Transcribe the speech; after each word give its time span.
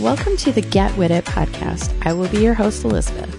Welcome 0.00 0.38
to 0.38 0.50
the 0.50 0.62
Get 0.62 0.96
With 0.96 1.10
It 1.10 1.26
podcast. 1.26 1.94
I 2.06 2.14
will 2.14 2.26
be 2.30 2.42
your 2.42 2.54
host, 2.54 2.84
Elizabeth. 2.84 3.30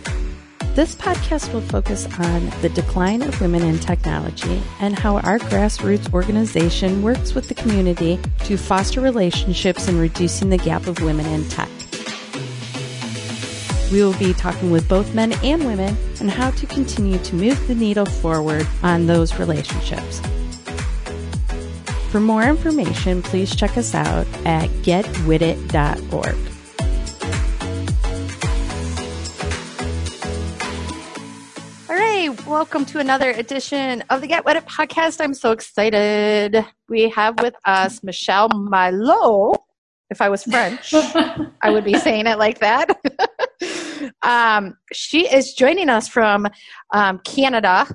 This 0.76 0.94
podcast 0.94 1.52
will 1.54 1.62
focus 1.62 2.06
on 2.20 2.52
the 2.62 2.70
decline 2.70 3.24
of 3.24 3.42
women 3.42 3.64
in 3.64 3.80
technology 3.80 4.62
and 4.80 4.94
how 4.94 5.18
our 5.18 5.40
grassroots 5.40 6.14
organization 6.14 7.02
works 7.02 7.34
with 7.34 7.48
the 7.48 7.56
community 7.56 8.20
to 8.44 8.58
foster 8.58 9.02
relationships 9.02 9.88
and 9.88 10.00
reducing 10.00 10.50
the 10.52 10.60
gap 10.60 10.86
of 10.86 11.02
women 11.02 11.26
in 11.26 11.50
tech. 11.50 11.68
We 13.92 14.04
will 14.04 14.18
be 14.20 14.36
talking 14.36 14.70
with 14.70 14.88
both 14.88 15.16
men 15.16 15.34
and 15.44 15.66
women 15.66 15.98
on 16.20 16.28
how 16.28 16.52
to 16.52 16.68
continue 16.68 17.18
to 17.18 17.36
move 17.36 17.68
the 17.68 17.74
needle 17.74 18.06
forward 18.06 18.68
on 18.84 19.08
those 19.08 19.40
relationships. 19.40 20.22
For 22.12 22.20
more 22.20 22.44
information, 22.44 23.24
please 23.24 23.56
check 23.56 23.78
us 23.78 23.96
out 23.96 24.28
at 24.46 24.70
getwithit.org. 24.84 26.51
welcome 32.52 32.84
to 32.84 33.00
another 33.00 33.32
edition 33.32 34.04
of 34.10 34.20
the 34.20 34.28
Get 34.28 34.44
With 34.44 34.58
It 34.58 34.66
podcast. 34.66 35.22
I'm 35.22 35.34
so 35.34 35.52
excited. 35.52 36.66
We 36.90 37.08
have 37.12 37.40
with 37.40 37.56
us 37.64 38.02
Mychelle 38.02 38.50
Mollot. 38.50 39.58
If 40.10 40.20
I 40.20 40.28
was 40.28 40.44
French, 40.44 40.94
I 40.94 41.70
would 41.70 41.86
be 41.86 41.94
saying 41.94 42.28
it 42.28 42.38
like 42.38 42.60
that. 42.60 42.90
um, 44.22 44.76
she 44.92 45.34
is 45.34 45.54
joining 45.54 45.88
us 45.88 46.10
from 46.10 46.46
um, 46.94 47.20
Canada, 47.20 47.88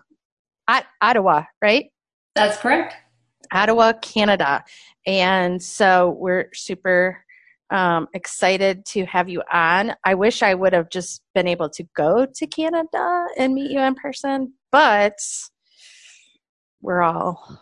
at 0.66 0.86
Ottawa, 1.02 1.42
right? 1.60 1.90
That's 2.34 2.56
correct. 2.56 2.94
Ottawa, 3.52 3.92
Canada. 4.00 4.64
And 5.06 5.62
so 5.62 6.16
we're 6.18 6.48
super 6.54 7.25
um, 7.70 8.08
excited 8.14 8.84
to 8.86 9.04
have 9.06 9.28
you 9.28 9.42
on. 9.52 9.94
I 10.04 10.14
wish 10.14 10.42
I 10.42 10.54
would 10.54 10.72
have 10.72 10.90
just 10.90 11.22
been 11.34 11.48
able 11.48 11.68
to 11.70 11.84
go 11.96 12.26
to 12.26 12.46
Canada 12.46 13.26
and 13.38 13.54
meet 13.54 13.70
you 13.70 13.80
in 13.80 13.94
person, 13.94 14.52
but 14.70 15.18
we're 16.80 17.02
all 17.02 17.60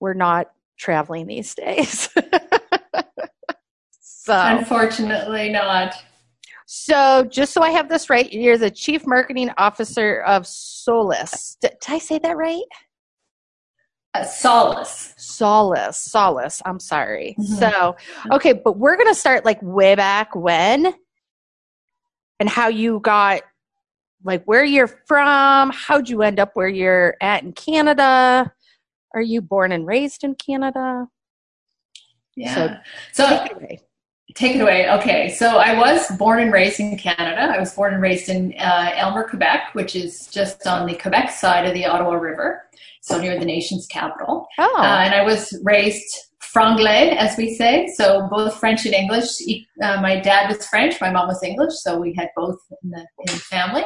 we're 0.00 0.14
not 0.14 0.50
traveling 0.78 1.26
these 1.26 1.54
days. 1.54 2.08
so 4.00 4.34
unfortunately 4.34 5.50
not. 5.50 5.94
So, 6.72 7.24
just 7.24 7.52
so 7.52 7.62
I 7.62 7.70
have 7.70 7.88
this 7.88 8.08
right, 8.08 8.32
you're 8.32 8.56
the 8.56 8.70
chief 8.70 9.04
marketing 9.04 9.50
officer 9.58 10.20
of 10.20 10.46
Solus. 10.46 11.56
Did, 11.60 11.72
did 11.80 11.94
I 11.94 11.98
say 11.98 12.18
that 12.20 12.36
right? 12.36 12.62
Uh, 14.12 14.24
solace. 14.24 15.14
Solace. 15.16 15.98
Solace. 15.98 16.60
I'm 16.64 16.80
sorry. 16.80 17.36
Mm-hmm. 17.38 17.54
So, 17.54 17.96
okay, 18.32 18.52
but 18.52 18.76
we're 18.76 18.96
going 18.96 19.08
to 19.08 19.14
start 19.14 19.44
like 19.44 19.60
way 19.62 19.94
back 19.94 20.34
when 20.34 20.92
and 22.40 22.48
how 22.48 22.68
you 22.68 23.00
got, 23.00 23.42
like, 24.24 24.44
where 24.44 24.64
you're 24.64 24.88
from. 25.06 25.70
How'd 25.70 26.08
you 26.08 26.22
end 26.22 26.40
up 26.40 26.50
where 26.54 26.68
you're 26.68 27.16
at 27.20 27.42
in 27.42 27.52
Canada? 27.52 28.52
Are 29.14 29.22
you 29.22 29.40
born 29.40 29.72
and 29.72 29.86
raised 29.86 30.24
in 30.24 30.34
Canada? 30.34 31.06
Yeah. 32.36 32.82
So, 33.12 33.46
so 33.48 33.48
Take 34.34 34.56
it 34.56 34.60
away. 34.60 34.90
Okay, 34.90 35.30
so 35.30 35.58
I 35.58 35.76
was 35.78 36.08
born 36.16 36.40
and 36.40 36.52
raised 36.52 36.78
in 36.78 36.96
Canada. 36.96 37.52
I 37.54 37.58
was 37.58 37.74
born 37.74 37.94
and 37.94 38.02
raised 38.02 38.28
in 38.28 38.54
uh, 38.58 38.92
Aylmer, 38.94 39.28
Quebec, 39.28 39.70
which 39.74 39.96
is 39.96 40.26
just 40.26 40.66
on 40.66 40.86
the 40.86 40.94
Quebec 40.94 41.30
side 41.30 41.66
of 41.66 41.74
the 41.74 41.86
Ottawa 41.86 42.12
River, 42.12 42.64
so 43.00 43.20
near 43.20 43.38
the 43.38 43.44
nation's 43.44 43.86
capital. 43.86 44.46
Oh. 44.58 44.74
Uh, 44.78 44.98
and 45.04 45.14
I 45.14 45.22
was 45.24 45.58
raised 45.62 46.06
franglais, 46.42 47.16
as 47.16 47.36
we 47.36 47.54
say, 47.54 47.88
so 47.96 48.28
both 48.30 48.58
French 48.58 48.84
and 48.84 48.94
English. 48.94 49.28
Uh, 49.82 50.00
my 50.00 50.18
dad 50.20 50.48
was 50.48 50.66
French, 50.66 51.00
my 51.00 51.10
mom 51.10 51.28
was 51.28 51.42
English, 51.42 51.74
so 51.74 51.98
we 51.98 52.14
had 52.14 52.28
both 52.36 52.58
in 52.82 52.90
the, 52.90 53.00
in 53.00 53.26
the 53.26 53.40
family. 53.40 53.84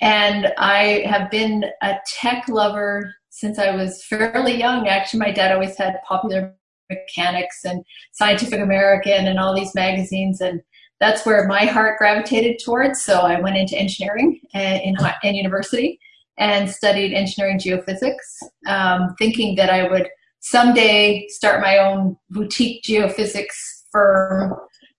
And 0.00 0.52
I 0.58 1.04
have 1.06 1.30
been 1.30 1.64
a 1.82 1.94
tech 2.20 2.48
lover 2.48 3.14
since 3.30 3.58
I 3.58 3.74
was 3.74 4.04
fairly 4.04 4.58
young. 4.58 4.88
Actually, 4.88 5.20
my 5.20 5.30
dad 5.30 5.52
always 5.52 5.76
had 5.76 5.96
popular 6.06 6.54
mechanics 6.94 7.64
and 7.64 7.84
Scientific 8.12 8.60
American 8.60 9.26
and 9.26 9.38
all 9.38 9.54
these 9.54 9.74
magazines. 9.74 10.40
And 10.40 10.60
that's 11.00 11.26
where 11.26 11.46
my 11.46 11.64
heart 11.64 11.98
gravitated 11.98 12.60
towards. 12.64 13.02
So 13.02 13.20
I 13.20 13.40
went 13.40 13.56
into 13.56 13.76
engineering 13.76 14.40
in, 14.54 14.96
in 15.22 15.34
university 15.34 15.98
and 16.38 16.70
studied 16.70 17.14
engineering 17.14 17.58
geophysics, 17.58 18.42
um, 18.66 19.14
thinking 19.18 19.54
that 19.56 19.70
I 19.70 19.88
would 19.88 20.08
someday 20.40 21.26
start 21.28 21.60
my 21.60 21.78
own 21.78 22.16
boutique 22.30 22.82
geophysics 22.84 23.82
firm. 23.90 24.54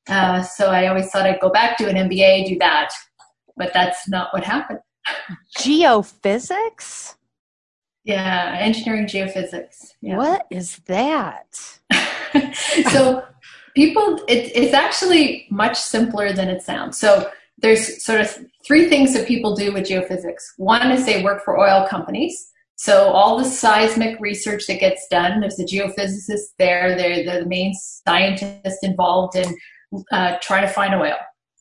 Uh, 0.08 0.42
so 0.42 0.68
I 0.68 0.88
always 0.88 1.10
thought 1.10 1.26
I'd 1.26 1.40
go 1.40 1.50
back 1.50 1.78
to 1.78 1.90
an 1.90 2.10
MBA, 2.10 2.48
do 2.48 2.58
that. 2.60 2.90
But 3.56 3.72
that's 3.74 4.10
not 4.10 4.34
what 4.34 4.44
happened. 4.44 4.80
Geophysics? 5.58 7.16
Yeah, 8.04 8.58
engineering 8.60 9.06
geophysics. 9.06 9.94
Yeah. 10.02 10.18
What 10.18 10.46
is 10.50 10.78
that? 10.88 11.80
so 12.92 13.24
people, 13.76 14.20
it, 14.28 14.52
it's 14.54 14.74
actually 14.74 15.48
much 15.50 15.78
simpler 15.78 16.34
than 16.34 16.50
it 16.50 16.62
sounds. 16.62 16.98
So 16.98 17.30
there's 17.60 18.04
sort 18.04 18.20
of 18.20 18.38
three 18.68 18.90
things 18.90 19.14
that 19.14 19.28
people 19.28 19.56
do 19.56 19.72
with 19.72 19.86
geophysics. 19.86 20.42
One 20.58 20.92
is 20.92 21.06
they 21.06 21.24
work 21.24 21.44
for 21.44 21.58
oil 21.58 21.88
companies. 21.88 22.52
So 22.76 23.10
all 23.10 23.38
the 23.38 23.46
seismic 23.46 24.20
research 24.20 24.68
that 24.68 24.80
gets 24.80 25.08
done, 25.10 25.40
there's 25.40 25.60
a 25.60 25.64
geophysicist 25.64 26.52
there. 26.60 26.98
They're, 26.98 27.24
they're 27.24 27.44
the 27.44 27.50
main 27.50 27.74
scientist 27.74 28.80
involved 28.84 29.38
in 29.38 29.56
uh, 30.12 30.38
trying 30.42 30.68
to 30.68 30.74
find 30.74 30.94
oil. 30.94 31.16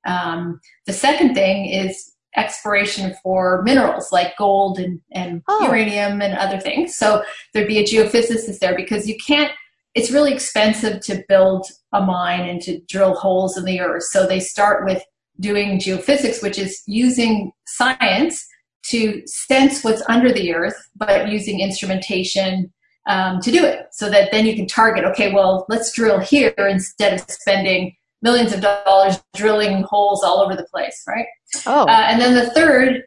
Um, 0.07 0.61
the 0.87 0.93
second 0.93 1.35
thing 1.35 1.67
is 1.67 2.12
exploration 2.37 3.15
for 3.23 3.63
minerals 3.63 4.11
like 4.13 4.37
gold 4.39 4.79
and, 4.79 5.01
and 5.13 5.43
oh. 5.49 5.67
uranium 5.67 6.23
and 6.23 6.35
other 6.37 6.59
things. 6.59 6.97
So 6.97 7.23
there'd 7.53 7.69
be 7.69 7.79
a 7.79 7.85
geophysicist 7.85 8.59
there 8.59 8.77
because 8.77 9.07
you 9.07 9.17
can't, 9.25 9.53
it's 9.95 10.11
really 10.11 10.33
expensive 10.33 11.01
to 11.03 11.23
build 11.29 11.67
a 11.93 12.01
mine 12.01 12.49
and 12.49 12.61
to 12.63 12.81
drill 12.89 13.15
holes 13.15 13.59
in 13.59 13.65
the 13.65 13.81
earth. 13.81 14.05
So 14.05 14.27
they 14.27 14.41
start 14.41 14.87
with 14.87 15.03
doing 15.41 15.79
geophysics, 15.79 16.43
which 16.43 16.59
is 16.59 16.83
using 16.87 17.53
science 17.67 18.47
to 18.87 19.23
sense 19.27 19.85
what's 19.85 20.03
under 20.09 20.33
the 20.33 20.55
earth, 20.55 20.77
but 20.97 21.29
using 21.29 21.61
instrumentation 21.61 22.73
um, 23.07 23.41
to 23.41 23.51
do 23.51 23.65
it. 23.65 23.87
So 23.93 24.09
that 24.11 24.31
then 24.33 24.47
you 24.47 24.57
can 24.57 24.67
target, 24.67 25.05
okay, 25.05 25.33
well, 25.33 25.67
let's 25.69 25.93
drill 25.93 26.21
here 26.21 26.55
instead 26.59 27.15
of 27.15 27.21
spending 27.29 27.95
millions 28.23 28.53
of 28.53 28.61
dollars 28.61 29.21
drilling 29.35 29.83
holes 29.83 30.23
all 30.25 30.41
over 30.41 30.57
the 30.57 30.65
place, 30.65 31.03
right? 31.07 31.27
Oh. 31.67 31.85
Uh, 31.85 32.07
and 32.09 32.21
then 32.21 32.35
the 32.35 32.51
third 32.51 33.03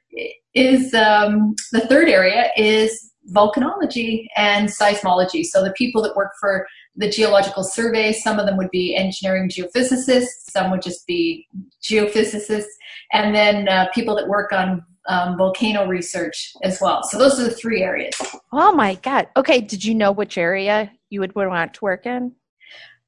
is 0.53 0.93
um, 0.93 1.55
the 1.71 1.81
third 1.81 2.09
area 2.09 2.49
is 2.57 3.11
volcanology 3.31 4.27
and 4.37 4.69
seismology. 4.69 5.43
So 5.43 5.63
the 5.63 5.73
people 5.73 6.01
that 6.03 6.15
work 6.15 6.31
for 6.39 6.67
the 6.95 7.09
geological 7.09 7.63
survey, 7.63 8.13
some 8.13 8.39
of 8.39 8.45
them 8.45 8.57
would 8.57 8.69
be 8.71 8.95
engineering 8.95 9.49
geophysicists, 9.49 10.49
some 10.49 10.71
would 10.71 10.81
just 10.81 11.05
be 11.07 11.47
geophysicists, 11.83 12.65
and 13.11 13.35
then 13.35 13.67
uh, 13.67 13.87
people 13.93 14.15
that 14.15 14.27
work 14.27 14.51
on 14.51 14.83
um, 15.07 15.37
volcano 15.37 15.87
research 15.87 16.53
as 16.63 16.79
well. 16.81 17.03
So 17.03 17.17
those 17.17 17.39
are 17.39 17.43
the 17.43 17.51
three 17.51 17.83
areas. 17.83 18.15
Oh 18.51 18.73
my 18.73 18.95
God. 18.95 19.27
Okay. 19.37 19.61
Did 19.61 19.83
you 19.83 19.93
know 19.93 20.11
which 20.11 20.37
area 20.37 20.91
you 21.09 21.19
would 21.19 21.35
want 21.35 21.73
to 21.75 21.79
work 21.83 22.05
in? 22.05 22.31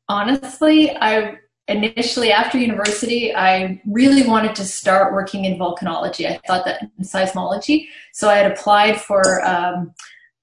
Honestly, 0.09 0.95
I 0.95 1.37
initially 1.67 2.31
after 2.31 2.57
university 2.57 3.35
i 3.35 3.81
really 3.85 4.25
wanted 4.25 4.55
to 4.55 4.63
start 4.63 5.13
working 5.13 5.45
in 5.45 5.59
volcanology. 5.59 6.25
I 6.25 6.39
thought 6.47 6.65
that 6.65 6.81
in 6.81 7.03
seismology. 7.03 7.87
So 8.13 8.29
i 8.29 8.35
had 8.35 8.51
applied 8.51 8.99
for 9.01 9.45
um, 9.45 9.93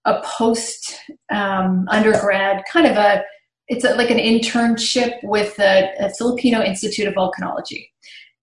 a 0.05 0.23
post 0.23 1.01
um, 1.31 1.87
undergrad 1.91 2.63
kind 2.71 2.87
of 2.87 2.97
a 2.97 3.23
it's 3.69 3.84
a, 3.84 3.95
like 3.95 4.11
an 4.11 4.19
internship 4.19 5.15
with 5.23 5.57
the 5.57 6.13
filipino 6.19 6.61
institute 6.63 7.09
of 7.09 7.15
volcanology. 7.15 7.89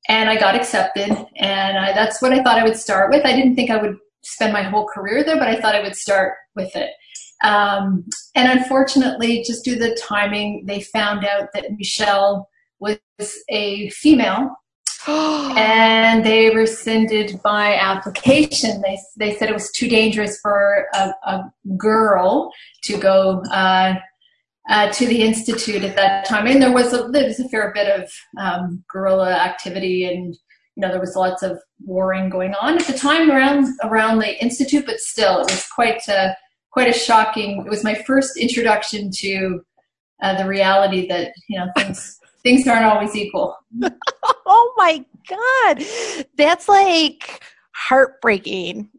And 0.07 0.29
i 0.29 0.39
got 0.39 0.55
accepted 0.55 1.11
and 1.37 1.77
I, 1.77 1.93
that's 1.93 2.21
what 2.21 2.33
i 2.33 2.41
thought 2.41 2.57
i 2.57 2.63
would 2.63 2.77
start 2.77 3.11
with. 3.11 3.25
I 3.25 3.35
didn't 3.35 3.55
think 3.55 3.69
i 3.69 3.77
would 3.77 3.97
spend 4.23 4.53
my 4.53 4.63
whole 4.63 4.87
career 4.87 5.23
there 5.23 5.37
but 5.37 5.47
i 5.47 5.59
thought 5.59 5.75
i 5.75 5.81
would 5.81 5.95
start 5.95 6.33
with 6.55 6.75
it. 6.75 6.89
Um, 7.43 8.05
and 8.35 8.59
unfortunately 8.59 9.43
just 9.43 9.63
due 9.63 9.75
to 9.75 9.79
the 9.79 9.97
timing 10.01 10.63
they 10.65 10.81
found 10.81 11.25
out 11.25 11.49
that 11.53 11.65
Mychelle 11.71 12.45
was 12.81 12.99
a 13.49 13.89
female 13.91 14.55
and 15.07 16.23
they 16.25 16.53
rescinded 16.53 17.39
my 17.43 17.75
application. 17.75 18.81
They, 18.81 18.99
they 19.17 19.35
said 19.35 19.49
it 19.49 19.53
was 19.53 19.71
too 19.71 19.87
dangerous 19.87 20.39
for 20.41 20.87
a, 20.93 21.13
a 21.25 21.53
girl 21.77 22.51
to 22.83 22.97
go 22.97 23.41
uh, 23.51 23.95
uh, 24.69 24.91
to 24.91 25.05
the 25.07 25.23
institute 25.23 25.83
at 25.83 25.95
that 25.95 26.25
time. 26.25 26.45
And 26.45 26.61
there 26.61 26.71
was 26.71 26.93
a, 26.93 27.07
there 27.07 27.25
was 27.25 27.39
a 27.39 27.49
fair 27.49 27.71
bit 27.73 27.99
of 27.99 28.11
um, 28.39 28.83
guerrilla 28.87 29.31
activity, 29.33 30.05
and 30.05 30.35
you 30.75 30.81
know 30.81 30.89
there 30.89 30.99
was 30.99 31.15
lots 31.15 31.41
of 31.41 31.59
warring 31.83 32.29
going 32.29 32.53
on 32.61 32.77
at 32.77 32.85
the 32.85 32.93
time 32.93 33.31
around 33.31 33.67
around 33.83 34.19
the 34.19 34.41
institute. 34.41 34.85
But 34.85 34.99
still, 34.99 35.41
it 35.41 35.49
was 35.49 35.67
quite 35.73 36.07
a, 36.07 36.35
quite 36.71 36.89
a 36.89 36.97
shocking. 36.97 37.63
It 37.65 37.69
was 37.69 37.83
my 37.83 37.95
first 38.05 38.37
introduction 38.37 39.09
to 39.15 39.61
uh, 40.21 40.37
the 40.37 40.47
reality 40.47 41.07
that 41.07 41.33
you 41.49 41.57
know 41.57 41.67
things 41.75 42.19
things 42.43 42.67
aren't 42.67 42.85
always 42.85 43.15
equal. 43.15 43.57
oh 44.45 44.73
my 44.77 45.03
god, 45.27 45.83
that's 46.37 46.67
like 46.67 47.43
heartbreaking. 47.73 48.89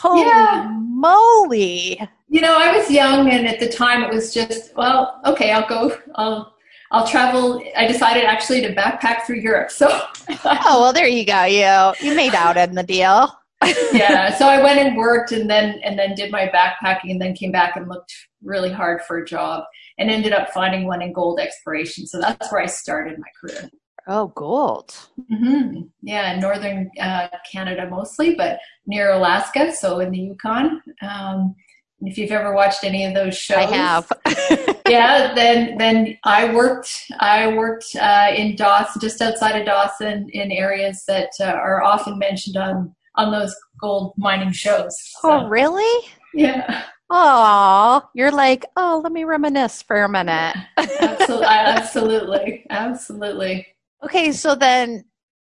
Holy 0.00 0.22
yeah. 0.22 0.70
moly! 0.78 2.00
You 2.28 2.40
know, 2.40 2.56
I 2.58 2.76
was 2.76 2.90
young, 2.90 3.30
and 3.30 3.46
at 3.46 3.60
the 3.60 3.68
time, 3.68 4.02
it 4.02 4.12
was 4.12 4.32
just 4.32 4.74
well, 4.76 5.20
okay, 5.26 5.52
I'll 5.52 5.68
go. 5.68 5.96
I'll 6.14 6.54
I'll 6.92 7.06
travel. 7.06 7.62
I 7.76 7.86
decided 7.86 8.24
actually 8.24 8.62
to 8.62 8.74
backpack 8.74 9.22
through 9.22 9.40
Europe. 9.40 9.70
So, 9.70 9.88
oh 10.44 10.80
well, 10.80 10.92
there 10.92 11.06
you 11.06 11.24
go. 11.24 11.44
You 11.44 11.92
you 12.00 12.16
made 12.16 12.34
out 12.34 12.56
in 12.56 12.74
the 12.74 12.82
deal. 12.82 13.32
yeah. 13.92 14.34
So 14.36 14.48
I 14.48 14.62
went 14.62 14.78
and 14.78 14.96
worked, 14.96 15.32
and 15.32 15.48
then 15.48 15.80
and 15.84 15.98
then 15.98 16.14
did 16.14 16.32
my 16.32 16.46
backpacking, 16.48 17.10
and 17.10 17.20
then 17.20 17.34
came 17.34 17.52
back 17.52 17.76
and 17.76 17.88
looked 17.88 18.12
really 18.42 18.72
hard 18.72 19.02
for 19.02 19.18
a 19.18 19.24
job, 19.24 19.64
and 20.00 20.10
ended 20.10 20.32
up 20.32 20.50
finding 20.50 20.86
one 20.86 21.02
in 21.02 21.12
gold 21.12 21.38
exploration. 21.38 22.06
So 22.06 22.20
that's 22.20 22.50
where 22.50 22.62
I 22.62 22.66
started 22.66 23.18
my 23.18 23.28
career. 23.38 23.70
Oh, 24.08 24.28
gold. 24.28 24.96
Mm-hmm. 25.30 25.82
Yeah, 26.02 26.32
in 26.32 26.40
northern 26.40 26.90
uh, 26.98 27.28
Canada 27.50 27.86
mostly, 27.88 28.34
but 28.34 28.58
near 28.86 29.12
Alaska, 29.12 29.72
so 29.72 30.00
in 30.00 30.10
the 30.10 30.18
Yukon. 30.18 30.82
Um, 31.02 31.54
if 32.00 32.16
you've 32.16 32.32
ever 32.32 32.54
watched 32.54 32.82
any 32.82 33.04
of 33.04 33.12
those 33.12 33.36
shows, 33.36 33.58
I 33.58 33.76
have. 33.76 34.10
yeah, 34.88 35.34
then 35.34 35.76
then 35.76 36.18
I 36.24 36.52
worked 36.52 36.90
I 37.20 37.54
worked 37.54 37.94
uh, 37.94 38.32
in 38.34 38.56
Dawson, 38.56 39.02
just 39.02 39.20
outside 39.20 39.60
of 39.60 39.66
Dawson, 39.66 40.30
in 40.32 40.50
areas 40.50 41.04
that 41.06 41.30
uh, 41.38 41.44
are 41.44 41.82
often 41.82 42.18
mentioned 42.18 42.56
on 42.56 42.94
on 43.16 43.30
those 43.30 43.54
gold 43.80 44.14
mining 44.16 44.52
shows. 44.52 44.96
So, 45.20 45.30
oh, 45.30 45.48
really? 45.48 46.08
Yeah. 46.32 46.84
Oh, 47.10 48.08
you're 48.14 48.30
like, 48.30 48.64
oh, 48.76 49.00
let 49.02 49.12
me 49.12 49.24
reminisce 49.24 49.82
for 49.82 50.02
a 50.02 50.08
minute. 50.08 50.54
absolutely, 50.76 51.46
absolutely, 51.46 52.66
absolutely. 52.70 53.66
Okay, 54.04 54.30
so 54.32 54.54
then 54.54 55.04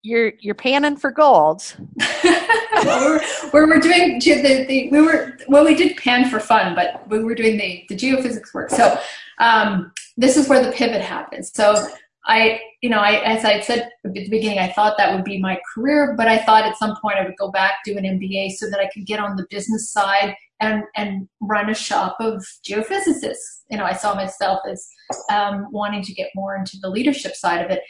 you're 0.03 0.33
you're 0.41 0.55
panning 0.55 0.97
for 0.97 1.11
gold. 1.11 1.77
well, 2.25 3.21
we're, 3.53 3.69
we're, 3.69 3.79
doing 3.79 4.19
the, 4.19 4.65
the 4.67 4.89
we 4.91 5.01
were 5.01 5.37
well 5.47 5.65
we 5.65 5.75
did 5.75 5.97
pan 5.97 6.29
for 6.29 6.41
fun, 6.41 6.75
but 6.75 7.07
we 7.09 7.23
were 7.23 7.35
doing 7.35 7.57
the 7.57 7.85
the 7.89 7.97
geophysics 7.97 8.53
work. 8.55 8.71
So 8.71 8.99
um, 9.39 9.93
this 10.17 10.37
is 10.37 10.49
where 10.49 10.65
the 10.65 10.73
pivot 10.73 11.03
happens. 11.03 11.53
So 11.53 11.87
I 12.25 12.61
you 12.83 12.89
know 12.89 12.99
I 12.99 13.21
as 13.25 13.45
I 13.45 13.61
said 13.61 13.79
at 13.81 13.91
the 14.05 14.29
beginning, 14.29 14.59
I 14.59 14.71
thought 14.73 14.97
that 14.99 15.15
would 15.15 15.25
be 15.25 15.41
my 15.41 15.59
career, 15.75 16.15
but 16.17 16.29
I 16.29 16.39
thought 16.39 16.65
at 16.65 16.77
some 16.77 16.97
point 17.01 17.19
I 17.19 17.25
would 17.25 17.37
go 17.37 17.51
back 17.51 17.79
do 17.85 17.97
an 17.99 18.05
MBA 18.05 18.53
so 18.53 18.71
that 18.71 18.81
I 18.81 18.89
could 18.93 19.07
get 19.07 19.21
on 19.21 19.37
the 19.37 19.47
business 19.51 19.91
side 19.91 20.37
and 20.61 20.85
and 20.97 21.29
run 21.41 21.69
a 21.69 21.75
shop 21.75 22.17
of 22.21 22.45
geophysicists. 22.69 23.63
You 23.71 23.79
know, 23.79 23.85
I 23.85 23.93
saw 23.93 24.15
myself 24.15 24.61
as 24.71 24.89
um, 25.31 25.67
wanting 25.73 26.03
to 26.03 26.15
get 26.15 26.31
more 26.35 26.57
into 26.57 26.79
the 26.81 26.89
leadership 26.89 27.35
side 27.35 27.65
of 27.65 27.71
it. 27.71 27.83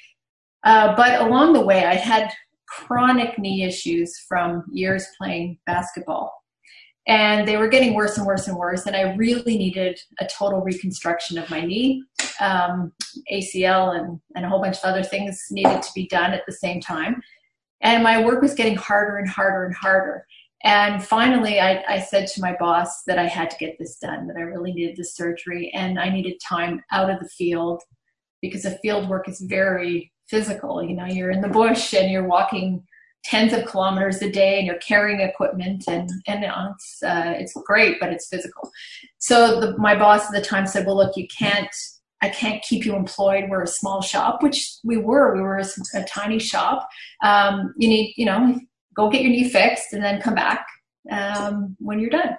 Uh, 0.64 0.94
but 0.96 1.20
along 1.20 1.52
the 1.52 1.60
way, 1.60 1.84
I 1.84 1.94
had 1.94 2.32
chronic 2.68 3.38
knee 3.38 3.64
issues 3.64 4.18
from 4.28 4.64
years 4.72 5.06
playing 5.18 5.58
basketball. 5.66 6.41
And 7.06 7.48
they 7.48 7.56
were 7.56 7.68
getting 7.68 7.94
worse 7.94 8.16
and 8.16 8.26
worse 8.26 8.46
and 8.46 8.56
worse. 8.56 8.86
And 8.86 8.94
I 8.94 9.14
really 9.14 9.58
needed 9.58 9.98
a 10.20 10.26
total 10.26 10.60
reconstruction 10.60 11.36
of 11.36 11.50
my 11.50 11.60
knee. 11.60 12.04
Um, 12.40 12.92
ACL 13.32 13.98
and, 13.98 14.20
and 14.36 14.44
a 14.44 14.48
whole 14.48 14.60
bunch 14.60 14.78
of 14.78 14.84
other 14.84 15.02
things 15.02 15.42
needed 15.50 15.82
to 15.82 15.90
be 15.94 16.06
done 16.08 16.32
at 16.32 16.42
the 16.46 16.52
same 16.52 16.80
time. 16.80 17.20
And 17.80 18.02
my 18.02 18.24
work 18.24 18.40
was 18.40 18.54
getting 18.54 18.76
harder 18.76 19.18
and 19.18 19.28
harder 19.28 19.64
and 19.64 19.74
harder. 19.74 20.24
And 20.64 21.04
finally, 21.04 21.60
I, 21.60 21.82
I, 21.88 21.98
said 22.00 22.28
to 22.28 22.40
my 22.40 22.54
boss 22.58 23.02
that 23.08 23.18
I 23.18 23.26
had 23.26 23.50
to 23.50 23.56
get 23.56 23.76
this 23.80 23.98
done, 23.98 24.28
that 24.28 24.36
I 24.36 24.42
really 24.42 24.72
needed 24.72 24.96
the 24.96 25.04
surgery 25.04 25.72
and 25.74 25.98
I 25.98 26.08
needed 26.08 26.40
time 26.40 26.80
out 26.92 27.10
of 27.10 27.18
the 27.18 27.28
field 27.28 27.82
because 28.40 28.62
the 28.62 28.78
field 28.82 29.08
work 29.08 29.28
is 29.28 29.40
very 29.40 30.12
physical. 30.28 30.80
You 30.80 30.94
know, 30.94 31.06
you're 31.06 31.32
in 31.32 31.40
the 31.40 31.48
bush 31.48 31.94
and 31.94 32.12
you're 32.12 32.28
walking 32.28 32.84
tens 33.24 33.52
of 33.52 33.64
kilometers 33.64 34.20
a 34.20 34.30
day 34.30 34.58
and 34.58 34.66
you're 34.66 34.76
carrying 34.76 35.20
equipment 35.20 35.84
and, 35.88 36.10
and 36.26 36.44
it's, 36.44 37.02
uh, 37.02 37.34
it's 37.36 37.52
great, 37.64 37.98
but 38.00 38.12
it's 38.12 38.28
physical. 38.28 38.70
So 39.18 39.60
the, 39.60 39.78
my 39.78 39.96
boss 39.96 40.26
at 40.26 40.32
the 40.32 40.40
time 40.40 40.66
said, 40.66 40.86
well, 40.86 40.96
look, 40.96 41.16
you 41.16 41.26
can't, 41.28 41.74
I 42.20 42.28
can't 42.28 42.62
keep 42.62 42.84
you 42.84 42.94
employed. 42.94 43.48
We're 43.48 43.62
a 43.62 43.68
small 43.68 44.02
shop, 44.02 44.42
which 44.42 44.76
we 44.84 44.96
were, 44.96 45.34
we 45.34 45.40
were 45.40 45.58
a, 45.58 45.66
a 45.94 46.04
tiny 46.04 46.38
shop. 46.38 46.88
Um, 47.22 47.74
you 47.76 47.88
need, 47.88 48.14
you 48.16 48.26
know, 48.26 48.58
go 48.94 49.08
get 49.08 49.22
your 49.22 49.30
knee 49.30 49.48
fixed 49.48 49.92
and 49.92 50.02
then 50.02 50.20
come 50.20 50.34
back 50.34 50.66
um, 51.10 51.76
when 51.78 51.98
you're 51.98 52.10
done. 52.10 52.36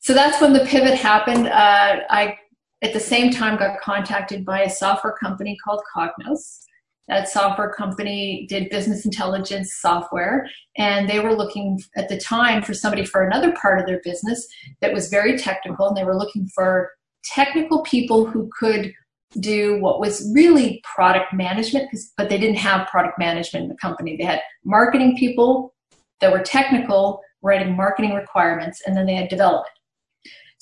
So 0.00 0.14
that's 0.14 0.40
when 0.40 0.52
the 0.52 0.64
pivot 0.66 0.94
happened. 0.94 1.48
Uh, 1.48 2.00
I, 2.10 2.38
at 2.82 2.92
the 2.92 3.00
same 3.00 3.30
time, 3.30 3.58
got 3.58 3.80
contacted 3.80 4.44
by 4.44 4.62
a 4.62 4.70
software 4.70 5.14
company 5.14 5.56
called 5.64 5.80
Cognos 5.94 6.60
that 7.08 7.28
software 7.28 7.72
company 7.72 8.46
did 8.48 8.70
business 8.70 9.04
intelligence 9.04 9.74
software 9.80 10.48
and 10.76 11.08
they 11.08 11.20
were 11.20 11.34
looking 11.34 11.78
at 11.96 12.08
the 12.08 12.18
time 12.18 12.62
for 12.62 12.74
somebody 12.74 13.04
for 13.04 13.22
another 13.22 13.52
part 13.52 13.78
of 13.78 13.86
their 13.86 14.00
business 14.02 14.46
that 14.80 14.92
was 14.92 15.08
very 15.08 15.36
technical 15.36 15.88
and 15.88 15.96
they 15.96 16.04
were 16.04 16.16
looking 16.16 16.48
for 16.54 16.90
technical 17.24 17.82
people 17.82 18.26
who 18.26 18.48
could 18.58 18.92
do 19.40 19.80
what 19.80 20.00
was 20.00 20.30
really 20.34 20.82
product 20.94 21.32
management 21.32 21.88
but 22.16 22.28
they 22.28 22.38
didn't 22.38 22.56
have 22.56 22.86
product 22.88 23.18
management 23.18 23.64
in 23.64 23.68
the 23.68 23.76
company. 23.76 24.16
They 24.16 24.24
had 24.24 24.40
marketing 24.64 25.16
people 25.16 25.74
that 26.20 26.32
were 26.32 26.40
technical 26.40 27.20
writing 27.42 27.76
marketing 27.76 28.14
requirements 28.14 28.80
and 28.86 28.96
then 28.96 29.06
they 29.06 29.14
had 29.14 29.28
development 29.28 29.74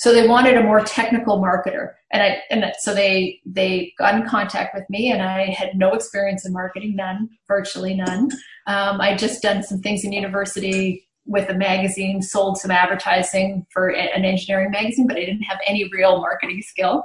so 0.02 0.12
they 0.12 0.26
wanted 0.26 0.56
a 0.56 0.64
more 0.64 0.80
technical 0.80 1.38
marketer, 1.38 1.92
and 2.10 2.24
I 2.24 2.42
and 2.50 2.64
so 2.80 2.92
they 2.92 3.38
they 3.46 3.94
got 3.96 4.16
in 4.16 4.26
contact 4.26 4.74
with 4.74 4.82
me, 4.90 5.12
and 5.12 5.22
I 5.22 5.50
had 5.50 5.76
no 5.76 5.92
experience 5.92 6.44
in 6.44 6.52
marketing, 6.52 6.96
none, 6.96 7.28
virtually 7.46 7.94
none. 7.94 8.32
Um, 8.66 9.00
I 9.00 9.16
just 9.16 9.42
done 9.42 9.62
some 9.62 9.78
things 9.80 10.02
in 10.02 10.12
university 10.12 11.06
with 11.24 11.48
a 11.50 11.54
magazine, 11.54 12.20
sold 12.20 12.58
some 12.58 12.72
advertising 12.72 13.64
for 13.72 13.90
an 13.90 14.24
engineering 14.24 14.72
magazine, 14.72 15.06
but 15.06 15.18
I 15.18 15.20
didn't 15.20 15.44
have 15.44 15.60
any 15.68 15.88
real 15.92 16.20
marketing 16.20 16.62
skill. 16.62 17.04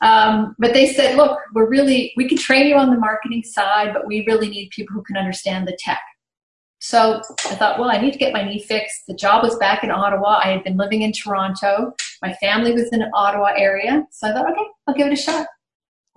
Um, 0.00 0.56
but 0.58 0.72
they 0.72 0.94
said, 0.94 1.16
look, 1.16 1.38
we're 1.52 1.68
really, 1.68 2.14
we 2.16 2.26
can 2.26 2.38
train 2.38 2.66
you 2.66 2.76
on 2.76 2.90
the 2.90 2.98
marketing 2.98 3.42
side, 3.42 3.92
but 3.92 4.06
we 4.06 4.24
really 4.26 4.48
need 4.48 4.70
people 4.70 4.94
who 4.94 5.02
can 5.02 5.18
understand 5.18 5.68
the 5.68 5.76
tech. 5.78 6.00
So 6.84 7.22
I 7.46 7.54
thought, 7.54 7.78
well, 7.78 7.90
I 7.90 7.96
need 7.96 8.12
to 8.12 8.18
get 8.18 8.34
my 8.34 8.44
knee 8.44 8.60
fixed. 8.60 9.06
The 9.08 9.14
job 9.14 9.42
was 9.42 9.56
back 9.56 9.84
in 9.84 9.90
Ottawa. 9.90 10.42
I 10.44 10.50
had 10.50 10.62
been 10.64 10.76
living 10.76 11.00
in 11.00 11.12
Toronto. 11.12 11.94
My 12.20 12.34
family 12.34 12.72
was 12.74 12.90
in 12.92 12.98
the 12.98 13.08
Ottawa 13.14 13.54
area. 13.56 14.06
So 14.10 14.28
I 14.28 14.34
thought, 14.34 14.50
okay, 14.50 14.66
I'll 14.86 14.94
give 14.94 15.06
it 15.06 15.14
a 15.14 15.16
shot. 15.16 15.46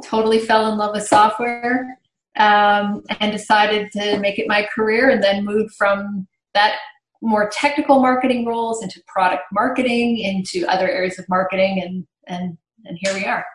Totally 0.03 0.39
fell 0.39 0.69
in 0.69 0.77
love 0.77 0.93
with 0.93 1.07
software 1.07 1.97
um, 2.37 3.01
and 3.21 3.31
decided 3.31 3.93
to 3.93 4.19
make 4.19 4.39
it 4.39 4.49
my 4.49 4.67
career 4.75 5.09
and 5.09 5.23
then 5.23 5.45
moved 5.45 5.73
from 5.75 6.27
that 6.53 6.75
more 7.21 7.49
technical 7.49 8.01
marketing 8.01 8.45
roles 8.45 8.83
into 8.83 9.01
product 9.07 9.43
marketing, 9.53 10.17
into 10.17 10.67
other 10.67 10.89
areas 10.89 11.17
of 11.17 11.29
marketing, 11.29 11.81
and, 11.81 12.05
and, 12.27 12.57
and 12.83 12.97
here 13.01 13.13
we 13.13 13.23
are. 13.23 13.45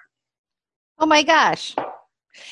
Oh 0.98 1.04
my 1.04 1.22
gosh 1.22 1.76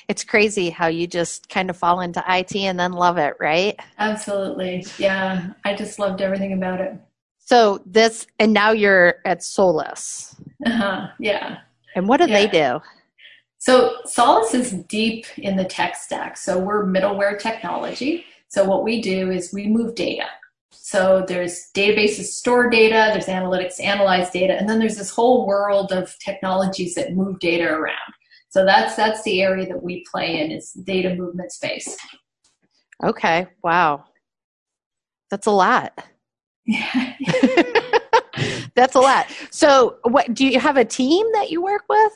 it's 0.08 0.24
crazy 0.24 0.70
how 0.70 0.86
you 0.86 1.06
just 1.06 1.48
kind 1.48 1.70
of 1.70 1.76
fall 1.76 2.00
into 2.00 2.22
IT 2.28 2.54
and 2.56 2.78
then 2.78 2.92
love 2.92 3.18
it, 3.18 3.34
right? 3.40 3.78
Absolutely. 3.98 4.84
Yeah. 4.98 5.52
I 5.64 5.74
just 5.74 5.98
loved 5.98 6.20
everything 6.20 6.52
about 6.52 6.80
it. 6.80 6.94
So 7.38 7.82
this, 7.84 8.26
and 8.38 8.52
now 8.52 8.70
you're 8.72 9.16
at 9.24 9.42
Solus. 9.42 10.36
Uh-huh. 10.64 11.08
Yeah. 11.18 11.58
And 11.96 12.08
what 12.08 12.18
do 12.18 12.28
yeah. 12.28 12.34
they 12.34 12.46
do? 12.46 12.80
So 13.58 13.96
Solace 14.06 14.54
is 14.54 14.72
deep 14.84 15.26
in 15.36 15.56
the 15.56 15.64
tech 15.64 15.96
stack. 15.96 16.36
So 16.36 16.58
we're 16.58 16.86
middleware 16.86 17.38
technology. 17.38 18.24
So 18.48 18.64
what 18.64 18.84
we 18.84 19.00
do 19.02 19.30
is 19.30 19.52
we 19.52 19.66
move 19.66 19.94
data. 19.94 20.26
So 20.70 21.24
there's 21.28 21.70
databases 21.74 22.24
store 22.24 22.68
data, 22.68 23.10
there's 23.12 23.26
analytics 23.26 23.80
analyze 23.80 24.30
data, 24.30 24.54
and 24.54 24.68
then 24.68 24.78
there's 24.78 24.96
this 24.96 25.10
whole 25.10 25.46
world 25.46 25.92
of 25.92 26.16
technologies 26.18 26.94
that 26.94 27.14
move 27.14 27.38
data 27.38 27.64
around. 27.64 28.12
So 28.50 28.64
that's 28.64 28.96
that's 28.96 29.22
the 29.22 29.42
area 29.42 29.66
that 29.66 29.82
we 29.82 30.04
play 30.10 30.40
in 30.40 30.50
is 30.50 30.72
data 30.72 31.14
movement 31.14 31.52
space. 31.52 31.96
Okay. 33.02 33.46
Wow. 33.62 34.04
That's 35.30 35.46
a 35.46 35.52
lot. 35.52 36.04
Yeah. 36.66 37.14
that's 38.74 38.94
a 38.94 39.00
lot. 39.00 39.26
So 39.50 39.96
what 40.02 40.34
do 40.34 40.46
you 40.46 40.60
have 40.60 40.76
a 40.76 40.84
team 40.84 41.26
that 41.32 41.50
you 41.50 41.62
work 41.62 41.84
with? 41.88 42.12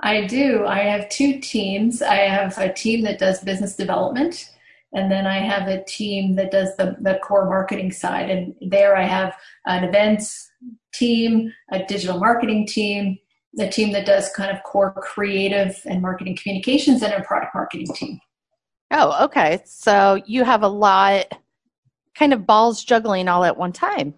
I 0.00 0.26
do. 0.26 0.64
I 0.64 0.80
have 0.80 1.08
two 1.08 1.40
teams. 1.40 2.02
I 2.02 2.16
have 2.16 2.56
a 2.58 2.72
team 2.72 3.02
that 3.02 3.18
does 3.18 3.40
business 3.40 3.74
development 3.74 4.50
and 4.92 5.10
then 5.10 5.26
I 5.26 5.38
have 5.38 5.68
a 5.68 5.84
team 5.84 6.36
that 6.36 6.50
does 6.50 6.74
the, 6.76 6.96
the 7.00 7.18
core 7.22 7.44
marketing 7.44 7.92
side. 7.92 8.30
And 8.30 8.54
there 8.60 8.96
I 8.96 9.04
have 9.04 9.34
an 9.66 9.84
events 9.84 10.50
team, 10.94 11.52
a 11.70 11.84
digital 11.84 12.18
marketing 12.18 12.66
team, 12.66 13.18
the 13.54 13.68
team 13.68 13.92
that 13.92 14.06
does 14.06 14.30
kind 14.30 14.50
of 14.50 14.62
core 14.62 14.92
creative 14.92 15.80
and 15.86 16.02
marketing 16.02 16.36
communications 16.40 17.02
and 17.02 17.12
a 17.12 17.22
product 17.22 17.54
marketing 17.54 17.88
team. 17.94 18.20
Oh, 18.90 19.24
okay. 19.24 19.62
So 19.64 20.22
you 20.26 20.44
have 20.44 20.62
a 20.62 20.68
lot 20.68 21.26
kind 22.14 22.32
of 22.32 22.46
balls 22.46 22.84
juggling 22.84 23.28
all 23.28 23.44
at 23.44 23.56
one 23.56 23.72
time. 23.72 24.14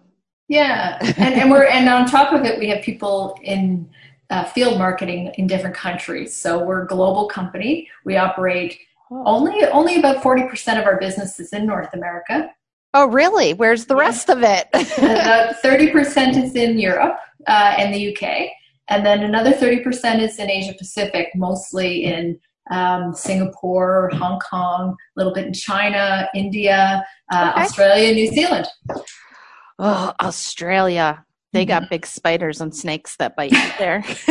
Yeah. 0.47 0.97
and, 1.17 1.33
and 1.33 1.51
we're 1.51 1.65
and 1.65 1.87
on 1.87 2.05
top 2.05 2.33
of 2.33 2.45
it 2.45 2.59
we 2.59 2.67
have 2.69 2.81
people 2.81 3.37
in 3.41 3.89
uh, 4.29 4.45
field 4.45 4.77
marketing 4.77 5.33
in 5.37 5.47
different 5.47 5.75
countries. 5.75 6.35
So 6.35 6.63
we're 6.63 6.83
a 6.83 6.87
global 6.87 7.27
company. 7.27 7.89
We 8.05 8.17
operate 8.17 8.79
only 9.11 9.63
only 9.65 9.97
about 9.97 10.23
40% 10.23 10.79
of 10.79 10.85
our 10.85 10.97
business 10.97 11.39
is 11.39 11.51
in 11.51 11.65
North 11.65 11.93
America. 11.93 12.49
Oh, 12.93 13.07
really? 13.07 13.53
Where's 13.53 13.85
the 13.85 13.95
rest 13.95 14.29
of 14.29 14.43
it? 14.43 14.67
about 14.73 15.55
30% 15.63 16.43
is 16.43 16.55
in 16.55 16.77
Europe 16.77 17.17
uh, 17.47 17.75
and 17.77 17.93
the 17.93 18.13
UK. 18.15 18.49
And 18.89 19.05
then 19.05 19.23
another 19.23 19.53
30% 19.53 20.21
is 20.21 20.37
in 20.39 20.49
Asia 20.49 20.73
Pacific, 20.77 21.29
mostly 21.35 22.03
in 22.03 22.39
um, 22.69 23.13
Singapore, 23.13 24.09
Hong 24.13 24.39
Kong, 24.39 24.91
a 24.91 25.19
little 25.19 25.33
bit 25.33 25.47
in 25.47 25.53
China, 25.53 26.27
India, 26.35 27.05
uh, 27.31 27.51
okay. 27.53 27.61
Australia, 27.61 28.13
New 28.13 28.27
Zealand. 28.27 28.67
Oh, 29.79 30.13
Australia. 30.21 31.25
They 31.53 31.65
got 31.65 31.83
mm-hmm. 31.83 31.89
big 31.89 32.05
spiders 32.05 32.61
and 32.61 32.73
snakes 32.73 33.17
that 33.17 33.35
bite 33.35 33.51
you 33.51 33.71
there. 33.77 34.03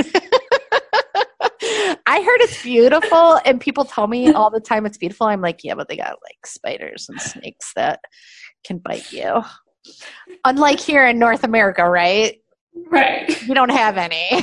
I 2.07 2.23
heard 2.23 2.40
it's 2.40 2.62
beautiful, 2.62 3.38
and 3.45 3.61
people 3.61 3.85
tell 3.85 4.07
me 4.07 4.33
all 4.33 4.50
the 4.50 4.61
time 4.61 4.87
it's 4.87 4.99
beautiful. 4.99 5.26
I'm 5.26 5.42
like, 5.42 5.62
yeah, 5.62 5.75
but 5.75 5.88
they 5.88 5.97
got 5.97 6.16
like 6.23 6.47
spiders 6.47 7.09
and 7.09 7.21
snakes 7.21 7.73
that 7.76 8.00
can 8.64 8.78
bite 8.78 9.12
you. 9.12 9.42
Unlike 10.45 10.80
here 10.80 11.07
in 11.07 11.19
North 11.19 11.45
America, 11.45 11.88
right? 11.88 12.39
Right. 12.74 13.42
We 13.48 13.54
don't 13.54 13.70
have 13.70 13.96
any. 13.96 14.42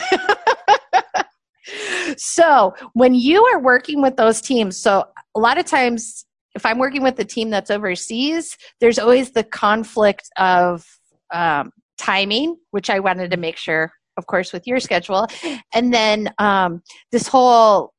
so 2.17 2.74
when 2.93 3.13
you 3.13 3.43
are 3.46 3.60
working 3.60 4.01
with 4.01 4.17
those 4.17 4.41
teams, 4.41 4.77
so 4.77 5.05
a 5.36 5.39
lot 5.39 5.57
of 5.57 5.65
times 5.65 6.25
if 6.55 6.65
I'm 6.65 6.79
working 6.79 7.03
with 7.03 7.19
a 7.19 7.25
team 7.25 7.50
that's 7.50 7.69
overseas, 7.69 8.57
there's 8.81 8.98
always 8.98 9.31
the 9.31 9.43
conflict 9.43 10.29
of 10.38 10.84
um, 11.31 11.72
timing, 11.98 12.57
which 12.72 12.89
I 12.89 13.00
wanted 13.00 13.31
to 13.31 13.38
make 13.38 13.57
sure, 13.57 13.91
of 14.17 14.25
course, 14.25 14.51
with 14.51 14.65
your 14.65 14.79
schedule, 14.79 15.27
and 15.74 15.93
then 15.93 16.34
um, 16.39 16.81
this 17.12 17.27
whole 17.27 17.93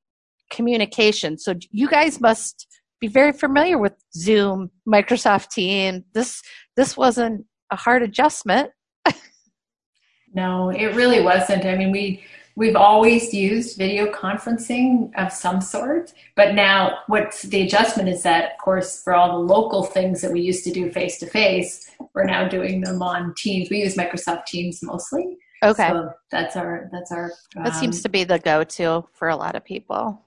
communication. 0.50 1.38
So 1.38 1.54
you 1.70 1.88
guys 1.88 2.20
must 2.20 2.66
be 3.00 3.06
very 3.06 3.32
familiar 3.32 3.78
with 3.78 3.94
Zoom, 4.12 4.70
Microsoft 4.88 5.50
Teams. 5.50 6.02
This 6.12 6.42
this 6.76 6.97
wasn't 6.97 7.47
a 7.70 7.76
hard 7.76 8.02
adjustment. 8.02 8.70
No, 10.38 10.71
it 10.71 10.95
really 10.95 11.21
wasn't. 11.21 11.64
I 11.64 11.75
mean, 11.75 11.90
we 11.90 12.23
we've 12.54 12.76
always 12.76 13.35
used 13.35 13.76
video 13.76 14.07
conferencing 14.12 15.11
of 15.16 15.33
some 15.33 15.61
sort, 15.61 16.12
but 16.37 16.54
now 16.54 16.99
what's 17.09 17.42
the 17.42 17.62
adjustment 17.62 18.09
is 18.09 18.23
that, 18.23 18.52
of 18.52 18.59
course, 18.59 19.02
for 19.02 19.14
all 19.14 19.30
the 19.33 19.54
local 19.54 19.83
things 19.83 20.21
that 20.21 20.33
we 20.33 20.40
used 20.40 20.64
to 20.64 20.73
do 20.73 20.90
face 20.92 21.18
to 21.18 21.26
face, 21.26 21.90
we're 22.14 22.25
now 22.25 22.49
doing 22.49 22.80
them 22.80 23.02
on 23.02 23.35
Teams. 23.37 23.68
We 23.68 23.78
use 23.78 23.97
Microsoft 23.97 24.47
Teams 24.47 24.80
mostly. 24.83 25.38
Okay, 25.64 25.88
so 25.88 26.12
that's 26.30 26.54
our 26.54 26.88
that's 26.92 27.11
our. 27.11 27.33
Um, 27.57 27.64
that 27.64 27.75
seems 27.75 27.97
um, 27.99 28.02
to 28.02 28.09
be 28.09 28.23
the 28.23 28.38
go-to 28.38 29.04
for 29.12 29.28
a 29.28 29.37
lot 29.37 29.57
of 29.57 29.64
people. 29.64 30.23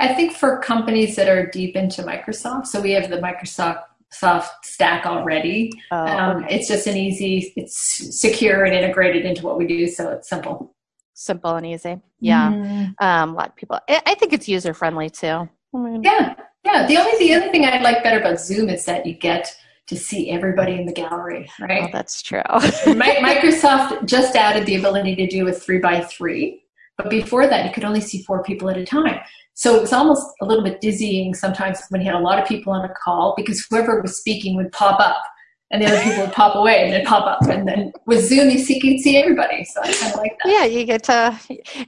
I 0.00 0.14
think 0.14 0.32
for 0.32 0.58
companies 0.60 1.16
that 1.16 1.28
are 1.28 1.46
deep 1.46 1.76
into 1.76 2.02
Microsoft, 2.02 2.66
so 2.66 2.80
we 2.80 2.92
have 2.92 3.10
the 3.10 3.18
Microsoft 3.18 3.82
soft 4.18 4.64
stack 4.64 5.06
already. 5.06 5.72
Oh, 5.90 5.96
um, 5.96 6.44
okay. 6.44 6.56
It's 6.56 6.68
just 6.68 6.86
an 6.86 6.96
easy, 6.96 7.52
it's 7.56 8.20
secure 8.20 8.64
and 8.64 8.74
integrated 8.74 9.24
into 9.24 9.44
what 9.44 9.58
we 9.58 9.66
do, 9.66 9.86
so 9.86 10.10
it's 10.10 10.28
simple. 10.28 10.74
Simple 11.14 11.56
and 11.56 11.66
easy. 11.66 12.00
Yeah, 12.20 12.50
mm. 12.50 12.94
um, 13.00 13.30
a 13.30 13.34
lot 13.34 13.48
of 13.48 13.56
people. 13.56 13.78
I, 13.88 14.02
I 14.06 14.14
think 14.14 14.32
it's 14.32 14.48
user 14.48 14.74
friendly 14.74 15.08
too. 15.08 15.48
I 15.74 15.78
mean, 15.78 16.02
yeah, 16.02 16.34
yeah. 16.64 16.86
The 16.86 16.98
only 16.98 17.18
the 17.18 17.34
other 17.34 17.50
thing 17.50 17.64
I 17.64 17.80
like 17.80 18.02
better 18.02 18.20
about 18.20 18.40
Zoom 18.40 18.68
is 18.68 18.84
that 18.84 19.06
you 19.06 19.14
get 19.14 19.56
to 19.86 19.96
see 19.96 20.30
everybody 20.30 20.74
in 20.74 20.84
the 20.84 20.92
gallery, 20.92 21.48
right? 21.60 21.84
Oh, 21.84 21.88
that's 21.92 22.20
true. 22.20 22.42
Microsoft 22.50 24.04
just 24.06 24.34
added 24.34 24.66
the 24.66 24.76
ability 24.76 25.14
to 25.16 25.26
do 25.26 25.46
a 25.48 25.52
three 25.52 25.78
by 25.78 26.00
three, 26.00 26.64
but 26.96 27.10
before 27.10 27.46
that, 27.46 27.66
you 27.66 27.72
could 27.72 27.84
only 27.84 28.00
see 28.00 28.22
four 28.22 28.42
people 28.42 28.70
at 28.70 28.76
a 28.76 28.84
time. 28.84 29.20
So 29.54 29.74
it 29.76 29.80
was 29.80 29.92
almost 29.92 30.26
a 30.40 30.44
little 30.44 30.64
bit 30.64 30.80
dizzying 30.80 31.34
sometimes 31.34 31.80
when 31.88 32.00
you 32.00 32.06
had 32.06 32.14
a 32.14 32.22
lot 32.22 32.40
of 32.40 32.46
people 32.46 32.72
on 32.72 32.84
a 32.84 32.92
call 33.02 33.34
because 33.36 33.64
whoever 33.68 34.00
was 34.00 34.18
speaking 34.18 34.56
would 34.56 34.72
pop 34.72 35.00
up 35.00 35.22
and 35.70 35.82
the 35.82 35.86
other 35.86 36.00
people 36.02 36.24
would 36.24 36.32
pop 36.32 36.54
away 36.54 36.84
and 36.84 36.92
then 36.92 37.04
pop 37.04 37.26
up. 37.26 37.48
And 37.48 37.66
then 37.66 37.92
with 38.06 38.24
Zoom, 38.24 38.50
you 38.50 38.58
see, 38.58 38.80
can 38.80 38.98
see 38.98 39.16
everybody. 39.16 39.64
So 39.64 39.80
I 39.82 39.92
kind 39.92 40.12
of 40.12 40.20
like 40.20 40.36
that. 40.44 40.52
Yeah, 40.52 40.64
you 40.64 40.84
get 40.84 41.04
to, 41.04 41.38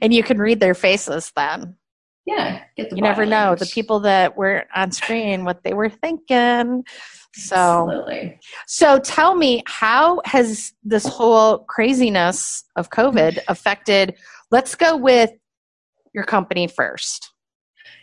and 0.01 0.13
you 0.13 0.23
can 0.23 0.37
read 0.37 0.59
their 0.59 0.73
faces 0.73 1.31
then. 1.35 1.75
Yeah, 2.25 2.61
you 2.77 3.01
never 3.01 3.25
know 3.25 3.55
the 3.55 3.65
people 3.65 4.01
that 4.01 4.37
were 4.37 4.65
on 4.75 4.91
screen 4.91 5.45
what 5.45 5.63
they 5.63 5.73
were 5.73 5.89
thinking. 5.89 6.83
So, 7.33 7.55
Absolutely. 7.55 8.39
so 8.67 8.99
tell 8.99 9.35
me, 9.35 9.63
how 9.65 10.21
has 10.25 10.73
this 10.83 11.07
whole 11.07 11.59
craziness 11.59 12.63
of 12.75 12.89
COVID 12.89 13.39
affected? 13.47 14.15
Let's 14.51 14.75
go 14.75 14.97
with 14.97 15.31
your 16.13 16.23
company 16.23 16.67
first. 16.67 17.31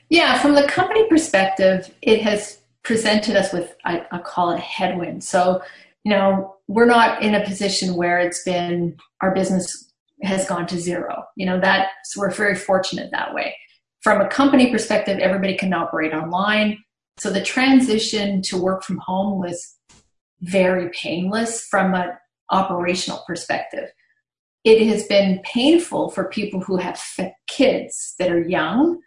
Yeah, 0.08 0.38
from 0.40 0.54
the 0.54 0.68
company 0.68 1.08
perspective, 1.08 1.92
it 2.02 2.22
has 2.22 2.60
presented 2.84 3.34
us 3.34 3.52
with, 3.52 3.74
I, 3.84 4.06
I 4.12 4.18
call 4.18 4.50
it 4.52 4.60
headwind. 4.60 5.24
So, 5.24 5.60
you 6.04 6.12
know, 6.12 6.56
we're 6.68 6.86
not 6.86 7.22
in 7.22 7.34
a 7.34 7.44
position 7.44 7.96
where 7.96 8.20
it's 8.20 8.44
been, 8.44 8.96
our 9.20 9.34
business 9.34 9.92
has 10.22 10.46
gone 10.46 10.66
to 10.68 10.78
zero. 10.78 11.24
You 11.36 11.46
know, 11.46 11.60
that, 11.60 11.88
so 12.04 12.20
we're 12.20 12.30
very 12.30 12.54
fortunate 12.54 13.10
that 13.10 13.34
way. 13.34 13.56
From 14.02 14.20
a 14.20 14.28
company 14.28 14.70
perspective, 14.70 15.18
everybody 15.18 15.56
can 15.56 15.72
operate 15.72 16.12
online. 16.12 16.78
So 17.18 17.30
the 17.30 17.42
transition 17.42 18.40
to 18.42 18.56
work 18.56 18.84
from 18.84 18.98
home 18.98 19.40
was 19.40 19.74
very 20.42 20.90
painless 20.90 21.66
from 21.66 21.94
an 21.94 22.10
operational 22.50 23.24
perspective. 23.26 23.90
It 24.66 24.84
has 24.88 25.06
been 25.06 25.40
painful 25.44 26.10
for 26.10 26.28
people 26.28 26.60
who 26.60 26.76
have 26.76 27.00
kids 27.46 28.16
that 28.18 28.32
are 28.32 28.42
young 28.42 29.00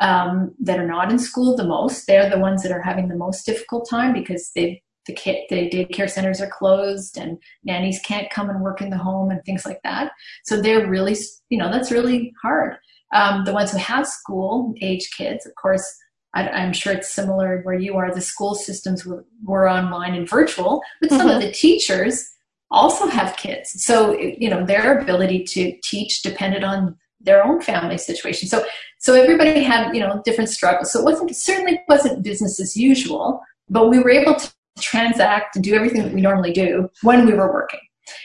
um, 0.00 0.52
that 0.58 0.80
are 0.80 0.88
not 0.88 1.12
in 1.12 1.20
school 1.20 1.56
the 1.56 1.62
most. 1.62 2.08
They're 2.08 2.28
the 2.28 2.40
ones 2.40 2.64
that 2.64 2.72
are 2.72 2.82
having 2.82 3.06
the 3.06 3.16
most 3.16 3.46
difficult 3.46 3.88
time 3.88 4.12
because 4.12 4.50
they 4.56 4.82
the 5.06 5.12
kid 5.12 5.44
the 5.50 5.70
daycare 5.70 6.10
centers 6.10 6.40
are 6.40 6.48
closed 6.48 7.16
and 7.16 7.38
nannies 7.62 8.00
can't 8.04 8.30
come 8.30 8.50
and 8.50 8.60
work 8.60 8.80
in 8.80 8.90
the 8.90 8.98
home 8.98 9.30
and 9.30 9.40
things 9.44 9.64
like 9.64 9.80
that. 9.84 10.10
So 10.44 10.60
they're 10.60 10.88
really 10.88 11.16
you 11.48 11.58
know 11.58 11.70
that's 11.70 11.92
really 11.92 12.32
hard. 12.42 12.76
Um, 13.14 13.44
the 13.44 13.52
ones 13.52 13.70
who 13.70 13.78
have 13.78 14.08
school 14.08 14.74
age 14.82 15.10
kids, 15.16 15.46
of 15.46 15.54
course, 15.54 15.86
I, 16.34 16.48
am 16.48 16.72
sure 16.72 16.92
it's 16.92 17.14
similar 17.14 17.60
where 17.62 17.78
you 17.78 17.94
are. 17.94 18.12
The 18.12 18.20
school 18.20 18.56
systems 18.56 19.06
were, 19.06 19.24
were 19.44 19.70
online 19.70 20.14
and 20.16 20.28
virtual, 20.28 20.82
but 21.00 21.10
some 21.10 21.20
mm-hmm. 21.20 21.36
of 21.36 21.40
the 21.40 21.52
teachers 21.52 22.33
also 22.74 23.06
have 23.06 23.36
kids. 23.36 23.72
So 23.84 24.18
you 24.18 24.50
know 24.50 24.64
their 24.64 24.98
ability 24.98 25.44
to 25.44 25.72
teach 25.82 26.22
depended 26.22 26.64
on 26.64 26.96
their 27.20 27.44
own 27.44 27.60
family 27.60 27.98
situation. 27.98 28.48
So 28.48 28.64
so 28.98 29.14
everybody 29.14 29.62
had 29.62 29.94
you 29.94 30.00
know 30.00 30.20
different 30.24 30.50
struggles. 30.50 30.92
So 30.92 31.00
it 31.00 31.04
wasn't 31.04 31.34
certainly 31.36 31.80
wasn't 31.88 32.22
business 32.22 32.60
as 32.60 32.76
usual, 32.76 33.40
but 33.68 33.88
we 33.88 33.98
were 33.98 34.10
able 34.10 34.34
to 34.34 34.52
transact 34.80 35.56
and 35.56 35.64
do 35.64 35.74
everything 35.74 36.02
that 36.02 36.12
we 36.12 36.20
normally 36.20 36.52
do 36.52 36.88
when 37.02 37.26
we 37.26 37.32
were 37.32 37.52
working. 37.52 37.80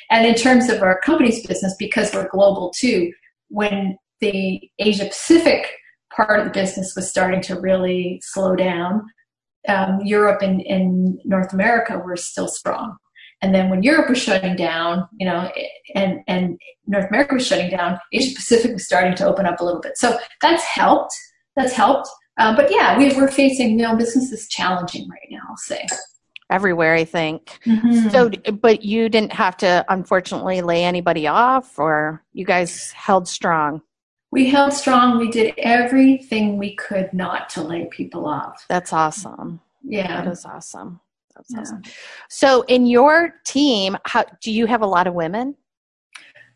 And 0.09 0.25
in 0.25 0.35
terms 0.35 0.69
of 0.69 0.81
our 0.81 0.99
company's 0.99 1.45
business, 1.45 1.75
because 1.77 2.13
we're 2.13 2.27
global 2.29 2.71
too, 2.75 3.11
when 3.49 3.97
the 4.19 4.69
Asia 4.79 5.05
Pacific 5.05 5.67
part 6.15 6.39
of 6.39 6.45
the 6.45 6.51
business 6.51 6.95
was 6.95 7.09
starting 7.09 7.41
to 7.41 7.59
really 7.59 8.21
slow 8.23 8.55
down, 8.55 9.05
um, 9.67 9.99
Europe 10.03 10.41
and, 10.41 10.61
and 10.61 11.19
North 11.23 11.53
America 11.53 11.97
were 11.99 12.17
still 12.17 12.47
strong. 12.47 12.97
And 13.41 13.55
then 13.55 13.69
when 13.69 13.83
Europe 13.83 14.09
was 14.09 14.17
shutting 14.21 14.55
down, 14.55 15.07
you 15.17 15.25
know, 15.25 15.49
and, 15.95 16.19
and 16.27 16.59
North 16.87 17.07
America 17.09 17.35
was 17.35 17.47
shutting 17.47 17.69
down, 17.69 17.97
Asia 18.11 18.35
Pacific 18.35 18.73
was 18.73 18.85
starting 18.85 19.15
to 19.15 19.25
open 19.25 19.45
up 19.45 19.61
a 19.61 19.63
little 19.63 19.79
bit. 19.79 19.97
So 19.97 20.19
that's 20.41 20.63
helped. 20.63 21.13
That's 21.55 21.73
helped. 21.73 22.09
Uh, 22.37 22.55
but 22.55 22.69
yeah, 22.71 22.97
we, 22.97 23.13
we're 23.15 23.31
facing, 23.31 23.71
you 23.71 23.85
know, 23.85 23.95
business 23.95 24.31
is 24.31 24.47
challenging 24.49 25.07
right 25.09 25.27
now, 25.29 25.41
I'll 25.49 25.57
say. 25.57 25.85
Everywhere, 26.49 26.95
I 26.95 27.05
think. 27.05 27.59
Mm-hmm. 27.65 28.09
So, 28.09 28.29
but 28.53 28.83
you 28.83 29.07
didn't 29.07 29.33
have 29.33 29.55
to, 29.57 29.85
unfortunately, 29.87 30.61
lay 30.61 30.83
anybody 30.83 31.27
off, 31.27 31.77
or 31.77 32.23
you 32.33 32.43
guys 32.45 32.91
held 32.91 33.27
strong? 33.27 33.81
We 34.31 34.49
held 34.49 34.73
strong. 34.73 35.17
We 35.17 35.29
did 35.29 35.53
everything 35.57 36.57
we 36.57 36.75
could 36.75 37.13
not 37.13 37.49
to 37.51 37.61
lay 37.61 37.85
people 37.85 38.25
off. 38.25 38.65
That's 38.67 38.93
awesome. 38.93 39.61
Yeah. 39.83 40.23
That 40.23 40.31
is 40.31 40.45
awesome. 40.45 41.01
That's 41.39 41.51
yeah. 41.51 41.59
awesome. 41.61 41.81
So, 42.29 42.61
in 42.63 42.85
your 42.85 43.33
team, 43.45 43.97
how 44.05 44.25
do 44.41 44.51
you 44.51 44.65
have 44.65 44.81
a 44.81 44.85
lot 44.87 45.07
of 45.07 45.13
women? 45.13 45.55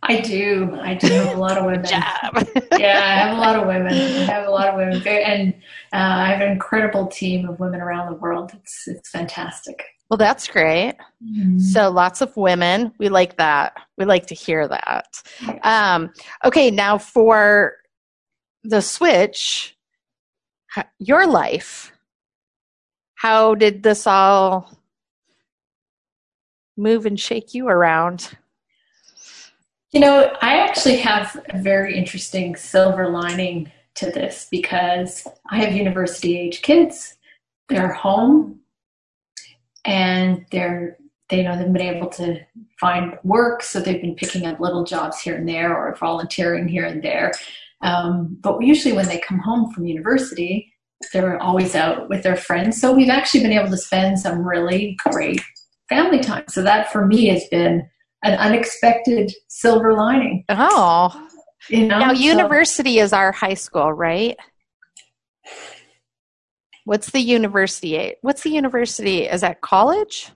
I 0.06 0.20
do. 0.20 0.78
I 0.82 0.96
do 0.96 1.08
have 1.08 1.38
a 1.38 1.40
lot 1.40 1.58
of 1.58 1.64
women. 1.64 1.86
yeah, 2.78 3.00
I 3.02 3.16
have 3.16 3.38
a 3.38 3.40
lot 3.40 3.56
of 3.58 3.66
women. 3.66 3.94
I 3.94 4.26
have 4.26 4.48
a 4.48 4.52
lot 4.52 4.68
of 4.68 4.76
women, 4.76 5.02
and 5.08 5.54
uh, 5.94 6.22
I 6.22 6.28
have 6.28 6.42
an 6.42 6.52
incredible 6.52 7.08
team 7.08 7.48
of 7.48 7.58
women 7.60 7.80
around 7.80 8.12
the 8.12 8.18
world. 8.18 8.52
It's 8.54 8.88
it's 8.88 9.10
fantastic. 9.10 9.82
Well, 10.10 10.18
that's 10.18 10.48
great. 10.48 10.96
Mm-hmm. 11.24 11.60
So 11.60 11.90
lots 11.90 12.20
of 12.20 12.36
women. 12.36 12.92
We 13.00 13.08
like 13.08 13.38
that. 13.38 13.78
We 13.98 14.04
like 14.04 14.28
to 14.28 14.36
hear 14.36 14.68
that. 14.68 15.24
Um, 15.64 16.12
okay, 16.44 16.70
now 16.70 16.98
for 16.98 17.78
the 18.64 18.82
switch, 18.82 19.78
your 21.00 21.26
life 21.26 21.93
how 23.24 23.56
did 23.56 23.84
this 23.84 24.06
all 24.06 24.78
move 26.76 27.06
and 27.06 27.18
shake 27.18 27.54
you 27.54 27.70
around? 27.70 28.36
You 29.94 30.02
know, 30.02 30.36
I 30.42 30.58
actually 30.58 30.98
have 30.98 31.40
a 31.48 31.62
very 31.62 31.98
interesting 31.98 32.58
silver 32.58 33.10
lining 33.10 33.72
to 33.96 34.08
this 34.12 34.50
because 34.52 35.26
I 35.50 35.64
have 35.64 35.74
university 35.74 36.38
age 36.38 36.64
kids. 36.64 37.16
They're 37.70 37.94
home 37.94 38.60
and 39.86 40.46
they're 40.52 40.98
they 41.30 41.44
know 41.44 41.58
they've 41.58 41.72
been 41.72 41.96
able 41.96 42.10
to 42.10 42.42
find 42.78 43.18
work, 43.24 43.64
so 43.64 43.80
they've 43.80 44.02
been 44.02 44.16
picking 44.16 44.46
up 44.46 44.60
little 44.60 44.84
jobs 44.84 45.22
here 45.22 45.38
and 45.38 45.48
there 45.48 45.74
or 45.74 45.96
volunteering 45.96 46.68
here 46.68 46.86
and 46.86 47.02
there. 47.02 47.32
Um, 47.82 48.38
but 48.42 48.62
usually, 48.62 48.94
when 48.94 49.08
they 49.08 49.20
come 49.20 49.40
home 49.40 49.72
from 49.72 49.86
university, 49.86 50.73
they're 51.12 51.42
always 51.42 51.76
out 51.76 52.10
with 52.10 52.24
their 52.24 52.36
friends. 52.36 52.80
So 52.80 52.94
we've 52.94 53.10
actually 53.10 53.42
been 53.42 53.54
able 53.54 53.70
to 53.70 53.78
spend 53.78 54.20
some 54.20 54.48
really 54.48 54.98
great 55.08 55.42
family 55.90 56.20
time. 56.20 56.46
So 56.50 56.62
that 56.64 56.92
for 56.92 57.06
me 57.06 57.28
has 57.28 57.48
been 57.50 57.88
an 58.24 58.38
unexpected 58.40 59.34
silver 59.48 59.94
lining. 59.94 60.46
Oh, 60.50 61.30
you 61.70 61.88
know, 61.88 62.00
now 62.00 62.14
so- 62.14 62.22
university 62.22 63.00
is 63.00 63.14
our 63.14 63.32
high 63.32 63.54
school, 63.54 63.92
right? 63.92 64.38
What's 66.86 67.12
the 67.12 67.20
university? 67.20 68.16
What's 68.22 68.44
the 68.44 68.50
university? 68.50 69.24
Is 69.24 69.42
that 69.42 69.62
college? 69.62 70.32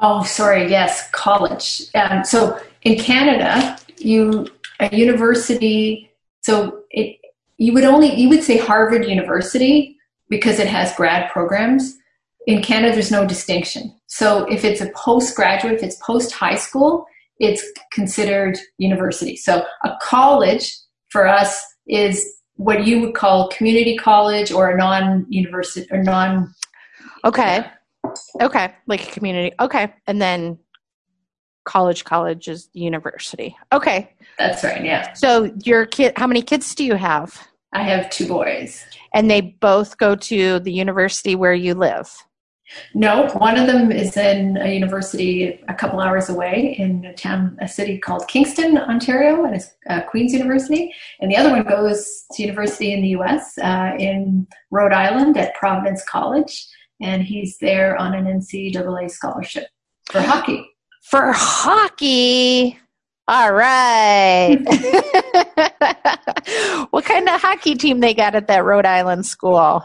Oh, 0.00 0.22
sorry. 0.24 0.70
Yes, 0.70 1.08
college. 1.10 1.82
Um, 1.94 2.24
so 2.24 2.60
in 2.82 2.98
Canada, 2.98 3.78
you 3.98 4.46
a 4.80 4.94
university. 4.94 6.10
So 6.42 6.82
it 6.90 7.18
you 7.58 7.72
would 7.74 7.84
only 7.84 8.14
you 8.14 8.28
would 8.28 8.42
say 8.42 8.56
Harvard 8.56 9.04
University 9.04 9.96
because 10.30 10.58
it 10.58 10.68
has 10.68 10.94
grad 10.94 11.30
programs. 11.30 11.96
In 12.46 12.62
Canada, 12.62 12.94
there's 12.94 13.10
no 13.10 13.26
distinction. 13.26 13.94
So 14.06 14.44
if 14.44 14.64
it's 14.64 14.80
a 14.80 14.90
postgraduate, 14.94 15.74
if 15.74 15.82
it's 15.82 15.96
post 15.96 16.32
high 16.32 16.54
school, 16.54 17.04
it's 17.38 17.64
considered 17.92 18.58
university. 18.78 19.36
So 19.36 19.64
a 19.84 19.90
college 20.00 20.74
for 21.10 21.26
us 21.28 21.62
is 21.86 22.24
what 22.54 22.86
you 22.86 23.00
would 23.00 23.14
call 23.14 23.48
community 23.48 23.96
college 23.96 24.50
or 24.50 24.70
a 24.70 24.76
non-university 24.76 25.86
or 25.90 26.02
non. 26.02 26.52
Okay. 27.24 27.64
Okay. 28.40 28.74
Like 28.86 29.08
a 29.08 29.10
community. 29.10 29.54
Okay. 29.60 29.92
And 30.06 30.20
then 30.20 30.58
college, 31.68 32.04
college 32.04 32.48
is 32.48 32.70
university. 32.72 33.54
Okay. 33.72 34.10
That's 34.38 34.64
right. 34.64 34.82
Yeah, 34.82 35.12
So 35.12 35.52
your 35.64 35.84
kid, 35.84 36.14
how 36.16 36.26
many 36.26 36.40
kids 36.40 36.74
do 36.74 36.82
you 36.84 36.94
have? 36.94 37.46
I 37.74 37.82
have 37.82 38.08
two 38.08 38.26
boys. 38.26 38.82
And 39.12 39.30
they 39.30 39.42
both 39.42 39.98
go 39.98 40.16
to 40.16 40.60
the 40.60 40.72
university 40.72 41.34
where 41.34 41.52
you 41.52 41.74
live. 41.74 42.10
No, 42.94 43.28
one 43.28 43.58
of 43.58 43.66
them 43.66 43.92
is 43.92 44.16
in 44.16 44.56
a 44.58 44.72
university 44.72 45.60
a 45.68 45.74
couple 45.74 46.00
hours 46.00 46.28
away 46.28 46.76
in 46.78 47.04
a 47.04 47.14
town, 47.14 47.56
a 47.60 47.68
city 47.68 47.98
called 47.98 48.28
Kingston, 48.28 48.78
Ontario, 48.78 49.44
and 49.44 49.56
it's 49.56 49.70
uh, 49.88 50.02
Queen's 50.02 50.32
University. 50.32 50.92
And 51.20 51.30
the 51.30 51.36
other 51.36 51.50
one 51.50 51.64
goes 51.64 52.24
to 52.32 52.42
university 52.42 52.92
in 52.92 53.00
the 53.02 53.08
U.S. 53.08 53.56
Uh, 53.58 53.92
in 53.98 54.46
Rhode 54.70 54.92
Island 54.92 55.36
at 55.38 55.54
Providence 55.54 56.04
College, 56.04 56.66
and 57.00 57.22
he's 57.22 57.56
there 57.58 57.96
on 57.96 58.14
an 58.14 58.26
NCAA 58.26 59.10
scholarship 59.10 59.68
for 60.10 60.20
hockey. 60.20 60.64
For 61.10 61.32
hockey. 61.32 62.78
All 63.28 63.52
right. 63.52 64.58
what 66.90 67.04
kind 67.06 67.26
of 67.28 67.40
hockey 67.40 67.76
team 67.76 68.00
they 68.00 68.12
got 68.12 68.34
at 68.34 68.46
that 68.48 68.64
Rhode 68.64 68.84
Island 68.84 69.24
school? 69.24 69.82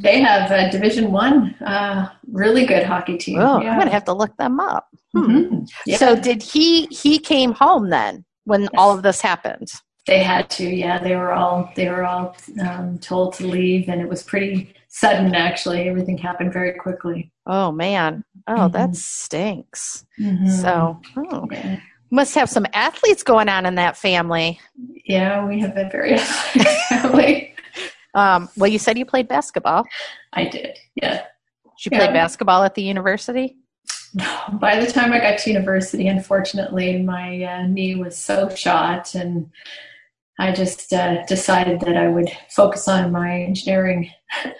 They 0.00 0.20
have 0.20 0.50
a 0.50 0.70
Division 0.70 1.12
One, 1.12 1.54
uh, 1.64 2.10
really 2.30 2.66
good 2.66 2.84
hockey 2.84 3.16
team. 3.16 3.38
Oh, 3.38 3.62
yeah. 3.62 3.72
I'm 3.72 3.78
gonna 3.78 3.90
have 3.90 4.04
to 4.04 4.12
look 4.12 4.36
them 4.36 4.60
up. 4.60 4.86
Hmm. 5.14 5.24
Mhm. 5.24 5.70
Yeah. 5.86 5.96
So 5.96 6.14
did 6.14 6.42
he? 6.42 6.86
He 6.86 7.18
came 7.18 7.52
home 7.52 7.88
then 7.88 8.24
when 8.44 8.68
all 8.76 8.94
of 8.94 9.02
this 9.02 9.22
happened. 9.22 9.68
They 10.06 10.22
had 10.22 10.50
to, 10.50 10.68
yeah. 10.68 10.98
They 10.98 11.16
were 11.16 11.32
all 11.32 11.70
they 11.74 11.88
were 11.88 12.04
all 12.04 12.36
um, 12.60 12.98
told 12.98 13.32
to 13.34 13.46
leave, 13.46 13.88
and 13.88 14.00
it 14.00 14.08
was 14.08 14.22
pretty 14.22 14.74
sudden. 14.90 15.34
Actually, 15.34 15.88
everything 15.88 16.18
happened 16.18 16.52
very 16.52 16.74
quickly. 16.74 17.32
Oh 17.46 17.72
man. 17.72 18.24
Oh, 18.46 18.54
Mhm. 18.68 18.72
that 18.72 18.96
stinks. 18.96 20.04
Mhm. 20.20 20.48
So, 20.62 21.00
oh, 21.16 21.46
yeah. 21.50 21.80
must 22.10 22.34
have 22.34 22.50
some 22.50 22.66
athletes 22.74 23.22
going 23.22 23.48
on 23.48 23.66
in 23.66 23.76
that 23.76 23.96
family. 23.96 24.60
yeah, 25.06 25.44
we 25.46 25.60
have 25.60 25.76
a 25.76 25.88
very 25.90 26.14
athletic 26.18 26.68
family. 26.88 27.54
Um, 28.14 28.48
well, 28.56 28.68
you 28.70 28.78
said 28.80 28.98
you 28.98 29.06
played 29.06 29.28
basketball. 29.28 29.84
I 30.32 30.44
did, 30.46 30.76
yeah. 30.96 31.22
Did 31.82 31.84
you 31.84 31.90
play 31.92 32.12
basketball 32.12 32.64
at 32.64 32.74
the 32.74 32.82
university? 32.82 33.56
By 34.60 34.84
the 34.84 34.90
time 34.90 35.12
I 35.12 35.20
got 35.20 35.38
to 35.38 35.50
university, 35.50 36.08
unfortunately, 36.08 37.00
my 37.00 37.44
uh, 37.44 37.66
knee 37.68 37.94
was 37.94 38.16
so 38.18 38.48
shot, 38.48 39.14
and 39.14 39.50
I 40.38 40.50
just 40.52 40.92
uh, 40.92 41.24
decided 41.26 41.78
that 41.82 41.96
I 41.96 42.08
would 42.08 42.28
focus 42.50 42.88
on 42.88 43.12
my 43.12 43.42
engineering. 43.42 44.10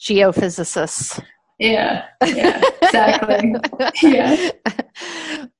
Geophysicists. 0.00 1.22
Yeah, 1.58 2.04
yeah, 2.24 2.62
exactly. 2.82 3.54
yeah. 4.02 4.50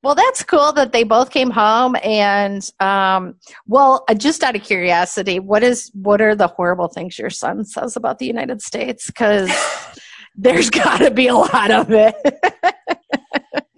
well, 0.03 0.15
that's 0.15 0.45
cool 0.45 0.73
that 0.75 0.93
they 0.93 1.03
both 1.03 1.31
came 1.31 1.51
home. 1.51 1.97
And 2.05 2.71
um, 2.79 3.35
well, 3.67 4.05
uh, 4.09 4.15
just 4.15 4.45
out 4.45 4.55
of 4.55 4.63
curiosity, 4.63 5.41
what 5.41 5.65
is 5.65 5.91
what 5.95 6.21
are 6.21 6.37
the 6.37 6.47
horrible 6.47 6.87
things 6.87 7.19
your 7.19 7.31
son 7.31 7.65
says 7.65 7.97
about 7.97 8.21
the 8.21 8.27
United 8.27 8.63
States? 8.63 9.09
Because 9.09 9.51
there's 10.37 10.71
got 10.71 10.99
to 10.99 11.11
be 11.11 11.27
a 11.27 11.35
lot 11.35 11.71
of 11.71 11.91
it. 11.91 12.15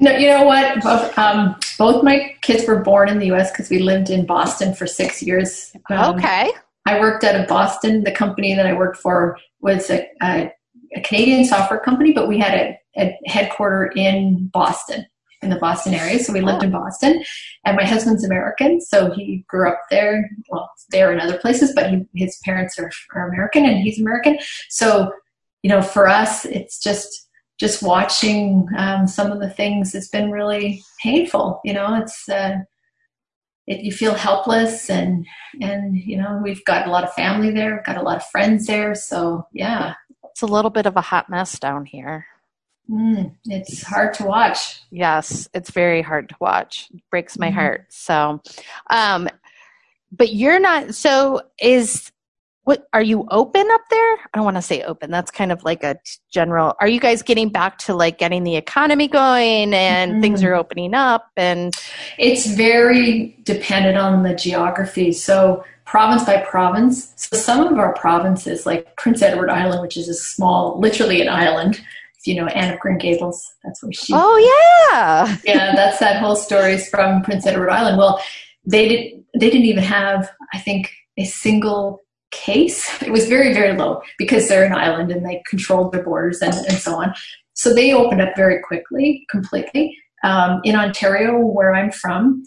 No, 0.02 0.12
you 0.16 0.28
know 0.28 0.44
what? 0.44 0.82
Both, 0.82 1.18
um, 1.18 1.56
both 1.78 2.02
my 2.02 2.34
kids 2.40 2.66
were 2.66 2.82
born 2.82 3.10
in 3.10 3.18
the 3.18 3.26
U.S. 3.26 3.50
because 3.50 3.68
we 3.68 3.80
lived 3.80 4.08
in 4.08 4.24
Boston 4.24 4.74
for 4.74 4.86
six 4.86 5.22
years. 5.22 5.72
Um, 5.90 6.16
okay. 6.16 6.50
I 6.86 6.98
worked 6.98 7.22
out 7.22 7.38
of 7.38 7.46
Boston. 7.46 8.02
The 8.02 8.12
company 8.12 8.54
that 8.54 8.66
I 8.66 8.72
worked 8.72 8.96
for 8.96 9.36
was 9.60 9.90
a, 9.90 10.06
a, 10.22 10.52
a 10.96 11.00
Canadian 11.02 11.44
software 11.44 11.80
company, 11.80 12.12
but 12.12 12.28
we 12.28 12.38
had 12.38 12.54
a, 12.54 12.78
a 13.00 13.18
headquarter 13.26 13.92
in 13.96 14.48
Boston, 14.52 15.06
in 15.42 15.50
the 15.50 15.56
Boston 15.56 15.94
area. 15.94 16.18
So 16.18 16.32
we 16.32 16.40
lived 16.40 16.62
in 16.62 16.70
Boston. 16.70 17.22
And 17.64 17.76
my 17.76 17.84
husband's 17.84 18.24
American, 18.24 18.80
so 18.80 19.10
he 19.12 19.44
grew 19.48 19.68
up 19.68 19.80
there. 19.90 20.30
Well, 20.48 20.70
there 20.90 21.12
and 21.12 21.20
other 21.20 21.38
places, 21.38 21.72
but 21.74 21.90
he, 21.90 22.06
his 22.14 22.38
parents 22.44 22.78
are, 22.78 22.90
are 23.14 23.28
American, 23.28 23.64
and 23.64 23.78
he's 23.78 24.00
American. 24.00 24.38
So, 24.68 25.12
you 25.62 25.70
know, 25.70 25.82
for 25.82 26.08
us, 26.08 26.44
it's 26.44 26.80
just 26.80 27.28
just 27.58 27.82
watching 27.82 28.66
um, 28.78 29.06
some 29.06 29.30
of 29.30 29.38
the 29.38 29.50
things. 29.50 29.94
It's 29.94 30.08
been 30.08 30.30
really 30.30 30.82
painful. 31.02 31.60
You 31.64 31.74
know, 31.74 31.94
it's. 31.94 32.28
Uh, 32.28 32.58
it, 33.66 33.80
you 33.80 33.92
feel 33.92 34.14
helpless 34.14 34.90
and 34.90 35.26
and 35.60 35.96
you 35.96 36.16
know 36.16 36.40
we've 36.42 36.64
got 36.64 36.86
a 36.86 36.90
lot 36.90 37.04
of 37.04 37.12
family 37.14 37.50
there 37.50 37.74
we've 37.76 37.84
got 37.84 37.96
a 37.98 38.02
lot 38.02 38.16
of 38.16 38.24
friends 38.26 38.66
there 38.66 38.94
so 38.94 39.46
yeah 39.52 39.94
It's 40.30 40.42
a 40.42 40.46
little 40.46 40.70
bit 40.70 40.86
of 40.86 40.96
a 40.96 41.00
hot 41.00 41.28
mess 41.28 41.58
down 41.58 41.84
here. 41.84 42.26
mm, 42.90 43.34
it's 43.44 43.82
hard 43.82 44.14
to 44.14 44.24
watch 44.24 44.80
Yes, 44.90 45.48
it's 45.54 45.70
very 45.70 46.02
hard 46.02 46.28
to 46.30 46.36
watch. 46.40 46.88
It 46.92 47.00
breaks 47.10 47.38
my 47.38 47.48
Mhm. 47.50 47.54
heart. 47.54 47.86
So, 47.90 48.40
um, 48.90 49.28
but 50.10 50.32
you're 50.34 50.58
not. 50.58 50.96
So, 50.96 51.42
is 51.62 52.10
what 52.70 52.86
are 52.92 53.02
you 53.02 53.26
open 53.32 53.66
up 53.72 53.80
there? 53.90 54.12
I 54.12 54.28
don't 54.36 54.44
want 54.44 54.56
to 54.56 54.62
say 54.62 54.82
open. 54.82 55.10
That's 55.10 55.32
kind 55.32 55.50
of 55.50 55.64
like 55.64 55.82
a 55.82 55.96
general. 56.32 56.76
Are 56.80 56.86
you 56.86 57.00
guys 57.00 57.20
getting 57.20 57.48
back 57.48 57.78
to 57.78 57.94
like 57.94 58.16
getting 58.16 58.44
the 58.44 58.54
economy 58.54 59.08
going 59.08 59.74
and 59.74 60.22
things 60.22 60.40
Mhm. 60.40 60.46
are 60.46 60.54
opening 60.54 60.94
up? 60.94 61.32
And 61.36 61.74
it's 62.16 62.46
very 62.46 63.36
dependent 63.42 63.98
on 63.98 64.22
the 64.22 64.36
geography 64.36 65.10
so 65.10 65.64
province 65.84 66.22
by 66.22 66.36
province 66.36 67.12
so 67.16 67.36
some 67.36 67.66
of 67.66 67.76
our 67.76 67.92
provinces 67.94 68.64
like 68.64 68.94
prince 68.96 69.20
edward 69.22 69.50
island 69.50 69.82
which 69.82 69.96
is 69.96 70.08
a 70.08 70.14
small 70.14 70.78
literally 70.78 71.20
an 71.20 71.28
island 71.28 71.74
if 72.18 72.24
you 72.28 72.34
know 72.36 72.46
anne 72.60 72.72
of 72.72 72.78
green 72.78 72.96
gables 72.96 73.52
that's 73.64 73.82
where 73.82 73.92
she 73.92 74.12
oh 74.14 74.36
yeah, 74.52 75.36
yeah, 75.44 75.74
that's 75.74 75.98
that 75.98 76.20
whole 76.22 76.36
story 76.36 76.74
is 76.74 76.88
from 76.88 77.22
Prince 77.22 77.44
Edward 77.44 77.70
Island. 77.70 77.98
Well, 77.98 78.20
they 78.64 78.86
did 78.88 79.24
they 79.40 79.50
didn't 79.50 79.66
even 79.66 79.82
have, 79.82 80.30
I 80.54 80.58
think, 80.58 80.92
a 81.18 81.24
single 81.24 82.00
case. 82.44 83.02
It 83.02 83.12
was 83.12 83.26
very, 83.28 83.52
very 83.52 83.76
low 83.76 84.00
because 84.18 84.48
they're 84.48 84.64
an 84.64 84.74
island 84.74 85.10
and 85.10 85.24
they 85.24 85.42
controlled 85.48 85.92
their 85.92 86.02
borders 86.02 86.40
and, 86.40 86.54
and 86.54 86.78
so 86.78 86.94
on. 86.96 87.14
So 87.54 87.74
they 87.74 87.92
opened 87.92 88.22
up 88.22 88.34
very 88.36 88.60
quickly, 88.62 89.26
completely. 89.30 89.96
Um, 90.24 90.60
in 90.64 90.76
Ontario, 90.76 91.38
where 91.38 91.74
I'm 91.74 91.90
from, 91.90 92.42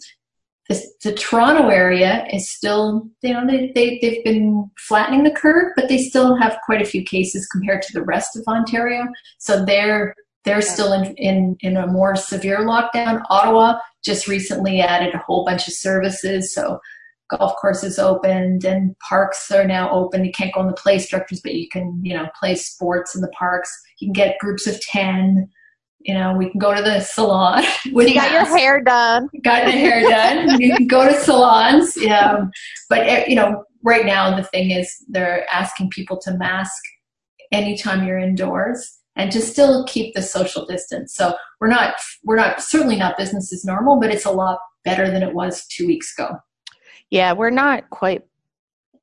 the, 0.68 0.82
the 1.02 1.12
Toronto 1.12 1.68
area 1.68 2.26
is 2.32 2.50
still, 2.50 3.08
you 3.22 3.34
know, 3.34 3.46
they, 3.46 3.70
they, 3.74 3.98
they've 4.00 4.24
been 4.24 4.70
flattening 4.78 5.24
the 5.24 5.30
curve, 5.30 5.72
but 5.76 5.88
they 5.88 5.98
still 5.98 6.36
have 6.36 6.58
quite 6.64 6.80
a 6.80 6.86
few 6.86 7.04
cases 7.04 7.46
compared 7.46 7.82
to 7.82 7.92
the 7.92 8.02
rest 8.02 8.36
of 8.36 8.44
Ontario. 8.48 9.06
So 9.38 9.64
they're 9.64 10.14
they're 10.44 10.62
still 10.62 10.92
in, 10.92 11.14
in, 11.14 11.56
in 11.60 11.76
a 11.78 11.86
more 11.86 12.16
severe 12.16 12.58
lockdown. 12.58 13.22
Ottawa 13.30 13.78
just 14.04 14.28
recently 14.28 14.80
added 14.80 15.14
a 15.14 15.18
whole 15.18 15.42
bunch 15.44 15.66
of 15.66 15.72
services. 15.72 16.52
So 16.52 16.80
golf 17.30 17.54
courses 17.56 17.98
opened 17.98 18.64
and 18.64 18.98
parks 18.98 19.50
are 19.50 19.66
now 19.66 19.90
open. 19.90 20.24
You 20.24 20.32
can't 20.32 20.52
go 20.52 20.60
in 20.60 20.66
the 20.66 20.72
play 20.74 20.98
structures, 20.98 21.40
but 21.40 21.54
you 21.54 21.68
can, 21.68 22.00
you 22.02 22.14
know, 22.14 22.26
play 22.38 22.54
sports 22.54 23.14
in 23.14 23.20
the 23.20 23.28
parks. 23.28 23.70
You 23.98 24.08
can 24.08 24.12
get 24.12 24.38
groups 24.38 24.66
of 24.66 24.80
10. 24.80 25.48
you 26.00 26.12
know, 26.12 26.34
we 26.36 26.50
can 26.50 26.58
go 26.58 26.74
to 26.74 26.82
the 26.82 27.00
salon. 27.00 27.64
With 27.92 28.08
you 28.08 28.14
got 28.14 28.30
your 28.30 28.44
hair 28.44 28.82
done. 28.82 29.28
Got 29.42 29.64
your 29.64 29.72
hair 29.72 30.02
done. 30.02 30.60
you 30.60 30.76
can 30.76 30.86
go 30.86 31.08
to 31.08 31.14
salons. 31.14 31.96
Yeah. 31.96 32.44
But, 32.90 33.00
eh, 33.06 33.24
you 33.26 33.36
know, 33.36 33.64
right 33.82 34.04
now 34.04 34.36
the 34.36 34.44
thing 34.44 34.70
is 34.70 34.94
they're 35.08 35.46
asking 35.50 35.90
people 35.90 36.18
to 36.22 36.36
mask 36.36 36.82
anytime 37.52 38.06
you're 38.06 38.18
indoors 38.18 38.98
and 39.16 39.30
to 39.32 39.40
still 39.40 39.84
keep 39.86 40.14
the 40.14 40.22
social 40.22 40.66
distance. 40.66 41.14
So 41.14 41.34
we're 41.60 41.68
not, 41.68 41.94
we're 42.24 42.36
not, 42.36 42.60
certainly 42.60 42.96
not 42.96 43.16
business 43.16 43.52
as 43.52 43.64
normal, 43.64 43.98
but 44.00 44.10
it's 44.10 44.24
a 44.24 44.30
lot 44.30 44.58
better 44.84 45.10
than 45.10 45.22
it 45.22 45.34
was 45.34 45.66
two 45.68 45.86
weeks 45.86 46.12
ago. 46.18 46.36
Yeah, 47.10 47.32
we're 47.32 47.50
not 47.50 47.90
quite 47.90 48.22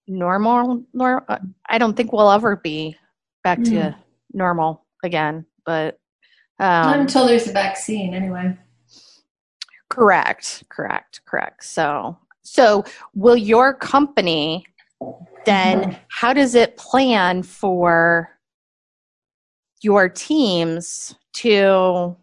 normal. 0.07 0.83
Nor- 0.93 1.25
I 1.69 1.77
don't 1.77 1.95
think 1.95 2.11
we'll 2.11 2.31
ever 2.31 2.55
be 2.57 2.95
back 3.43 3.59
mm. 3.59 3.65
to 3.65 3.95
normal 4.33 4.85
again, 5.03 5.45
but 5.65 5.99
um, 6.59 6.99
until 6.99 7.25
there's 7.25 7.47
a 7.47 7.51
vaccine, 7.51 8.13
anyway. 8.13 8.55
Correct, 9.89 10.63
correct, 10.69 11.21
correct. 11.25 11.65
So, 11.65 12.17
so 12.43 12.85
will 13.15 13.35
your 13.35 13.73
company 13.73 14.63
then? 15.45 15.81
Mm-hmm. 15.81 15.91
How 16.09 16.33
does 16.33 16.53
it 16.53 16.77
plan 16.77 17.41
for 17.41 18.29
your 19.81 20.07
teams 20.07 21.15
to 21.33 22.15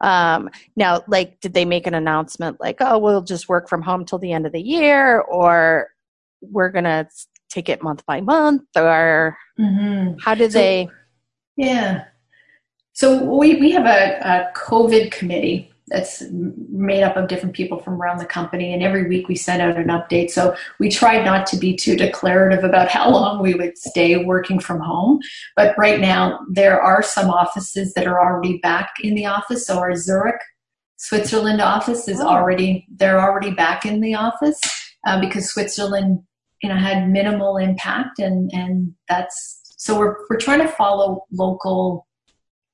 um, 0.00 0.50
now, 0.76 1.02
like, 1.08 1.40
did 1.40 1.54
they 1.54 1.64
make 1.64 1.86
an 1.86 1.94
announcement 1.94 2.60
like, 2.60 2.76
oh, 2.80 2.98
we'll 2.98 3.22
just 3.22 3.48
work 3.48 3.68
from 3.68 3.82
home 3.82 4.04
till 4.04 4.18
the 4.18 4.32
end 4.32 4.46
of 4.46 4.52
the 4.52 4.60
year, 4.60 5.20
or 5.20 5.88
we're 6.40 6.70
going 6.70 6.84
to 6.84 7.08
take 7.48 7.68
it 7.68 7.82
month 7.82 8.04
by 8.06 8.20
month, 8.20 8.64
or 8.76 9.36
mm-hmm. 9.58 10.16
how 10.20 10.34
did 10.34 10.52
so, 10.52 10.58
they? 10.58 10.88
Yeah. 11.56 12.04
So 12.92 13.22
we, 13.22 13.56
we 13.56 13.70
have 13.72 13.86
a, 13.86 14.18
a 14.20 14.58
COVID 14.58 15.10
committee 15.10 15.72
that's 15.90 16.22
made 16.30 17.02
up 17.02 17.16
of 17.16 17.28
different 17.28 17.54
people 17.54 17.78
from 17.78 18.00
around 18.00 18.18
the 18.18 18.24
company 18.24 18.72
and 18.72 18.82
every 18.82 19.08
week 19.08 19.28
we 19.28 19.34
send 19.34 19.62
out 19.62 19.76
an 19.76 19.88
update 19.88 20.30
so 20.30 20.54
we 20.78 20.88
tried 20.88 21.24
not 21.24 21.46
to 21.46 21.56
be 21.56 21.76
too 21.76 21.96
declarative 21.96 22.64
about 22.64 22.88
how 22.96 23.10
long 23.10 23.42
we 23.42 23.54
would 23.54 23.76
stay 23.76 24.24
working 24.24 24.58
from 24.58 24.80
home 24.80 25.18
but 25.56 25.76
right 25.78 26.00
now 26.00 26.40
there 26.50 26.80
are 26.80 27.02
some 27.02 27.30
offices 27.30 27.92
that 27.94 28.06
are 28.06 28.20
already 28.20 28.58
back 28.58 28.90
in 29.02 29.14
the 29.14 29.26
office 29.26 29.66
so 29.66 29.78
our 29.78 29.94
zurich 29.94 30.40
switzerland 30.96 31.60
office 31.60 32.08
is 32.08 32.20
oh. 32.20 32.26
already 32.26 32.86
they're 32.96 33.20
already 33.20 33.50
back 33.50 33.84
in 33.86 34.00
the 34.00 34.14
office 34.14 34.60
uh, 35.06 35.20
because 35.20 35.50
switzerland 35.50 36.20
you 36.62 36.68
know 36.68 36.76
had 36.76 37.08
minimal 37.08 37.56
impact 37.56 38.18
and 38.18 38.50
and 38.52 38.92
that's 39.08 39.60
so 39.76 39.96
we're 39.96 40.16
we're 40.28 40.36
trying 40.36 40.60
to 40.60 40.68
follow 40.68 41.24
local 41.32 42.07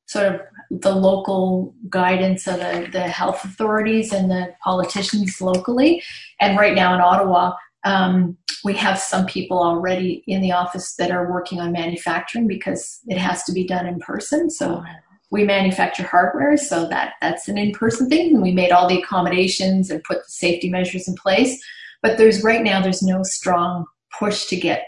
sort 0.06 0.34
of 0.34 0.40
the 0.70 0.94
local 0.94 1.74
guidance 1.88 2.46
of 2.46 2.58
the, 2.58 2.88
the 2.92 3.02
health 3.02 3.44
authorities 3.44 4.12
and 4.12 4.30
the 4.30 4.54
politicians 4.62 5.40
locally. 5.40 6.02
And 6.40 6.58
right 6.58 6.74
now 6.74 6.94
in 6.94 7.00
Ottawa, 7.00 7.54
um, 7.84 8.36
we 8.64 8.74
have 8.74 8.98
some 8.98 9.26
people 9.26 9.62
already 9.62 10.24
in 10.26 10.40
the 10.40 10.52
office 10.52 10.94
that 10.96 11.10
are 11.10 11.30
working 11.30 11.60
on 11.60 11.72
manufacturing 11.72 12.46
because 12.46 13.00
it 13.06 13.18
has 13.18 13.44
to 13.44 13.52
be 13.52 13.66
done 13.66 13.86
in 13.86 13.98
person. 13.98 14.50
So 14.50 14.82
we 15.30 15.44
manufacture 15.44 16.04
hardware, 16.04 16.56
so 16.56 16.88
that 16.88 17.14
that's 17.20 17.48
an 17.48 17.58
in-person 17.58 18.08
thing. 18.08 18.34
And 18.34 18.42
we 18.42 18.52
made 18.52 18.70
all 18.70 18.88
the 18.88 19.02
accommodations 19.02 19.90
and 19.90 20.02
put 20.04 20.18
the 20.18 20.30
safety 20.30 20.70
measures 20.70 21.08
in 21.08 21.14
place. 21.14 21.62
But 22.02 22.18
there's 22.18 22.44
right 22.44 22.62
now 22.62 22.80
there's 22.80 23.02
no 23.02 23.22
strong 23.22 23.84
push 24.18 24.46
to 24.46 24.56
get 24.56 24.84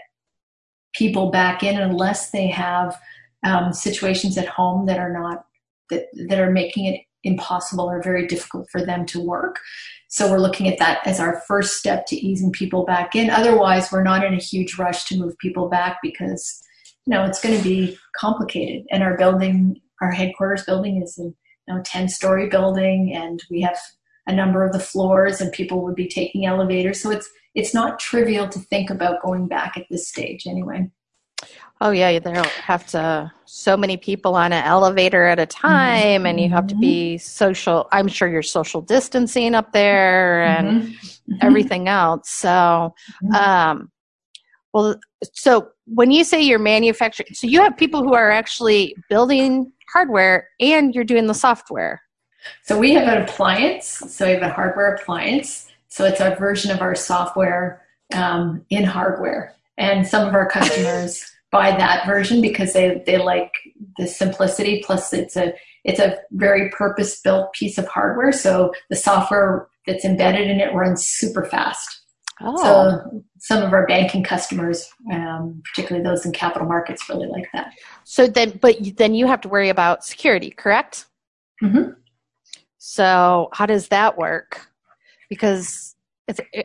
people 0.93 1.29
back 1.29 1.63
in 1.63 1.79
unless 1.79 2.31
they 2.31 2.47
have 2.47 2.97
um, 3.47 3.73
situations 3.73 4.37
at 4.37 4.47
home 4.47 4.85
that 4.87 4.99
are 4.99 5.11
not 5.11 5.45
that 5.89 6.07
that 6.27 6.39
are 6.39 6.51
making 6.51 6.85
it 6.85 7.01
impossible 7.23 7.85
or 7.85 8.01
very 8.01 8.27
difficult 8.27 8.67
for 8.71 8.85
them 8.85 9.05
to 9.05 9.19
work. 9.19 9.59
So 10.09 10.29
we're 10.29 10.39
looking 10.39 10.67
at 10.67 10.79
that 10.79 11.05
as 11.05 11.19
our 11.19 11.41
first 11.47 11.77
step 11.77 12.05
to 12.07 12.15
easing 12.15 12.51
people 12.51 12.85
back 12.85 13.15
in. 13.15 13.29
Otherwise, 13.29 13.91
we're 13.91 14.03
not 14.03 14.23
in 14.23 14.33
a 14.33 14.37
huge 14.41 14.77
rush 14.77 15.05
to 15.05 15.17
move 15.17 15.37
people 15.39 15.69
back 15.69 15.97
because 16.01 16.61
you 17.05 17.13
know 17.13 17.25
it's 17.25 17.41
going 17.41 17.57
to 17.57 17.63
be 17.63 17.97
complicated. 18.15 18.85
And 18.91 19.03
our 19.03 19.17
building, 19.17 19.79
our 20.01 20.11
headquarters 20.11 20.63
building, 20.63 21.01
is 21.01 21.17
a 21.17 21.23
you 21.23 21.35
know, 21.75 21.81
10 21.83 22.09
story 22.09 22.47
building, 22.47 23.13
and 23.13 23.41
we 23.49 23.61
have 23.61 23.77
a 24.27 24.33
number 24.33 24.63
of 24.65 24.73
the 24.73 24.79
floors, 24.79 25.41
and 25.41 25.51
people 25.51 25.83
would 25.83 25.95
be 25.95 26.07
taking 26.07 26.45
elevators. 26.45 27.01
So 27.01 27.11
it's 27.11 27.29
it's 27.55 27.73
not 27.73 27.99
trivial 27.99 28.47
to 28.49 28.59
think 28.59 28.89
about 28.89 29.23
going 29.23 29.47
back 29.47 29.77
at 29.77 29.87
this 29.89 30.07
stage 30.07 30.45
anyway. 30.45 30.89
Oh 31.79 31.91
yeah, 31.91 32.17
they'll 32.19 32.43
have 32.43 32.87
to 32.87 33.31
so 33.45 33.77
many 33.77 33.97
people 33.97 34.35
on 34.35 34.51
an 34.51 34.63
elevator 34.63 35.25
at 35.25 35.39
a 35.39 35.45
time, 35.45 36.19
mm-hmm. 36.21 36.25
and 36.25 36.39
you 36.39 36.49
have 36.49 36.67
to 36.67 36.75
be 36.75 37.15
mm-hmm. 37.15 37.21
social. 37.21 37.87
I'm 37.91 38.07
sure 38.07 38.27
you're 38.27 38.41
social 38.41 38.81
distancing 38.81 39.53
up 39.53 39.73
there 39.73 40.43
and 40.43 40.83
mm-hmm. 40.83 41.33
everything 41.41 41.87
else. 41.87 42.29
So, 42.29 42.95
mm-hmm. 43.23 43.33
um, 43.35 43.91
well, 44.73 44.99
so 45.33 45.69
when 45.85 46.11
you 46.11 46.23
say 46.23 46.41
you're 46.41 46.59
manufacturing, 46.59 47.29
so 47.33 47.47
you 47.47 47.61
have 47.61 47.77
people 47.77 48.03
who 48.03 48.13
are 48.13 48.31
actually 48.31 48.95
building 49.09 49.71
hardware 49.93 50.49
and 50.59 50.93
you're 50.93 51.03
doing 51.03 51.27
the 51.27 51.33
software. 51.33 52.01
So 52.63 52.77
we 52.77 52.93
have 52.93 53.07
an 53.07 53.23
appliance. 53.23 53.87
So 53.87 54.25
we 54.25 54.33
have 54.33 54.41
a 54.41 54.49
hardware 54.49 54.93
appliance. 54.95 55.69
So 55.87 56.05
it's 56.05 56.19
a 56.19 56.35
version 56.35 56.71
of 56.71 56.81
our 56.81 56.95
software 56.95 57.83
um, 58.13 58.65
in 58.69 58.83
hardware, 58.83 59.55
and 59.77 60.07
some 60.07 60.27
of 60.27 60.33
our 60.33 60.49
customers 60.49 61.23
buy 61.51 61.71
that 61.71 62.05
version 62.05 62.41
because 62.41 62.73
they, 62.73 63.01
they 63.05 63.17
like 63.17 63.51
the 63.97 64.07
simplicity. 64.07 64.83
Plus 64.85 65.13
it's 65.13 65.35
a 65.35 65.53
it's 65.83 65.99
a 65.99 66.17
very 66.31 66.69
purpose 66.69 67.21
built 67.21 67.53
piece 67.53 67.77
of 67.77 67.87
hardware. 67.87 68.31
So 68.31 68.73
the 68.89 68.95
software 68.95 69.67
that's 69.85 70.03
embedded 70.03 70.49
in 70.49 70.59
it 70.59 70.73
runs 70.73 71.05
super 71.05 71.45
fast. 71.45 72.01
Oh. 72.39 72.55
so 72.61 73.23
some 73.39 73.63
of 73.63 73.73
our 73.73 73.87
banking 73.87 74.23
customers 74.23 74.87
um, 75.11 75.59
particularly 75.65 76.07
those 76.07 76.23
in 76.23 76.31
capital 76.31 76.67
markets 76.67 77.09
really 77.09 77.25
like 77.27 77.47
that. 77.53 77.73
So 78.03 78.27
then 78.27 78.59
but 78.61 78.75
then 78.97 79.15
you 79.15 79.25
have 79.25 79.41
to 79.41 79.49
worry 79.49 79.69
about 79.69 80.05
security 80.05 80.51
correct? 80.51 81.05
Mm-hmm. 81.63 81.93
so 82.77 83.49
how 83.53 83.65
does 83.65 83.87
that 83.87 84.19
work? 84.19 84.67
Because 85.29 85.95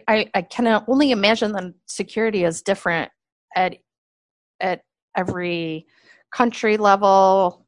I, 0.08 0.28
I 0.34 0.42
can 0.42 0.82
only 0.88 1.12
imagine 1.12 1.52
that 1.52 1.74
security 1.86 2.44
is 2.44 2.62
different 2.62 3.10
at 3.54 3.76
at 4.60 4.82
every 5.16 5.86
country 6.32 6.76
level. 6.76 7.66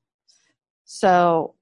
So 0.85 1.55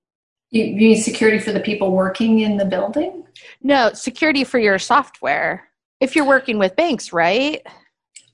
you 0.51 0.75
mean 0.75 0.97
security 0.97 1.39
for 1.39 1.53
the 1.53 1.61
people 1.61 1.93
working 1.93 2.41
in 2.41 2.57
the 2.57 2.65
building? 2.65 3.25
No, 3.63 3.93
security 3.95 4.45
for 4.45 4.59
your 4.59 4.79
software. 4.79 5.69
If 6.01 6.15
you're 6.15 6.27
working 6.27 6.59
with 6.59 6.77
banks, 6.77 7.13
right? 7.13 7.67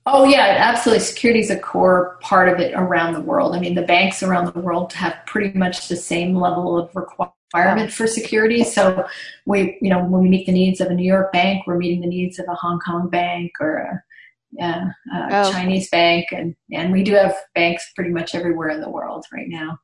Oh 0.05 0.23
yeah, 0.25 0.55
absolutely. 0.57 1.03
Security 1.03 1.39
is 1.39 1.49
a 1.49 1.59
core 1.59 2.17
part 2.21 2.49
of 2.49 2.59
it 2.59 2.73
around 2.75 3.13
the 3.13 3.21
world. 3.21 3.55
I 3.55 3.59
mean, 3.59 3.75
the 3.75 3.83
banks 3.83 4.23
around 4.23 4.53
the 4.53 4.59
world 4.59 4.91
have 4.93 5.17
pretty 5.25 5.57
much 5.57 5.87
the 5.87 5.95
same 5.95 6.35
level 6.35 6.77
of 6.77 6.93
requirement 6.95 7.33
for 7.51 8.07
security. 8.07 8.63
So 8.63 9.05
we, 9.45 9.77
you 9.81 9.89
know, 9.89 10.03
when 10.03 10.21
we 10.21 10.29
meet 10.29 10.45
the 10.45 10.51
needs 10.51 10.81
of 10.81 10.87
a 10.87 10.93
New 10.93 11.05
York 11.05 11.31
bank, 11.31 11.65
we're 11.65 11.77
meeting 11.77 12.01
the 12.01 12.07
needs 12.07 12.39
of 12.39 12.45
a 12.47 12.55
Hong 12.55 12.79
Kong 12.79 13.09
bank 13.09 13.51
or 13.59 13.77
a 13.77 14.03
yeah, 14.51 14.85
uh, 15.13 15.27
oh. 15.31 15.51
Chinese 15.51 15.89
bank, 15.89 16.27
and 16.31 16.55
and 16.71 16.91
we 16.91 17.03
do 17.03 17.13
have 17.13 17.35
banks 17.53 17.91
pretty 17.95 18.11
much 18.11 18.33
everywhere 18.33 18.69
in 18.69 18.81
the 18.81 18.89
world 18.89 19.25
right 19.31 19.47
now. 19.47 19.77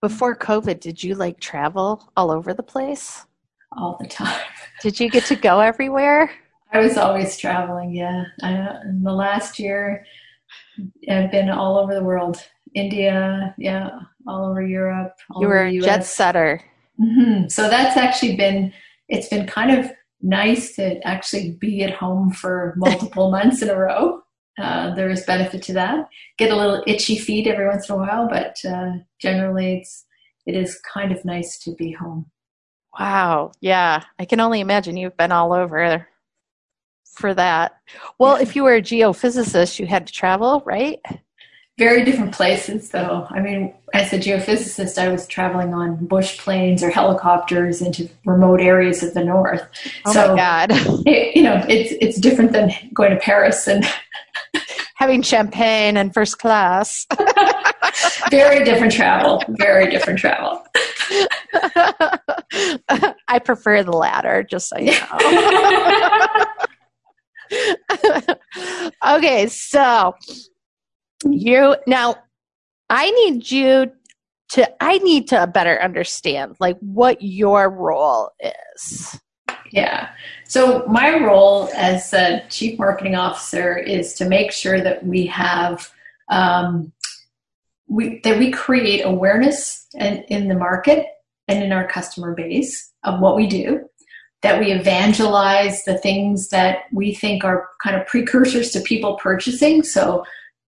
Before 0.00 0.36
COVID, 0.36 0.80
did 0.80 1.02
you 1.02 1.14
like 1.14 1.40
travel 1.40 2.10
all 2.16 2.30
over 2.30 2.54
the 2.54 2.62
place? 2.62 3.26
All 3.76 3.96
the 4.00 4.06
time. 4.06 4.40
Did 4.82 5.00
you 5.00 5.10
get 5.10 5.24
to 5.24 5.36
go 5.36 5.58
everywhere? 5.58 6.30
I 6.72 6.78
was 6.78 6.96
always 6.96 7.36
traveling. 7.36 7.94
Yeah, 7.94 8.24
I, 8.42 8.76
in 8.84 9.02
the 9.02 9.12
last 9.12 9.58
year, 9.58 10.06
I've 11.10 11.30
been 11.30 11.50
all 11.50 11.78
over 11.78 11.94
the 11.94 12.04
world. 12.04 12.40
India, 12.74 13.54
yeah, 13.58 13.90
all 14.26 14.50
over 14.50 14.62
Europe. 14.62 15.14
All 15.30 15.42
you 15.42 15.48
were 15.48 15.64
a 15.64 15.80
jet 15.80 16.04
setter. 16.04 16.60
Mm-hmm. 17.00 17.48
So 17.48 17.68
that's 17.68 17.96
actually 17.96 18.36
been 18.36 18.72
it's 19.08 19.28
been 19.28 19.46
kind 19.46 19.78
of 19.78 19.90
nice 20.22 20.74
to 20.76 21.00
actually 21.06 21.52
be 21.60 21.82
at 21.82 21.94
home 21.94 22.32
for 22.32 22.74
multiple 22.76 23.30
months 23.36 23.62
in 23.62 23.70
a 23.70 23.76
row. 23.76 24.22
Uh, 24.58 24.94
there 24.94 25.10
is 25.10 25.24
benefit 25.24 25.62
to 25.62 25.74
that. 25.74 26.08
Get 26.38 26.50
a 26.50 26.56
little 26.56 26.82
itchy 26.86 27.18
feet 27.18 27.46
every 27.46 27.66
once 27.66 27.88
in 27.88 27.94
a 27.94 27.98
while, 27.98 28.28
but 28.28 28.56
uh, 28.64 28.92
generally 29.20 29.78
it's 29.78 30.06
it 30.46 30.54
is 30.54 30.80
kind 30.92 31.12
of 31.12 31.24
nice 31.24 31.58
to 31.58 31.74
be 31.74 31.92
home. 31.92 32.26
Wow. 32.98 33.52
Yeah. 33.60 34.02
I 34.18 34.24
can 34.24 34.40
only 34.40 34.60
imagine 34.60 34.96
you've 34.96 35.16
been 35.16 35.32
all 35.32 35.52
over 35.52 36.06
for 37.04 37.34
that. 37.34 37.80
Well, 38.18 38.36
yeah. 38.36 38.42
if 38.42 38.56
you 38.56 38.64
were 38.64 38.76
a 38.76 38.82
geophysicist, 38.82 39.78
you 39.78 39.86
had 39.86 40.06
to 40.06 40.12
travel, 40.12 40.62
right? 40.64 41.00
Very 41.78 42.04
different 42.04 42.32
places 42.32 42.90
though. 42.90 43.26
I 43.30 43.40
mean 43.40 43.74
as 43.94 44.12
a 44.12 44.18
geophysicist 44.18 44.98
i 44.98 45.08
was 45.08 45.26
traveling 45.26 45.74
on 45.74 46.06
bush 46.06 46.38
planes 46.38 46.82
or 46.82 46.90
helicopters 46.90 47.80
into 47.80 48.08
remote 48.24 48.60
areas 48.60 49.02
of 49.02 49.14
the 49.14 49.24
north. 49.24 49.66
Oh 50.06 50.12
so 50.12 50.28
my 50.28 50.36
god. 50.36 50.70
it, 51.06 51.36
you 51.36 51.42
know 51.42 51.64
it's 51.68 51.92
it's 52.00 52.20
different 52.20 52.52
than 52.52 52.72
going 52.94 53.10
to 53.10 53.16
paris 53.16 53.68
and 53.68 53.84
having 54.96 55.22
champagne 55.22 55.96
and 55.96 56.12
first 56.12 56.38
class. 56.38 57.06
Very 58.30 58.64
different 58.64 58.92
travel. 58.92 59.42
Very 59.48 59.90
different 59.90 60.18
travel. 60.18 60.62
I 63.28 63.38
prefer 63.44 63.82
the 63.82 63.92
latter, 63.92 64.42
just 64.42 64.68
so 64.68 64.78
you 64.78 64.92
know. 64.92 65.18
okay, 69.16 69.46
so 69.46 70.14
you 71.24 71.76
now 71.86 72.16
I 72.90 73.10
need 73.10 73.50
you 73.50 73.92
to 74.50 74.82
I 74.82 74.98
need 74.98 75.28
to 75.28 75.46
better 75.46 75.80
understand 75.82 76.56
like 76.60 76.78
what 76.80 77.20
your 77.20 77.70
role 77.70 78.30
is. 78.74 79.18
Yeah. 79.72 80.10
So 80.44 80.84
my 80.86 81.18
role 81.18 81.68
as 81.74 82.12
a 82.12 82.44
chief 82.48 82.78
marketing 82.78 83.16
officer 83.16 83.76
is 83.76 84.14
to 84.14 84.28
make 84.28 84.52
sure 84.52 84.80
that 84.80 85.04
we 85.04 85.26
have 85.26 85.90
um, 86.28 86.92
we 87.88 88.20
that 88.20 88.38
we 88.38 88.50
create 88.50 89.02
awareness 89.02 89.86
and 89.96 90.24
in 90.28 90.48
the 90.48 90.54
market 90.54 91.06
and 91.48 91.62
in 91.62 91.72
our 91.72 91.86
customer 91.86 92.34
base 92.34 92.92
of 93.04 93.20
what 93.20 93.36
we 93.36 93.46
do 93.46 93.88
that 94.42 94.60
we 94.60 94.70
evangelize 94.72 95.84
the 95.84 95.98
things 95.98 96.48
that 96.48 96.84
we 96.92 97.14
think 97.14 97.44
are 97.44 97.68
kind 97.82 97.96
of 97.96 98.06
precursors 98.06 98.70
to 98.70 98.80
people 98.80 99.16
purchasing 99.16 99.82
so 99.82 100.24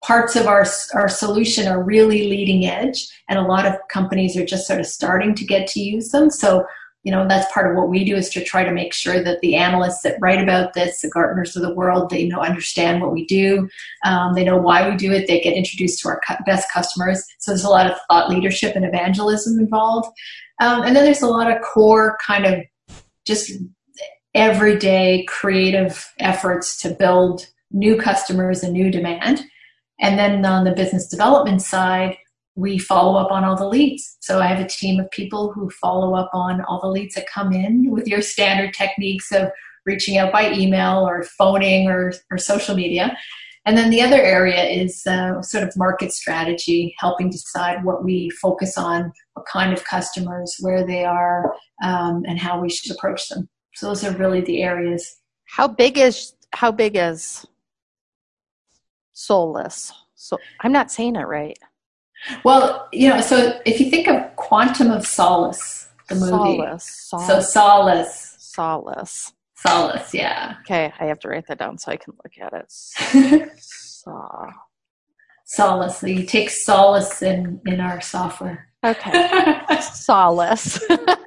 parts 0.03 0.35
of 0.35 0.47
our, 0.47 0.65
our 0.93 1.09
solution 1.09 1.67
are 1.67 1.83
really 1.83 2.29
leading 2.29 2.65
edge 2.65 3.07
and 3.29 3.39
a 3.39 3.43
lot 3.43 3.65
of 3.65 3.75
companies 3.89 4.37
are 4.37 4.45
just 4.45 4.67
sort 4.67 4.79
of 4.79 4.85
starting 4.85 5.33
to 5.35 5.45
get 5.45 5.67
to 5.67 5.79
use 5.79 6.09
them. 6.09 6.29
So 6.29 6.65
you 7.03 7.11
know 7.11 7.25
that's 7.25 7.49
part 7.53 7.71
of 7.71 7.77
what 7.77 7.87
we 7.87 8.03
do 8.03 8.17
is 8.17 8.27
to 8.31 8.43
try 8.43 8.65
to 8.65 8.71
make 8.71 8.93
sure 8.93 9.23
that 9.23 9.39
the 9.39 9.55
analysts 9.55 10.01
that 10.01 10.17
write 10.19 10.43
about 10.43 10.73
this 10.73 10.99
the 10.99 11.09
gartners 11.09 11.55
of 11.55 11.61
the 11.61 11.73
world 11.73 12.09
they 12.09 12.27
know 12.27 12.41
understand 12.41 13.01
what 13.01 13.13
we 13.13 13.25
do. 13.27 13.69
Um, 14.03 14.33
they 14.33 14.43
know 14.43 14.57
why 14.57 14.89
we 14.89 14.97
do 14.97 15.13
it. 15.13 15.25
They 15.25 15.39
get 15.39 15.55
introduced 15.55 16.01
to 16.01 16.09
our 16.09 16.21
best 16.45 16.67
customers. 16.69 17.23
So 17.39 17.51
there's 17.51 17.63
a 17.63 17.69
lot 17.69 17.89
of 17.89 17.97
thought 18.09 18.29
leadership 18.29 18.75
and 18.75 18.83
evangelism 18.83 19.57
involved. 19.57 20.09
Um, 20.59 20.81
and 20.81 20.93
then 20.93 21.05
there's 21.05 21.21
a 21.21 21.27
lot 21.27 21.49
of 21.49 21.61
core 21.61 22.17
kind 22.25 22.45
of 22.45 22.65
just 23.25 23.53
everyday 24.33 25.23
creative 25.29 26.11
efforts 26.19 26.77
to 26.81 26.89
build 26.89 27.47
new 27.71 27.95
customers 27.95 28.63
and 28.63 28.73
new 28.73 28.91
demand 28.91 29.45
and 29.99 30.17
then 30.17 30.45
on 30.45 30.63
the 30.63 30.71
business 30.71 31.07
development 31.07 31.61
side, 31.61 32.17
we 32.55 32.79
follow 32.79 33.19
up 33.19 33.31
on 33.31 33.43
all 33.43 33.55
the 33.55 33.67
leads. 33.67 34.17
So 34.19 34.41
I 34.41 34.47
have 34.47 34.63
a 34.63 34.67
team 34.67 34.99
of 34.99 35.09
people 35.11 35.51
who 35.53 35.69
follow 35.69 36.15
up 36.15 36.31
on 36.33 36.61
all 36.61 36.81
the 36.81 36.87
leads 36.87 37.15
that 37.15 37.27
come 37.27 37.53
in 37.53 37.91
with 37.91 38.07
your 38.07 38.21
standard 38.21 38.73
techniques 38.73 39.31
of 39.31 39.49
reaching 39.85 40.17
out 40.17 40.33
by 40.33 40.51
email 40.51 41.07
or 41.07 41.23
phoning 41.23 41.87
or, 41.87 42.13
or 42.31 42.37
social 42.37 42.75
media. 42.75 43.15
And 43.65 43.77
then 43.77 43.89
the 43.89 44.01
other 44.01 44.21
area 44.21 44.63
is 44.63 45.05
uh, 45.05 45.41
sort 45.41 45.63
of 45.63 45.75
market 45.75 46.13
strategy, 46.13 46.95
helping 46.99 47.29
decide 47.29 47.83
what 47.83 48.03
we 48.03 48.29
focus 48.41 48.77
on, 48.77 49.11
what 49.33 49.45
kind 49.45 49.73
of 49.73 49.83
customers, 49.83 50.55
where 50.61 50.85
they 50.85 51.03
are, 51.03 51.53
um, 51.83 52.23
and 52.25 52.39
how 52.39 52.61
we 52.61 52.69
should 52.69 52.95
approach 52.95 53.27
them. 53.27 53.49
So 53.75 53.87
those 53.87 54.03
are 54.03 54.11
really 54.11 54.41
the 54.41 54.63
areas. 54.63 55.17
How 55.45 55.67
big 55.67 55.97
is 55.97 56.33
how 56.53 56.71
big 56.71 56.95
is 56.95 57.45
soulless. 59.17 59.91
So 60.15 60.37
I'm 60.61 60.71
not 60.71 60.91
saying 60.91 61.15
it 61.15 61.27
right. 61.27 61.57
Well, 62.43 62.87
you 62.91 63.09
know, 63.09 63.21
so 63.21 63.59
if 63.65 63.79
you 63.79 63.89
think 63.89 64.07
of 64.07 64.35
Quantum 64.35 64.91
of 64.91 65.05
Solace, 65.05 65.87
the 66.07 66.15
movie. 66.15 66.57
Solace. 66.57 66.83
solace. 66.85 67.27
So 67.27 67.39
solace. 67.41 68.35
Solace. 68.39 69.33
Solace, 69.55 70.13
yeah. 70.13 70.55
Okay, 70.61 70.93
I 70.99 71.05
have 71.05 71.19
to 71.19 71.29
write 71.29 71.47
that 71.47 71.57
down 71.57 71.77
so 71.77 71.91
I 71.91 71.97
can 71.97 72.13
look 72.23 72.37
at 72.39 72.53
it. 72.53 72.71
Saw. 73.59 74.51
Solace. 75.45 75.97
So 75.97 76.07
you 76.07 76.23
take 76.23 76.49
solace 76.49 77.21
in 77.21 77.59
in 77.65 77.79
our 77.79 78.01
software. 78.01 78.69
Okay. 78.87 79.59
solace. 79.81 80.79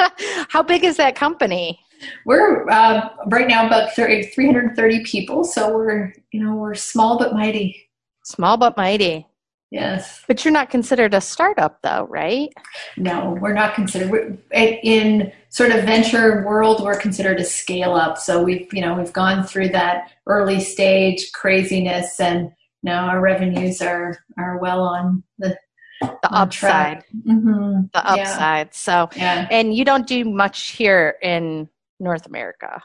How 0.49 0.63
big 0.63 0.85
is 0.85 0.97
that 0.97 1.15
company? 1.15 1.79
We're 2.25 2.69
uh, 2.71 3.11
right 3.27 3.47
now 3.47 3.67
about 3.67 3.93
30, 3.93 4.25
330 4.25 5.05
people, 5.05 5.45
so 5.45 5.75
we're 5.75 6.15
you 6.33 6.43
know 6.43 6.55
we're 6.55 6.75
small 6.75 7.19
but 7.19 7.35
mighty. 7.35 7.89
Small 8.25 8.57
but 8.57 8.77
mighty. 8.77 9.27
Yes. 9.71 10.25
But 10.27 10.45
you're 10.45 10.53
not 10.53 10.69
considered 10.69 11.15
a 11.15 11.21
startup, 11.21 11.81
though, 11.83 12.07
right? 12.11 12.53
No, 12.97 13.39
we're 13.41 13.53
not 13.53 13.75
considered. 13.75 14.11
We're, 14.11 14.37
in 14.53 15.33
sort 15.51 15.71
of 15.71 15.85
venture 15.85 16.45
world, 16.45 16.83
we're 16.83 16.99
considered 16.99 17.39
a 17.39 17.45
scale 17.45 17.95
up. 17.95 18.19
So 18.19 18.43
we've 18.43 18.67
you 18.73 18.81
know 18.81 18.95
we've 18.95 19.13
gone 19.13 19.45
through 19.45 19.69
that 19.71 20.11
early 20.27 20.61
stage 20.61 21.31
craziness, 21.33 22.19
and 22.19 22.51
now 22.83 23.07
our 23.07 23.21
revenues 23.21 23.81
are 23.81 24.19
are 24.39 24.59
well 24.59 24.81
on 24.81 25.23
the 25.39 25.57
the 26.01 26.33
upside. 26.33 27.05
Mm-hmm. 27.27 27.83
The 27.93 28.07
upside. 28.07 28.67
Yeah. 28.69 28.73
So, 28.73 29.09
yeah. 29.17 29.49
and 29.51 29.75
you 29.75 29.85
don't 29.85 30.07
do 30.07 30.25
much 30.25 30.71
here 30.71 31.17
in 31.23 31.69
North 31.99 32.27
America? 32.27 32.83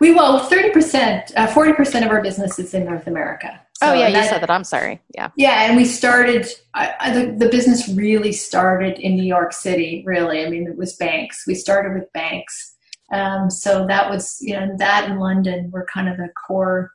We 0.00 0.14
well, 0.14 0.38
thirty 0.38 0.70
percent, 0.70 1.32
uh, 1.36 1.46
forty 1.48 1.72
percent 1.72 2.04
of 2.04 2.10
our 2.10 2.22
business 2.22 2.58
is 2.58 2.74
in 2.74 2.84
North 2.84 3.06
America. 3.06 3.60
So 3.82 3.90
oh 3.90 3.94
yeah, 3.94 4.08
you 4.08 4.22
said 4.28 4.40
that. 4.40 4.50
I'm 4.50 4.62
sorry. 4.62 5.00
Yeah. 5.12 5.30
Yeah, 5.36 5.64
and 5.64 5.76
we 5.76 5.86
started. 5.86 6.46
I, 6.74 7.10
the, 7.12 7.34
the 7.36 7.48
business 7.48 7.88
really 7.88 8.32
started 8.32 8.98
in 9.00 9.16
New 9.16 9.24
York 9.24 9.52
City. 9.52 10.04
Really, 10.06 10.44
I 10.44 10.50
mean, 10.50 10.68
it 10.68 10.76
was 10.76 10.94
banks. 10.96 11.44
We 11.46 11.54
started 11.54 11.94
with 11.94 12.12
banks. 12.12 12.76
Um, 13.12 13.50
so 13.50 13.86
that 13.88 14.08
was, 14.08 14.38
you 14.40 14.54
know, 14.54 14.74
that 14.78 15.10
in 15.10 15.18
London 15.18 15.70
were 15.70 15.86
kind 15.92 16.08
of 16.08 16.16
the 16.16 16.28
core 16.46 16.92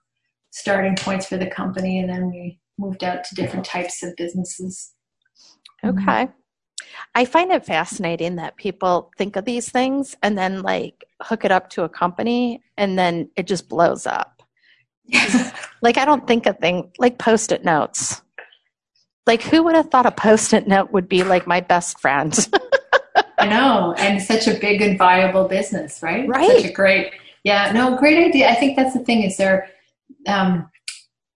starting 0.52 0.96
points 0.96 1.28
for 1.28 1.38
the 1.38 1.48
company, 1.48 2.00
and 2.00 2.10
then 2.10 2.30
we 2.30 2.60
moved 2.80 3.04
out 3.04 3.24
to 3.26 3.36
different 3.36 3.66
types 3.66 4.02
of 4.02 4.16
businesses. 4.16 4.94
Okay. 5.90 6.30
I 7.16 7.26
find 7.26 7.52
it 7.52 7.66
fascinating 7.66 8.36
that 8.36 8.58
people 8.58 9.12
think 9.18 9.36
of 9.36 9.46
these 9.46 9.70
things 9.70 10.16
and 10.22 10.38
then 10.38 10.62
like 10.62 11.06
hook 11.22 11.46
it 11.46 11.52
up 11.52 11.70
to 11.72 11.84
a 11.84 11.90
company 11.90 12.62
and 12.78 12.98
then 12.98 13.30
it 13.36 13.48
just 13.48 13.70
blows 13.70 14.06
up. 14.06 14.44
like 15.82 15.98
I 15.98 16.06
don't 16.06 16.28
think 16.28 16.46
a 16.46 16.54
thing 16.54 16.92
like 16.98 17.18
post-it 17.18 17.64
notes. 17.64 18.22
Like 19.26 19.42
who 19.42 19.64
would 19.64 19.76
have 19.76 19.90
thought 19.90 20.06
a 20.06 20.12
post-it 20.12 20.68
note 20.68 20.92
would 20.92 21.10
be 21.10 21.24
like 21.24 21.48
my 21.48 21.60
best 21.60 22.00
friend? 22.00 22.34
I 23.40 23.48
know, 23.48 23.94
and 23.98 24.22
such 24.22 24.48
a 24.48 24.60
big 24.60 24.82
and 24.82 24.98
viable 24.98 25.48
business, 25.48 26.02
right? 26.02 26.28
Right. 26.28 26.62
Such 26.62 26.72
a 26.72 26.74
great, 26.74 27.14
yeah, 27.44 27.72
no, 27.72 27.96
great 27.98 28.18
idea. 28.18 28.50
I 28.50 28.56
think 28.56 28.76
that's 28.76 28.94
the 28.94 29.04
thing 29.04 29.24
is 29.24 29.38
there, 29.38 29.70
um, 30.28 30.70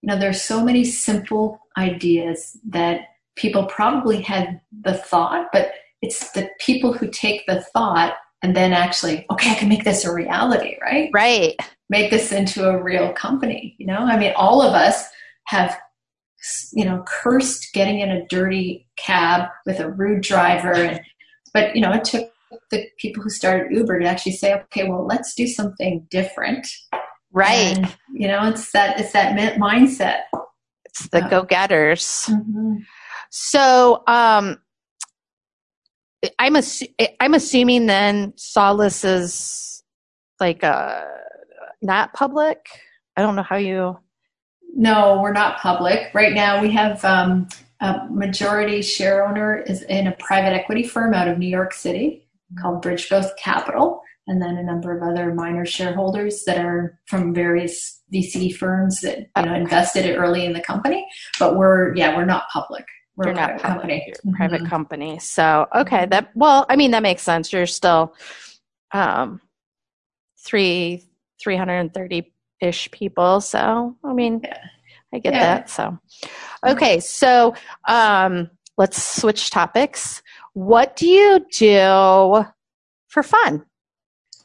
you 0.02 0.08
know, 0.08 0.18
there's 0.18 0.42
so 0.42 0.64
many 0.64 0.84
simple 0.84 1.60
ideas 1.78 2.58
that 2.70 3.02
people 3.36 3.66
probably 3.66 4.22
had 4.22 4.62
the 4.84 4.94
thought, 4.94 5.48
but 5.54 5.72
it's 6.02 6.32
the 6.32 6.50
people 6.60 6.94
who 6.94 7.10
take 7.10 7.46
the 7.46 7.62
thought 7.74 8.16
and 8.44 8.56
then 8.56 8.74
actually, 8.74 9.26
okay, 9.30 9.52
I 9.52 9.56
can 9.56 9.70
make 9.70 9.84
this 9.84 10.04
a 10.04 10.14
reality, 10.14 10.76
right? 10.82 11.10
Right. 11.14 11.56
Make 11.90 12.10
this 12.10 12.32
into 12.32 12.68
a 12.68 12.82
real 12.82 13.14
company. 13.14 13.76
You 13.78 13.86
know, 13.88 14.00
I 14.00 14.18
mean, 14.18 14.34
all 14.36 14.62
of 14.62 14.74
us 14.74 15.06
have, 15.46 15.78
you 16.74 16.86
know, 16.86 17.04
cursed 17.08 17.72
getting 17.74 18.00
in 18.00 18.10
a 18.10 18.26
dirty 18.28 18.88
cab 18.98 19.50
with 19.66 19.80
a 19.80 19.92
rude 19.92 20.24
driver, 20.24 20.74
and 20.74 21.02
but 21.54 21.76
you 21.76 21.82
know, 21.82 21.92
it 21.92 22.04
took 22.04 22.32
the 22.72 22.88
people 22.98 23.22
who 23.22 23.30
started 23.30 23.72
Uber 23.72 24.00
to 24.00 24.06
actually 24.08 24.32
say, 24.32 24.54
okay, 24.54 24.90
well, 24.90 25.06
let's 25.06 25.36
do 25.36 25.46
something 25.46 26.08
different. 26.10 26.68
Right. 27.32 27.78
And, 27.78 27.96
you 28.12 28.28
know, 28.28 28.48
it's 28.50 28.72
that 28.72 29.00
it's 29.00 29.14
that 29.14 29.38
mindset. 29.58 30.22
It's 30.86 31.08
the 31.10 31.24
uh, 31.24 31.30
go-getters. 31.30 32.28
Mm-hmm. 32.30 32.78
So, 33.32 34.04
um, 34.08 34.58
I'm 36.38 36.56
ass- 36.56 36.84
I'm 37.20 37.34
assuming 37.34 37.88
then 37.88 38.34
Solace 38.36 39.04
is 39.04 39.84
like 40.40 40.64
uh 40.64 41.02
not 41.82 42.14
public. 42.14 42.68
I 43.18 43.22
don't 43.22 43.36
know 43.36 43.44
how 43.44 43.56
you. 43.56 43.98
No, 44.76 45.20
we're 45.22 45.34
not 45.34 45.60
public 45.60 46.12
right 46.14 46.34
now. 46.34 46.62
We 46.62 46.72
have 46.72 47.04
um, 47.04 47.48
a 47.80 48.06
majority 48.10 48.82
share 48.82 49.28
owner 49.28 49.58
is 49.58 49.82
in 49.84 50.08
a 50.08 50.12
private 50.14 50.54
equity 50.54 50.84
firm 50.84 51.14
out 51.14 51.28
of 51.28 51.38
New 51.38 51.48
York 51.48 51.74
City 51.74 52.28
called 52.60 52.82
Bridge 52.82 53.10
Growth 53.10 53.36
Capital, 53.38 54.02
and 54.28 54.42
then 54.42 54.58
a 54.58 54.64
number 54.64 54.96
of 54.96 55.04
other 55.04 55.34
minor 55.34 55.66
shareholders 55.66 56.44
that 56.46 56.64
are 56.64 57.00
from 57.08 57.34
various 57.34 58.02
VC 58.14 58.56
firms 58.56 59.02
that 59.02 59.30
you 59.38 59.44
know 59.44 59.56
invested 59.56 60.16
early 60.16 60.46
in 60.46 60.54
the 60.54 60.62
company. 60.62 61.08
But 61.40 61.56
we're 61.56 61.96
yeah, 61.96 62.16
we're 62.16 62.26
not 62.26 62.50
public. 62.52 62.86
We're 63.22 63.28
you're 63.28 63.36
not 63.36 63.60
company. 63.60 64.04
You're 64.08 64.16
mm-hmm. 64.16 64.36
private 64.36 64.66
company. 64.66 65.20
So 65.20 65.68
okay, 65.76 66.06
that 66.08 66.32
well, 66.36 66.66
I 66.70 66.76
mean 66.76 66.92
that 66.92 67.04
makes 67.04 67.22
sense. 67.22 67.54
You're 67.54 67.66
still 67.68 68.16
um 68.92 69.42
three 70.40 71.08
three 71.42 71.56
hundred 71.56 71.78
and 71.78 71.94
thirty 71.94 72.34
ish 72.60 72.90
people. 72.92 73.42
So 73.42 73.96
I 74.04 74.14
mean 74.14 74.42
yeah. 74.44 74.58
I 75.14 75.20
get 75.20 75.34
yeah. 75.34 75.40
that. 75.40 75.70
So 75.70 75.98
okay, 76.66 77.00
so 77.00 77.54
um 77.88 78.50
let's 78.78 79.22
switch 79.22 79.50
topics. 79.50 80.22
What 80.54 80.96
do 80.96 81.08
you 81.08 81.46
do 81.52 82.46
for 83.08 83.24
fun? 83.24 83.66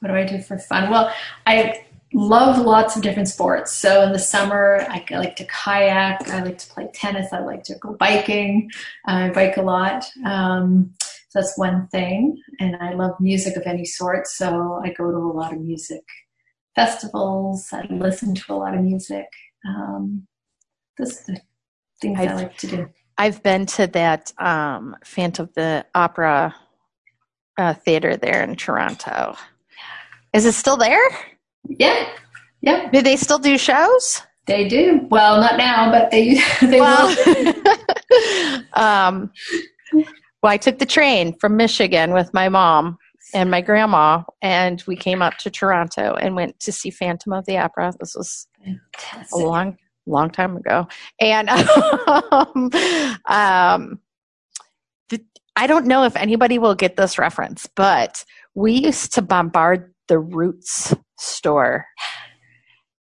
What 0.01 0.09
do 0.09 0.15
I 0.15 0.25
do 0.25 0.41
for 0.43 0.59
fun? 0.59 0.91
Well, 0.91 1.13
I 1.47 1.86
love 2.13 2.65
lots 2.65 2.97
of 2.97 3.03
different 3.03 3.29
sports. 3.29 3.73
So 3.73 4.03
in 4.03 4.13
the 4.13 4.19
summer, 4.19 4.87
I 4.89 5.05
like 5.11 5.37
to 5.37 5.45
kayak. 5.47 6.29
I 6.29 6.43
like 6.43 6.59
to 6.59 6.69
play 6.69 6.89
tennis. 6.95 7.33
I 7.33 7.41
like 7.41 7.65
to 7.65 7.75
go 7.77 7.95
biking. 7.95 8.71
I 9.07 9.31
bike 9.31 9.57
a 9.57 9.63
lot. 9.63 10.05
Um, 10.25 10.95
that's 11.35 11.59
one 11.59 11.87
thing. 11.89 12.41
And 12.61 12.77
I 12.77 12.95
love 12.95 13.21
music 13.21 13.57
of 13.57 13.65
any 13.67 13.85
sort, 13.85 14.27
so 14.27 14.81
I 14.83 14.93
go 14.93 15.11
to 15.11 15.17
a 15.19 15.37
lot 15.37 15.53
of 15.53 15.61
music 15.61 16.03
festivals. 16.75 17.69
I 17.73 17.87
listen 17.91 18.35
to 18.35 18.53
a 18.53 18.55
lot 18.55 18.75
of 18.75 18.83
music. 18.83 19.27
Um, 19.69 20.27
those 20.99 21.21
are 21.21 21.35
the 21.35 21.41
things 22.01 22.19
I've, 22.19 22.31
I 22.31 22.35
like 22.35 22.57
to 22.59 22.67
do. 22.67 22.89
I've 23.19 23.43
been 23.43 23.67
to 23.67 23.87
that 23.89 24.33
um, 24.39 24.97
Phantom 25.05 25.45
of 25.45 25.55
the 25.55 25.85
Opera 25.95 26.55
uh, 27.59 27.75
theater 27.75 28.17
there 28.17 28.43
in 28.43 28.57
Toronto. 28.57 29.37
Is 30.33 30.47
it 30.47 30.53
still 30.53 30.77
there? 30.77 31.09
Yeah. 31.69 32.09
Yeah. 32.61 32.91
Do 32.91 33.03
they 33.03 33.17
still 33.17 33.39
do 33.39 33.59
shows? 33.59 34.23
They 34.47 34.69
do. 34.69 35.07
Well, 35.11 35.41
not 35.41 35.57
now, 35.57 35.91
but 35.91 36.11
they 36.11 36.35
they 36.61 36.81
well, 36.81 37.15
will. 37.27 38.63
um, 38.75 39.31
well, 39.93 40.53
I 40.53 40.57
took 40.57 40.79
the 40.79 40.87
train 40.87 41.37
from 41.39 41.57
Michigan 41.57 42.13
with 42.13 42.33
my 42.33 42.49
mom 42.49 42.97
and 43.35 43.51
my 43.51 43.61
grandma, 43.61 44.23
and 44.43 44.83
we 44.87 44.95
came 44.95 45.21
up 45.21 45.37
to 45.39 45.51
Toronto 45.51 46.15
and 46.15 46.37
went 46.37 46.61
to 46.61 46.71
see 46.71 46.91
Phantom 46.91 47.33
of 47.33 47.45
the 47.47 47.59
Opera. 47.59 47.93
This 47.99 48.15
was 48.15 48.47
Fantastic. 48.65 49.33
a 49.33 49.37
long, 49.37 49.77
long 50.07 50.31
time 50.31 50.57
ago, 50.57 50.87
and 51.21 51.49
um, 51.51 52.71
um, 53.27 54.01
the, 55.09 55.21
I 55.57 55.67
don't 55.67 55.87
know 55.87 56.05
if 56.05 56.15
anybody 56.15 56.61
will 56.61 56.77
get 56.77 56.97
this 56.97 57.19
reference, 57.19 57.69
but 57.75 58.25
we 58.55 58.73
used 58.73 59.13
to 59.15 59.23
bombard 59.23 59.93
the 60.07 60.21
Roots 60.21 60.95
store. 61.17 61.87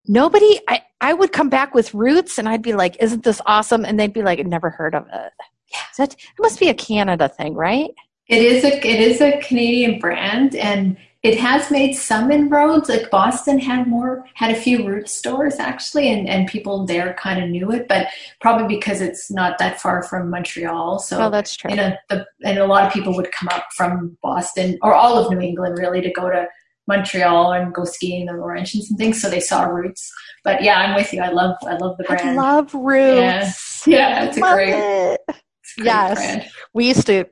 Nobody, 0.06 0.60
I, 0.68 0.82
I 1.00 1.14
would 1.14 1.32
come 1.32 1.48
back 1.48 1.74
with 1.74 1.92
Roots 1.94 2.38
and 2.38 2.48
I'd 2.48 2.62
be 2.62 2.74
like, 2.74 2.96
isn't 3.00 3.24
this 3.24 3.40
awesome? 3.46 3.84
And 3.84 3.98
they'd 3.98 4.12
be 4.12 4.22
like, 4.22 4.44
never 4.46 4.70
heard 4.70 4.94
of 4.94 5.06
it. 5.12 5.32
Yeah. 5.72 5.78
That, 5.98 6.14
it 6.14 6.40
must 6.40 6.60
be 6.60 6.68
a 6.68 6.74
Canada 6.74 7.28
thing, 7.28 7.54
right? 7.54 7.90
It 8.28 8.42
is 8.42 8.64
a 8.64 8.76
it 8.84 9.00
is 9.00 9.20
a 9.20 9.40
Canadian 9.40 10.00
brand 10.00 10.56
and 10.56 10.96
it 11.22 11.38
has 11.38 11.70
made 11.70 11.94
some 11.94 12.30
inroads. 12.32 12.88
Like 12.88 13.10
Boston 13.10 13.58
had 13.58 13.86
more 13.86 14.24
had 14.34 14.50
a 14.50 14.60
few 14.60 14.86
Roots 14.86 15.12
stores 15.12 15.56
actually 15.58 16.08
and, 16.08 16.28
and 16.28 16.48
people 16.48 16.86
there 16.86 17.14
kind 17.14 17.42
of 17.42 17.50
knew 17.50 17.70
it, 17.70 17.86
but 17.88 18.08
probably 18.40 18.76
because 18.76 19.00
it's 19.00 19.30
not 19.30 19.58
that 19.58 19.80
far 19.80 20.02
from 20.02 20.30
Montreal. 20.30 20.98
So 20.98 21.18
well, 21.18 21.30
that's 21.30 21.56
true. 21.56 21.70
You 21.70 21.76
know, 21.76 21.96
the, 22.08 22.26
and 22.44 22.58
a 22.58 22.66
lot 22.66 22.84
of 22.84 22.92
people 22.92 23.14
would 23.14 23.30
come 23.30 23.48
up 23.52 23.66
from 23.76 24.16
Boston 24.22 24.78
or 24.82 24.92
all 24.92 25.18
of 25.18 25.32
New 25.32 25.40
England 25.40 25.78
really 25.78 26.00
to 26.00 26.10
go 26.10 26.28
to 26.28 26.48
Montreal 26.88 27.52
and 27.52 27.74
go 27.74 27.84
skiing 27.84 28.22
in 28.22 28.26
the 28.26 28.32
Laurentians 28.32 28.88
and 28.88 28.98
things. 28.98 29.20
So 29.20 29.28
they 29.28 29.40
saw 29.40 29.64
Roots. 29.64 30.12
But 30.44 30.62
yeah, 30.62 30.78
I'm 30.78 30.94
with 30.94 31.12
you. 31.12 31.20
I 31.20 31.30
love 31.30 31.56
I 31.62 31.76
love 31.76 31.96
the 31.98 32.04
brand. 32.04 32.38
I 32.38 32.42
love 32.42 32.74
Roots. 32.74 33.86
Yeah, 33.86 34.20
yeah 34.20 34.24
it's 34.24 34.36
a 34.36 34.40
great. 34.40 34.74
It. 34.74 35.20
It's 35.28 35.78
a 35.78 35.80
great 35.80 35.86
yes, 35.86 36.14
brand. 36.18 36.50
we 36.74 36.86
used 36.86 37.06
to 37.06 37.24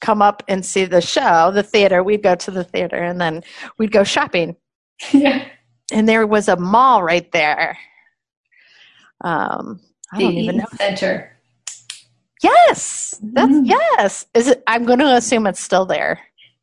come 0.00 0.22
up 0.22 0.42
and 0.48 0.64
see 0.64 0.84
the 0.84 1.00
show, 1.00 1.50
the 1.52 1.62
theater. 1.62 2.02
We'd 2.02 2.22
go 2.22 2.34
to 2.34 2.50
the 2.50 2.64
theater 2.64 2.96
and 2.96 3.20
then 3.20 3.42
we'd 3.78 3.92
go 3.92 4.04
shopping. 4.04 4.56
Yeah. 5.12 5.46
And 5.92 6.08
there 6.08 6.24
was 6.24 6.46
a 6.46 6.56
mall 6.56 7.02
right 7.02 7.32
there. 7.32 7.76
Um, 9.22 9.80
I 10.12 10.18
the 10.18 10.24
don't 10.24 10.34
even 10.34 10.56
know. 10.58 10.66
Center. 10.76 11.36
Yes, 12.42 13.18
that's 13.22 13.50
mm. 13.50 13.66
yes. 13.66 14.26
Is 14.34 14.48
it? 14.48 14.62
I'm 14.66 14.84
going 14.84 15.00
to 15.00 15.16
assume 15.16 15.46
it's 15.46 15.60
still 15.60 15.86
there. 15.86 16.20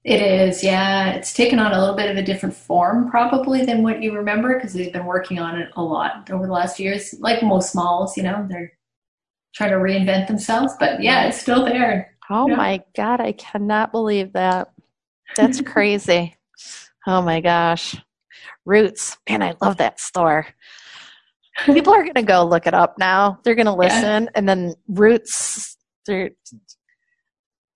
It 0.08 0.22
is, 0.22 0.64
yeah. 0.64 1.10
It's 1.10 1.34
taken 1.34 1.60
on 1.60 1.74
a 1.74 1.80
little 1.82 1.94
bit 1.94 2.10
of 2.10 2.16
a 2.16 2.22
different 2.22 2.56
form, 2.56 3.10
probably, 3.10 3.66
than 3.66 3.84
what 3.84 4.02
you 4.02 4.16
remember, 4.16 4.56
because 4.56 4.72
they've 4.72 4.94
been 4.94 5.06
working 5.06 5.38
on 5.38 5.60
it 5.60 5.70
a 5.76 5.84
lot 5.84 6.30
over 6.32 6.48
the 6.48 6.54
last 6.54 6.80
years. 6.80 7.14
Like 7.20 7.44
most 7.44 7.76
malls, 7.76 8.16
you 8.16 8.24
know, 8.24 8.48
they're 8.50 8.72
trying 9.54 9.72
to 9.72 9.76
reinvent 9.76 10.28
themselves. 10.28 10.74
But 10.80 11.04
yeah, 11.04 11.28
it's 11.28 11.42
still 11.42 11.66
there. 11.66 12.16
Oh 12.30 12.48
yeah. 12.48 12.56
my 12.56 12.84
God, 12.96 13.20
I 13.20 13.34
cannot 13.34 13.92
believe 13.92 14.32
that. 14.32 14.72
That's 15.36 15.60
crazy. 15.60 16.38
oh 17.06 17.22
my 17.22 17.42
gosh. 17.42 17.94
Roots. 18.64 19.18
Man, 19.28 19.44
I 19.44 19.56
love 19.62 19.76
that 19.76 20.00
store. 20.00 20.48
People 21.66 21.92
are 21.92 22.04
going 22.04 22.14
to 22.14 22.22
go 22.22 22.46
look 22.46 22.66
it 22.66 22.74
up 22.74 22.98
now. 22.98 23.40
They're 23.44 23.56
going 23.56 23.66
to 23.66 23.74
listen, 23.74 24.24
yeah. 24.24 24.30
and 24.36 24.48
then 24.48 24.74
Roots, 24.88 25.76
their 26.06 26.30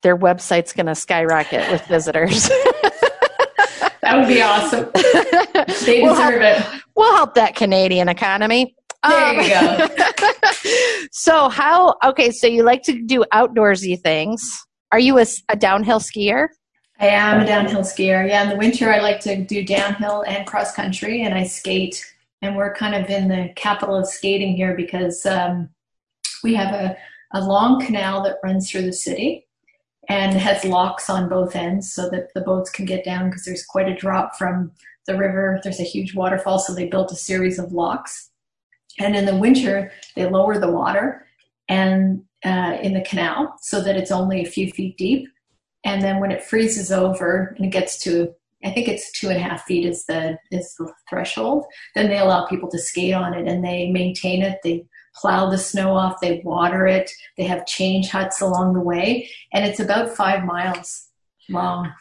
their 0.01 0.17
website's 0.17 0.73
going 0.73 0.87
to 0.87 0.95
skyrocket 0.95 1.69
with 1.71 1.85
visitors. 1.85 2.49
that 4.01 4.17
would 4.17 4.27
be 4.27 4.41
awesome. 4.41 4.89
They 5.85 6.01
we'll 6.01 6.13
deserve 6.13 6.41
help, 6.41 6.75
it. 6.75 6.81
We'll 6.95 7.15
help 7.15 7.33
that 7.35 7.55
Canadian 7.55 8.07
economy. 8.07 8.75
There 9.07 9.29
um, 9.29 9.37
you 9.37 9.49
go. 9.49 9.87
so 11.11 11.49
how? 11.49 11.95
Okay, 12.03 12.29
so 12.31 12.45
you 12.45 12.63
like 12.63 12.83
to 12.83 13.01
do 13.01 13.23
outdoorsy 13.33 13.99
things. 13.99 14.63
Are 14.91 14.99
you 14.99 15.17
a, 15.17 15.25
a 15.49 15.55
downhill 15.55 15.99
skier? 15.99 16.49
I 16.99 17.07
am 17.07 17.41
a 17.41 17.45
downhill 17.45 17.81
skier. 17.81 18.27
Yeah, 18.27 18.43
in 18.43 18.49
the 18.49 18.57
winter 18.57 18.91
I 18.91 18.99
like 18.99 19.19
to 19.21 19.43
do 19.43 19.63
downhill 19.63 20.23
and 20.27 20.45
cross 20.45 20.73
country, 20.73 21.23
and 21.23 21.33
I 21.33 21.43
skate. 21.43 22.05
And 22.43 22.55
we're 22.55 22.73
kind 22.73 22.95
of 22.95 23.09
in 23.09 23.27
the 23.27 23.49
capital 23.55 23.95
of 23.95 24.07
skating 24.07 24.55
here 24.55 24.75
because 24.75 25.25
um, 25.25 25.69
we 26.43 26.53
have 26.55 26.73
a, 26.73 26.97
a 27.33 27.41
long 27.41 27.83
canal 27.83 28.23
that 28.23 28.37
runs 28.43 28.69
through 28.69 28.83
the 28.83 28.93
city 28.93 29.47
and 30.09 30.33
has 30.33 30.65
locks 30.65 31.09
on 31.09 31.29
both 31.29 31.55
ends 31.55 31.93
so 31.93 32.09
that 32.09 32.33
the 32.33 32.41
boats 32.41 32.69
can 32.69 32.85
get 32.85 33.05
down 33.05 33.29
because 33.29 33.45
there's 33.45 33.65
quite 33.65 33.87
a 33.87 33.95
drop 33.95 34.35
from 34.35 34.71
the 35.07 35.17
river. 35.17 35.59
There's 35.63 35.79
a 35.79 35.83
huge 35.83 36.15
waterfall, 36.15 36.59
so 36.59 36.73
they 36.73 36.87
built 36.87 37.11
a 37.11 37.15
series 37.15 37.59
of 37.59 37.71
locks. 37.71 38.29
And 38.99 39.15
in 39.15 39.25
the 39.25 39.37
winter, 39.37 39.91
they 40.15 40.25
lower 40.27 40.57
the 40.57 40.71
water 40.71 41.25
and 41.69 42.23
uh, 42.43 42.77
in 42.81 42.93
the 42.93 43.01
canal 43.01 43.55
so 43.61 43.81
that 43.81 43.95
it's 43.95 44.11
only 44.11 44.41
a 44.41 44.49
few 44.49 44.71
feet 44.71 44.97
deep. 44.97 45.27
And 45.83 46.01
then 46.01 46.19
when 46.19 46.31
it 46.31 46.43
freezes 46.43 46.91
over 46.91 47.55
and 47.57 47.65
it 47.65 47.71
gets 47.71 47.97
to, 48.03 48.33
I 48.63 48.71
think 48.71 48.87
it's 48.87 49.11
two 49.11 49.29
and 49.29 49.37
a 49.37 49.41
half 49.41 49.63
feet 49.63 49.85
is 49.85 50.05
the 50.05 50.37
is 50.51 50.75
the 50.77 50.91
threshold. 51.09 51.65
Then 51.95 52.09
they 52.09 52.19
allow 52.19 52.45
people 52.47 52.69
to 52.69 52.77
skate 52.77 53.13
on 53.13 53.33
it 53.33 53.47
and 53.47 53.63
they 53.63 53.89
maintain 53.89 54.43
it. 54.43 54.59
They 54.63 54.85
plow 55.21 55.49
the 55.49 55.57
snow 55.57 55.95
off. 55.95 56.19
They 56.19 56.41
water 56.43 56.88
it. 56.88 57.10
They 57.38 57.43
have 57.43 57.65
change 57.65 58.10
huts 58.10 58.41
along 58.41 58.73
the 58.73 58.81
way, 58.81 59.29
and 59.53 59.65
it's 59.65 59.79
about 59.79 60.15
five 60.15 60.43
miles 60.43 61.10
long. 61.49 61.93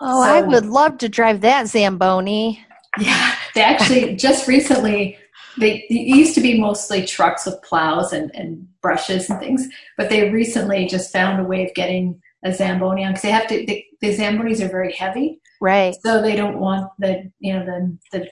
Oh, 0.00 0.24
so, 0.24 0.30
I 0.30 0.42
would 0.42 0.66
love 0.66 0.98
to 0.98 1.08
drive 1.08 1.42
that 1.42 1.68
Zamboni. 1.68 2.64
Yeah, 2.98 3.34
they 3.54 3.62
actually 3.62 4.16
just 4.16 4.48
recently 4.48 5.18
they 5.58 5.84
used 5.88 6.34
to 6.34 6.40
be 6.40 6.58
mostly 6.58 7.04
trucks 7.04 7.46
with 7.46 7.62
plows 7.62 8.12
and, 8.12 8.34
and 8.34 8.66
brushes 8.80 9.28
and 9.28 9.38
things, 9.38 9.66
but 9.96 10.08
they 10.08 10.30
recently 10.30 10.86
just 10.86 11.12
found 11.12 11.40
a 11.40 11.44
way 11.44 11.66
of 11.66 11.74
getting 11.74 12.20
a 12.44 12.52
Zamboni 12.52 13.04
on 13.04 13.12
because 13.12 13.22
they 13.22 13.30
have 13.30 13.46
to. 13.48 13.66
They, 13.66 13.86
the 14.00 14.16
Zambonis 14.16 14.60
are 14.60 14.68
very 14.68 14.92
heavy, 14.92 15.40
right? 15.60 15.94
So 16.02 16.20
they 16.20 16.34
don't 16.34 16.58
want 16.58 16.90
the 16.98 17.30
you 17.38 17.52
know 17.52 17.64
the 17.64 17.98
the 18.18 18.28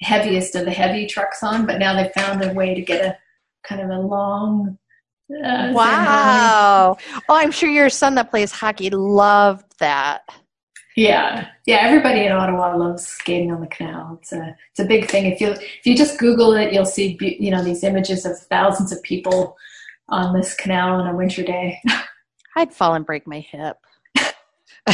heaviest 0.00 0.56
of 0.56 0.64
the 0.64 0.72
heavy 0.72 1.06
trucks 1.06 1.42
on. 1.42 1.66
But 1.66 1.78
now 1.78 1.94
they 1.94 2.10
found 2.14 2.42
a 2.42 2.52
way 2.52 2.74
to 2.74 2.82
get 2.82 3.04
a 3.04 3.18
kind 3.62 3.80
of 3.80 3.90
a 3.90 4.00
long. 4.00 4.78
Uh, 5.30 5.72
wow! 5.72 6.96
Zamboni. 6.98 7.24
Oh, 7.28 7.36
I'm 7.36 7.50
sure 7.50 7.70
your 7.70 7.88
son 7.88 8.14
that 8.16 8.30
plays 8.30 8.52
hockey 8.52 8.90
loved 8.90 9.78
that. 9.78 10.22
Yeah, 10.94 11.48
yeah. 11.64 11.78
Everybody 11.80 12.26
in 12.26 12.32
Ottawa 12.32 12.76
loves 12.76 13.06
skating 13.06 13.50
on 13.50 13.60
the 13.60 13.66
canal. 13.66 14.18
It's 14.20 14.32
a 14.32 14.54
it's 14.70 14.80
a 14.80 14.84
big 14.84 15.08
thing. 15.08 15.26
If 15.26 15.40
you 15.40 15.48
if 15.52 15.86
you 15.86 15.96
just 15.96 16.18
Google 16.18 16.52
it, 16.52 16.72
you'll 16.72 16.84
see 16.84 17.16
you 17.20 17.50
know 17.50 17.64
these 17.64 17.82
images 17.82 18.26
of 18.26 18.38
thousands 18.38 18.92
of 18.92 19.02
people 19.02 19.56
on 20.08 20.34
this 20.38 20.54
canal 20.54 21.00
on 21.00 21.06
a 21.06 21.16
winter 21.16 21.42
day. 21.42 21.80
I'd 22.56 22.72
fall 22.72 22.94
and 22.94 23.06
break 23.06 23.26
my 23.26 23.40
hip. 23.40 23.78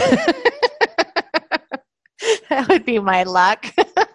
that 2.49 2.67
would 2.69 2.85
be 2.85 2.99
my 3.01 3.25
luck. 3.25 3.67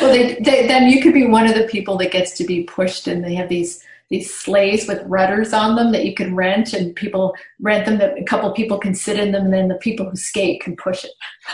well, 0.00 0.12
they, 0.12 0.34
they, 0.34 0.66
then 0.66 0.88
you 0.88 1.02
could 1.02 1.14
be 1.14 1.26
one 1.26 1.46
of 1.46 1.54
the 1.54 1.64
people 1.64 1.96
that 1.98 2.12
gets 2.12 2.32
to 2.32 2.44
be 2.44 2.64
pushed, 2.64 3.06
and 3.06 3.24
they 3.24 3.34
have 3.34 3.48
these 3.48 3.84
these 4.10 4.32
sleighs 4.34 4.88
with 4.88 5.00
rudders 5.06 5.52
on 5.52 5.76
them 5.76 5.92
that 5.92 6.04
you 6.04 6.12
can 6.12 6.34
rent 6.34 6.72
and 6.72 6.94
people 6.96 7.34
rent 7.60 7.86
them 7.86 7.98
that 7.98 8.18
a 8.18 8.24
couple 8.24 8.50
people 8.52 8.76
can 8.76 8.92
sit 8.92 9.18
in 9.18 9.30
them 9.30 9.44
and 9.44 9.54
then 9.54 9.68
the 9.68 9.76
people 9.76 10.08
who 10.08 10.16
skate 10.16 10.60
can 10.60 10.76
push 10.76 11.04
it. 11.04 11.12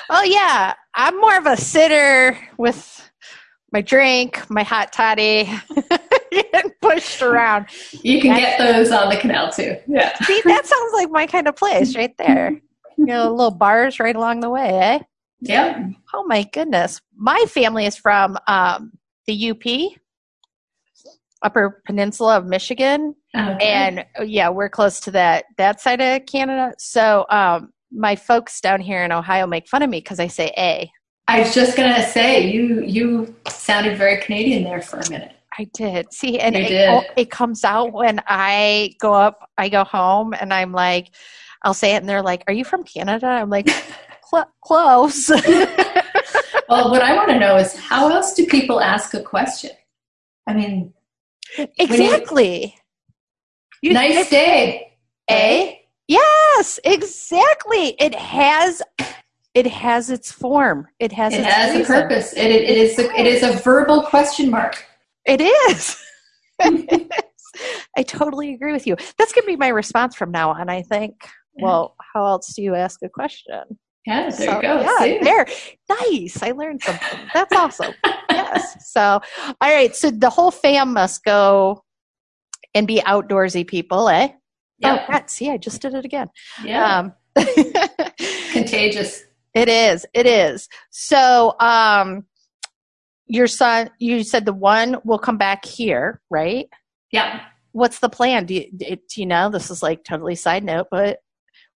Oh 0.09 0.25
yeah 0.25 0.75
i'm 0.95 1.21
more 1.21 1.37
of 1.37 1.47
a 1.47 1.57
sitter 1.57 2.37
with 2.57 3.11
my 3.73 3.83
drink 3.83 4.43
my 4.49 4.63
hot 4.63 4.93
toddy 4.93 5.51
getting 6.31 6.73
pushed 6.81 7.21
around. 7.23 7.67
You 7.93 8.21
can 8.21 8.37
get 8.39 8.59
those 8.59 8.91
on 8.91 9.11
the 9.11 9.19
canal 9.19 9.53
too. 9.53 9.77
Yeah. 9.87 10.17
See 10.25 10.43
that 10.47 10.67
sounds 10.67 10.93
like 10.95 11.11
my 11.11 11.27
kind 11.27 11.49
of 11.49 11.57
place 11.57 11.95
right 11.95 12.17
there. 12.17 12.59
You 12.97 13.05
know 13.05 13.31
little 13.35 13.51
bars 13.51 14.01
right 14.01 14.17
along 14.17 14.41
the 14.41 14.49
way 14.49 14.69
eh 14.69 14.99
yeah 15.49 15.89
oh 16.15 16.25
my 16.27 16.43
goodness 16.53 17.01
my 17.17 17.45
family 17.49 17.87
is 17.87 17.97
from 17.97 18.37
um, 18.47 18.93
the 19.27 19.51
up 19.51 19.97
upper 21.43 21.83
peninsula 21.87 22.37
of 22.39 22.47
Michigan. 22.47 23.15
Okay. 23.37 23.67
And 23.67 24.05
yeah, 24.25 24.49
we're 24.49 24.69
close 24.69 25.01
to 25.01 25.11
that 25.13 25.45
that 25.57 25.81
side 25.81 26.01
of 26.01 26.27
Canada. 26.27 26.75
So 26.79 27.27
um, 27.31 27.73
my 27.91 28.17
folks 28.17 28.61
down 28.61 28.81
here 28.81 29.05
in 29.05 29.13
Ohio 29.13 29.47
make 29.47 29.69
fun 29.69 29.83
of 29.83 29.91
me 29.91 30.01
because 30.01 30.21
I 30.21 30.27
say 30.27 30.53
A. 30.57 30.91
I 31.29 31.41
was 31.41 31.55
just 31.55 31.77
gonna 31.77 32.03
say 32.03 32.51
you 32.51 32.83
you 32.83 33.35
sounded 33.49 33.97
very 33.97 34.21
Canadian 34.21 34.65
there 34.65 34.83
for 34.83 34.99
a 34.99 35.11
minute. 35.11 35.33
I 35.59 35.65
did. 35.73 36.13
See, 36.13 36.39
and 36.39 36.55
it, 36.55 36.71
it, 36.71 37.11
it 37.17 37.31
comes 37.31 37.65
out 37.65 37.95
when 37.95 38.21
I 38.27 38.95
go 39.01 39.15
up, 39.15 39.49
I 39.57 39.71
go 39.71 39.85
home, 39.85 40.35
and 40.39 40.53
I'm 40.53 40.71
like, 40.71 41.15
I'll 41.63 41.73
say 41.73 41.95
it 41.95 41.99
and 41.99 42.09
they're 42.09 42.23
like, 42.23 42.45
Are 42.47 42.53
you 42.53 42.65
from 42.65 42.85
Canada? 42.85 43.27
I'm 43.27 43.51
like, 43.51 43.69
Cl- 44.31 44.53
Close. 44.63 45.29
well, 46.69 46.91
what 46.91 47.03
I 47.03 47.15
want 47.15 47.29
to 47.31 47.39
know 47.39 47.57
is 47.57 47.77
how 47.77 48.11
else 48.11 48.35
do 48.35 48.47
people 48.47 48.81
ask 48.81 49.15
a 49.15 49.23
question? 49.23 49.71
I 50.47 50.55
mean, 50.55 50.93
exactly. 51.79 52.77
You, 53.83 53.93
nice 53.93 54.29
day. 54.31 54.93
Eh? 55.29 55.75
Yes, 56.09 56.79
exactly. 56.85 57.97
It 57.99 58.15
has 58.15 58.83
it 59.55 59.67
has 59.67 60.11
its 60.11 60.31
form. 60.31 60.87
It 60.99 61.13
has 61.13 61.33
it 61.33 61.41
its 61.41 61.49
has 61.49 61.77
reason. 61.77 61.97
a 61.97 62.01
purpose. 62.01 62.33
It, 62.35 62.51
it, 62.51 62.63
it 62.69 62.79
is 62.79 62.99
a, 62.99 63.11
it 63.19 63.27
is 63.27 63.43
a 63.43 63.53
verbal 63.63 64.03
question 64.03 64.51
mark. 64.51 64.85
It 65.25 65.41
is. 65.41 65.97
I 67.97 68.03
totally 68.03 68.55
agree 68.55 68.73
with 68.73 68.87
you. 68.87 68.97
That's 69.19 69.33
gonna 69.33 69.47
be 69.47 69.57
my 69.57 69.69
response 69.69 70.15
from 70.15 70.31
now 70.31 70.51
on. 70.51 70.69
I 70.69 70.83
think. 70.83 71.15
Well, 71.59 71.97
how 72.13 72.27
else 72.27 72.53
do 72.55 72.63
you 72.63 72.75
ask 72.75 73.03
a 73.03 73.09
question? 73.09 73.79
Yeah, 74.07 74.31
there 74.31 74.31
so, 74.31 74.57
you 74.57 74.63
go. 74.63 74.81
Yeah, 74.81 74.99
See? 74.99 75.19
there. 75.19 75.47
Nice. 75.89 76.43
I 76.43 76.53
learned 76.53 76.83
something. 76.83 77.19
That's 77.35 77.55
awesome. 77.55 77.95
yes. 78.31 78.75
So, 78.97 79.21
all 79.61 79.75
right. 79.75 79.95
So 79.95 80.11
the 80.11 80.31
whole 80.31 80.51
fam 80.51 80.95
must 80.95 81.23
go 81.23 81.85
and 82.75 82.87
be 82.87 83.01
outdoorsy 83.01 83.67
people, 83.67 84.09
eh? 84.09 84.29
Yeah. 84.79 85.05
Oh, 85.11 85.21
see, 85.27 85.51
I 85.51 85.59
just 85.59 85.83
did 85.83 85.95
it 85.95 86.05
again. 86.05 86.29
Yeah. 86.65 86.99
Um, 86.99 87.13
Contagious. 88.53 89.25
It 89.55 89.69
is. 89.69 90.07
It 90.15 90.27
is. 90.27 90.69
So, 90.91 91.59
um, 91.61 92.25
your 93.27 93.49
son, 93.49 93.91
you 93.99 94.23
said 94.23 94.45
the 94.47 94.53
one 94.53 94.99
will 95.05 95.19
come 95.19 95.37
back 95.37 95.65
here, 95.65 96.23
right? 96.31 96.69
Yeah. 97.11 97.41
What's 97.73 97.99
the 97.99 98.09
plan? 98.09 98.47
Do 98.47 98.55
you, 98.55 98.71
do 98.73 98.97
you 99.17 99.27
know? 99.27 99.51
This 99.51 99.71
is 99.71 99.83
like 99.83 100.05
totally 100.05 100.37
side 100.37 100.65
note, 100.65 100.87
but 100.91 101.19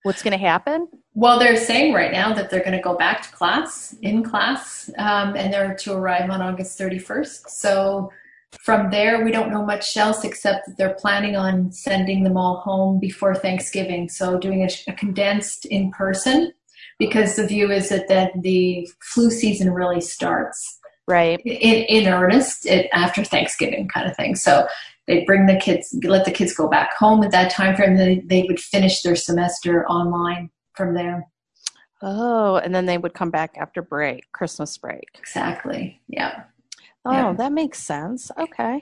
what's 0.02 0.22
going 0.22 0.32
to 0.32 0.38
happen? 0.38 0.88
Well, 1.14 1.38
they're 1.38 1.56
saying 1.56 1.92
right 1.92 2.12
now 2.12 2.32
that 2.34 2.50
they're 2.50 2.64
going 2.64 2.76
to 2.76 2.82
go 2.82 2.96
back 2.96 3.22
to 3.22 3.32
class, 3.32 3.94
in 4.02 4.22
class, 4.22 4.90
um, 4.98 5.36
and 5.36 5.52
they're 5.52 5.74
to 5.74 5.92
arrive 5.92 6.30
on 6.30 6.40
August 6.40 6.78
31st. 6.78 7.48
So 7.48 8.10
from 8.58 8.90
there, 8.90 9.24
we 9.24 9.30
don't 9.30 9.50
know 9.50 9.64
much 9.64 9.96
else 9.96 10.24
except 10.24 10.66
that 10.66 10.76
they're 10.76 10.94
planning 10.94 11.36
on 11.36 11.72
sending 11.72 12.24
them 12.24 12.36
all 12.36 12.56
home 12.60 12.98
before 12.98 13.34
Thanksgiving. 13.34 14.08
So 14.08 14.38
doing 14.38 14.62
a, 14.62 14.68
a 14.90 14.94
condensed 14.94 15.66
in 15.66 15.90
person 15.92 16.52
because 16.98 17.36
the 17.36 17.46
view 17.46 17.70
is 17.70 17.88
that, 17.88 18.08
that 18.08 18.32
the 18.36 18.88
flu 19.00 19.30
season 19.30 19.72
really 19.72 20.00
starts 20.00 20.78
right 21.08 21.40
in, 21.44 21.84
in 21.84 22.12
earnest 22.12 22.66
it, 22.66 22.88
after 22.92 23.24
Thanksgiving 23.24 23.88
kind 23.88 24.08
of 24.08 24.16
thing. 24.16 24.36
So 24.36 24.66
they 25.10 25.24
bring 25.24 25.46
the 25.46 25.56
kids, 25.56 25.92
let 26.04 26.24
the 26.24 26.30
kids 26.30 26.54
go 26.54 26.68
back 26.68 26.94
home 26.96 27.24
at 27.24 27.32
that 27.32 27.50
time 27.50 27.74
frame. 27.74 27.96
They, 27.96 28.20
they 28.24 28.44
would 28.46 28.60
finish 28.60 29.02
their 29.02 29.16
semester 29.16 29.84
online 29.88 30.50
from 30.74 30.94
there. 30.94 31.26
Oh, 32.00 32.56
and 32.56 32.72
then 32.72 32.86
they 32.86 32.96
would 32.96 33.12
come 33.12 33.30
back 33.30 33.56
after 33.58 33.82
break, 33.82 34.30
Christmas 34.30 34.78
break. 34.78 35.08
Exactly. 35.18 36.00
Yeah. 36.06 36.44
Oh, 37.04 37.12
yeah. 37.12 37.32
that 37.32 37.50
makes 37.50 37.80
sense. 37.80 38.30
Okay. 38.38 38.80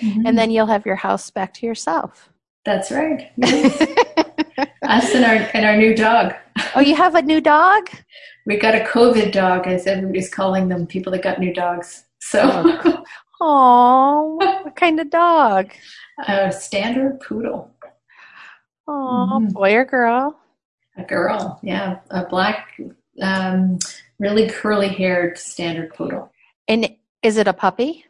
Mm-hmm. 0.00 0.26
And 0.26 0.38
then 0.38 0.52
you'll 0.52 0.66
have 0.66 0.86
your 0.86 0.94
house 0.94 1.28
back 1.30 1.52
to 1.54 1.66
yourself. 1.66 2.30
That's 2.64 2.92
right. 2.92 3.32
Us 4.82 5.12
and 5.12 5.24
our 5.24 5.50
and 5.54 5.66
our 5.66 5.76
new 5.76 5.94
dog. 5.94 6.34
Oh, 6.76 6.80
you 6.80 6.94
have 6.94 7.16
a 7.16 7.22
new 7.22 7.40
dog? 7.40 7.90
We 8.46 8.58
got 8.58 8.74
a 8.74 8.84
COVID 8.84 9.32
dog, 9.32 9.66
as 9.66 9.86
everybody's 9.86 10.30
calling 10.30 10.68
them, 10.68 10.86
people 10.86 11.12
that 11.12 11.22
got 11.22 11.40
new 11.40 11.52
dogs. 11.52 12.04
So 12.20 12.40
Oh, 12.44 13.04
what 13.44 14.76
kind 14.76 15.00
of 15.00 15.10
dog? 15.10 15.72
A 16.28 16.52
standard 16.52 17.20
poodle. 17.20 17.70
Oh, 18.86 19.28
mm-hmm. 19.32 19.52
boy 19.52 19.74
or 19.74 19.84
girl? 19.84 20.38
A 20.96 21.02
girl, 21.02 21.58
yeah. 21.62 21.98
A 22.10 22.24
black, 22.26 22.80
um, 23.20 23.78
really 24.18 24.48
curly 24.48 24.88
haired 24.88 25.38
standard 25.38 25.92
poodle. 25.94 26.30
And 26.68 26.94
is 27.22 27.36
it 27.36 27.48
a 27.48 27.52
puppy? 27.52 28.04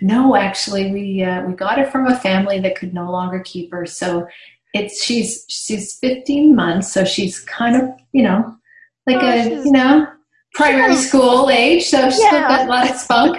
No, 0.00 0.34
actually, 0.34 0.90
we 0.90 1.22
uh, 1.22 1.42
we 1.44 1.52
got 1.52 1.78
it 1.78 1.92
from 1.92 2.06
a 2.06 2.18
family 2.18 2.58
that 2.60 2.76
could 2.76 2.94
no 2.94 3.10
longer 3.10 3.40
keep 3.40 3.70
her. 3.72 3.84
So 3.84 4.26
it's 4.72 5.04
she's 5.04 5.44
she's 5.48 5.98
15 5.98 6.56
months, 6.56 6.92
so 6.92 7.04
she's 7.04 7.40
kind 7.40 7.76
of 7.76 7.90
you 8.12 8.22
know 8.22 8.56
like 9.06 9.18
oh, 9.20 9.26
a 9.26 9.64
you 9.64 9.70
know 9.70 10.08
primary 10.56 10.96
school 10.96 11.50
age, 11.50 11.84
so 11.84 12.10
she's 12.10 12.20
yeah. 12.20 12.48
got 12.48 12.66
a 12.66 12.68
lot 12.68 12.90
of 12.90 12.96
spunk. 12.96 13.36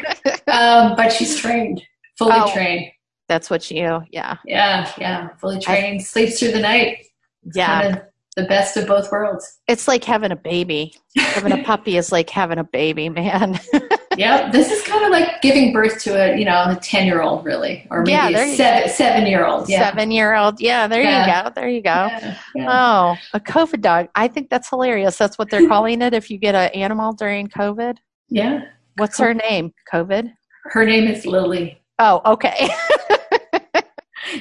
um, 0.47 0.95
but 0.95 1.11
she's 1.11 1.37
trained, 1.37 1.81
fully 2.17 2.33
oh, 2.35 2.53
trained. 2.53 2.91
That's 3.27 3.49
what 3.49 3.69
you, 3.69 4.01
yeah, 4.11 4.37
yeah, 4.45 4.91
yeah, 4.97 5.29
fully 5.39 5.59
trained. 5.59 6.01
I, 6.01 6.03
sleeps 6.03 6.39
through 6.39 6.51
the 6.51 6.59
night. 6.59 7.05
Yeah, 7.53 7.81
kind 7.81 7.97
of 7.97 8.03
the 8.37 8.43
best 8.43 8.77
of 8.77 8.87
both 8.87 9.11
worlds. 9.11 9.59
It's 9.67 9.87
like 9.87 10.03
having 10.03 10.31
a 10.31 10.35
baby. 10.35 10.93
having 11.17 11.51
a 11.51 11.63
puppy 11.65 11.97
is 11.97 12.11
like 12.11 12.29
having 12.29 12.59
a 12.59 12.63
baby, 12.63 13.09
man. 13.09 13.59
yep, 14.17 14.51
this 14.51 14.71
is 14.71 14.83
kind 14.83 15.03
of 15.03 15.11
like 15.11 15.26
giving 15.41 15.73
birth 15.73 16.01
to 16.03 16.11
a 16.15 16.37
you 16.37 16.45
know 16.45 16.65
a 16.69 16.75
ten 16.75 17.05
year 17.05 17.21
old, 17.21 17.45
really, 17.45 17.87
or 17.89 17.99
maybe 18.01 18.11
yeah, 18.11 18.29
a 18.29 18.55
seven 18.55 18.89
seven 18.89 19.27
year 19.27 19.45
old. 19.45 19.69
Yeah. 19.69 19.89
Seven 19.89 20.11
year 20.11 20.35
old. 20.35 20.59
Yeah, 20.59 20.87
there 20.87 21.01
yeah. 21.01 21.25
you 21.25 21.43
go. 21.43 21.51
There 21.55 21.69
you 21.69 21.81
go. 21.81 22.09
Yeah. 22.55 22.67
Oh, 22.69 23.17
a 23.33 23.39
COVID 23.39 23.81
dog. 23.81 24.09
I 24.15 24.27
think 24.27 24.49
that's 24.49 24.69
hilarious. 24.69 25.17
That's 25.17 25.37
what 25.37 25.49
they're 25.49 25.67
calling 25.69 26.01
it. 26.01 26.13
If 26.13 26.29
you 26.29 26.37
get 26.37 26.55
an 26.55 26.69
animal 26.69 27.13
during 27.13 27.47
COVID. 27.47 27.97
Yeah. 28.29 28.65
What's 28.97 29.19
her 29.19 29.33
name? 29.33 29.73
COVID. 29.91 30.33
Her 30.65 30.85
name 30.85 31.07
is 31.07 31.25
Lily. 31.25 31.81
Oh, 31.99 32.21
okay. 32.25 32.69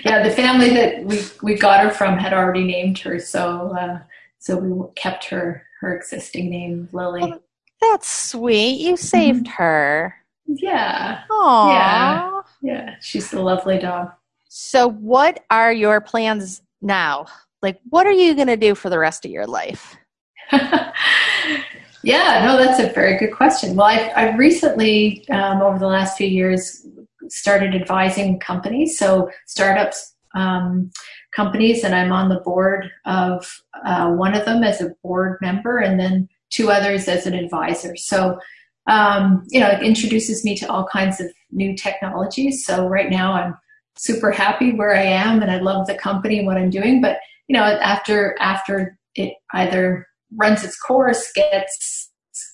yeah, 0.04 0.22
the 0.22 0.30
family 0.34 0.70
that 0.70 1.04
we 1.04 1.20
we 1.42 1.54
got 1.58 1.84
her 1.84 1.90
from 1.90 2.18
had 2.18 2.32
already 2.32 2.64
named 2.64 2.98
her, 3.00 3.18
so 3.18 3.76
uh, 3.76 3.98
so 4.38 4.56
we 4.56 4.86
kept 4.94 5.26
her 5.26 5.64
her 5.80 5.96
existing 5.96 6.50
name, 6.50 6.88
Lily. 6.92 7.22
Oh, 7.22 7.40
that's 7.80 8.08
sweet. 8.08 8.80
You 8.80 8.96
saved 8.96 9.46
mm-hmm. 9.46 9.62
her. 9.62 10.14
Yeah. 10.46 11.22
Aww. 11.30 11.72
Yeah. 11.72 12.40
Yeah. 12.62 12.94
She's 13.00 13.32
a 13.32 13.40
lovely 13.40 13.78
dog. 13.78 14.12
So, 14.48 14.88
what 14.88 15.44
are 15.50 15.72
your 15.72 16.00
plans 16.00 16.62
now? 16.80 17.26
Like, 17.62 17.80
what 17.90 18.06
are 18.06 18.12
you 18.12 18.34
going 18.34 18.46
to 18.46 18.56
do 18.56 18.74
for 18.74 18.90
the 18.90 18.98
rest 18.98 19.24
of 19.24 19.30
your 19.30 19.46
life? 19.46 19.96
yeah, 20.52 22.44
no, 22.44 22.56
that's 22.56 22.78
a 22.78 22.92
very 22.92 23.18
good 23.18 23.32
question. 23.32 23.74
Well, 23.74 23.86
I've, 23.86 24.12
I've 24.16 24.38
recently, 24.38 25.28
um, 25.30 25.62
over 25.62 25.78
the 25.78 25.86
last 25.86 26.16
few 26.16 26.28
years, 26.28 26.86
started 27.28 27.74
advising 27.74 28.38
companies, 28.38 28.98
so 28.98 29.30
startups, 29.46 30.14
um, 30.34 30.90
companies, 31.34 31.82
and 31.82 31.94
I'm 31.94 32.12
on 32.12 32.28
the 32.28 32.40
board 32.40 32.90
of 33.04 33.62
uh, 33.84 34.12
one 34.12 34.34
of 34.34 34.44
them 34.44 34.62
as 34.62 34.80
a 34.80 34.94
board 35.02 35.38
member, 35.40 35.78
and 35.78 35.98
then 35.98 36.28
two 36.50 36.70
others 36.70 37.08
as 37.08 37.26
an 37.26 37.34
advisor. 37.34 37.96
So, 37.96 38.38
um, 38.86 39.44
you 39.48 39.60
know, 39.60 39.68
it 39.68 39.82
introduces 39.82 40.44
me 40.44 40.56
to 40.56 40.70
all 40.70 40.86
kinds 40.86 41.20
of 41.20 41.26
new 41.50 41.76
technologies. 41.76 42.64
So 42.64 42.86
right 42.86 43.10
now, 43.10 43.32
I'm 43.32 43.56
super 43.96 44.30
happy 44.30 44.72
where 44.72 44.94
I 44.94 45.02
am, 45.02 45.42
and 45.42 45.50
I 45.50 45.58
love 45.58 45.86
the 45.86 45.94
company 45.94 46.38
and 46.38 46.46
what 46.46 46.56
I'm 46.56 46.70
doing. 46.70 47.00
But 47.00 47.18
you 47.48 47.54
know, 47.54 47.62
after 47.62 48.36
after 48.40 48.98
it 49.14 49.34
either 49.54 50.06
runs 50.34 50.64
its 50.64 50.78
course, 50.78 51.32
gets 51.34 52.10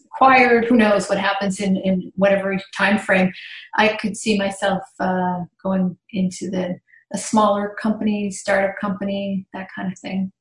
acquired, 0.06 0.66
who 0.66 0.76
knows 0.76 1.08
what 1.08 1.18
happens 1.18 1.60
in, 1.60 1.76
in 1.78 2.12
whatever 2.16 2.56
time 2.76 2.98
frame, 2.98 3.32
I 3.76 3.96
could 3.96 4.16
see 4.16 4.38
myself 4.38 4.82
uh, 5.00 5.40
going 5.62 5.96
into 6.10 6.50
the 6.50 6.78
a 7.14 7.18
smaller 7.18 7.74
company, 7.80 8.30
startup 8.30 8.76
company, 8.80 9.46
that 9.52 9.68
kind 9.74 9.92
of 9.92 9.98
thing. 9.98 10.32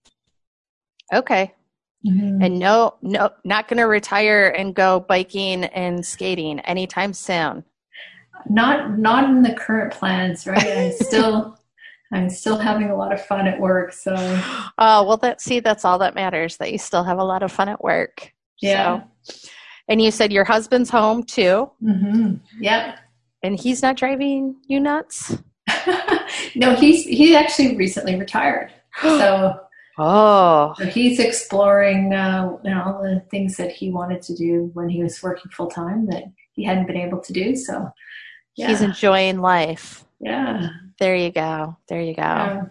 Okay. 1.13 1.53
Mm-hmm. 2.05 2.41
And 2.41 2.59
no, 2.59 2.95
no, 3.01 3.29
not 3.43 3.67
going 3.67 3.77
to 3.77 3.83
retire 3.83 4.49
and 4.49 4.73
go 4.73 5.01
biking 5.01 5.65
and 5.65 6.05
skating 6.05 6.59
anytime 6.61 7.13
soon. 7.13 7.63
Not, 8.49 8.97
not 8.97 9.25
in 9.25 9.43
the 9.43 9.53
current 9.53 9.93
plans, 9.93 10.47
right? 10.47 10.65
I'm 10.65 10.91
still, 10.93 11.59
I'm 12.13 12.29
still 12.29 12.57
having 12.57 12.89
a 12.89 12.95
lot 12.95 13.13
of 13.13 13.23
fun 13.25 13.47
at 13.47 13.59
work. 13.59 13.93
So, 13.93 14.13
oh 14.77 15.03
well, 15.03 15.17
that 15.17 15.41
see, 15.41 15.59
that's 15.59 15.85
all 15.85 15.99
that 15.99 16.15
matters. 16.15 16.57
That 16.57 16.71
you 16.71 16.77
still 16.77 17.03
have 17.03 17.19
a 17.19 17.23
lot 17.23 17.43
of 17.43 17.51
fun 17.51 17.69
at 17.69 17.81
work. 17.83 18.33
Yeah. 18.61 19.03
So. 19.23 19.49
And 19.87 20.01
you 20.01 20.11
said 20.11 20.31
your 20.31 20.43
husband's 20.43 20.89
home 20.89 21.23
too. 21.23 21.69
Mm-hmm. 21.83 22.35
Yep. 22.59 22.97
And 23.43 23.59
he's 23.59 23.81
not 23.81 23.95
driving 23.95 24.55
you 24.67 24.79
nuts. 24.79 25.37
no, 26.55 26.75
he's 26.75 27.05
he 27.05 27.35
actually 27.35 27.75
recently 27.77 28.15
retired. 28.19 28.71
So 29.01 29.57
oh, 30.01 30.73
so 30.77 30.85
he's 30.85 31.19
exploring 31.19 32.13
uh, 32.13 32.57
you 32.63 32.69
know, 32.69 32.83
all 32.83 33.03
the 33.03 33.23
things 33.31 33.57
that 33.57 33.71
he 33.71 33.89
wanted 33.89 34.21
to 34.23 34.35
do 34.35 34.69
when 34.73 34.89
he 34.89 35.03
was 35.03 35.21
working 35.21 35.51
full 35.51 35.67
time 35.67 36.07
that 36.07 36.23
he 36.53 36.63
hadn't 36.63 36.87
been 36.87 36.97
able 36.97 37.19
to 37.19 37.33
do. 37.33 37.55
So 37.55 37.89
yeah. 38.55 38.67
he's 38.67 38.81
enjoying 38.81 39.39
life. 39.39 40.03
Yeah. 40.19 40.69
There 40.99 41.15
you 41.15 41.31
go. 41.31 41.77
There 41.87 42.01
you 42.01 42.15
go. 42.15 42.21
Yeah. 42.21 42.63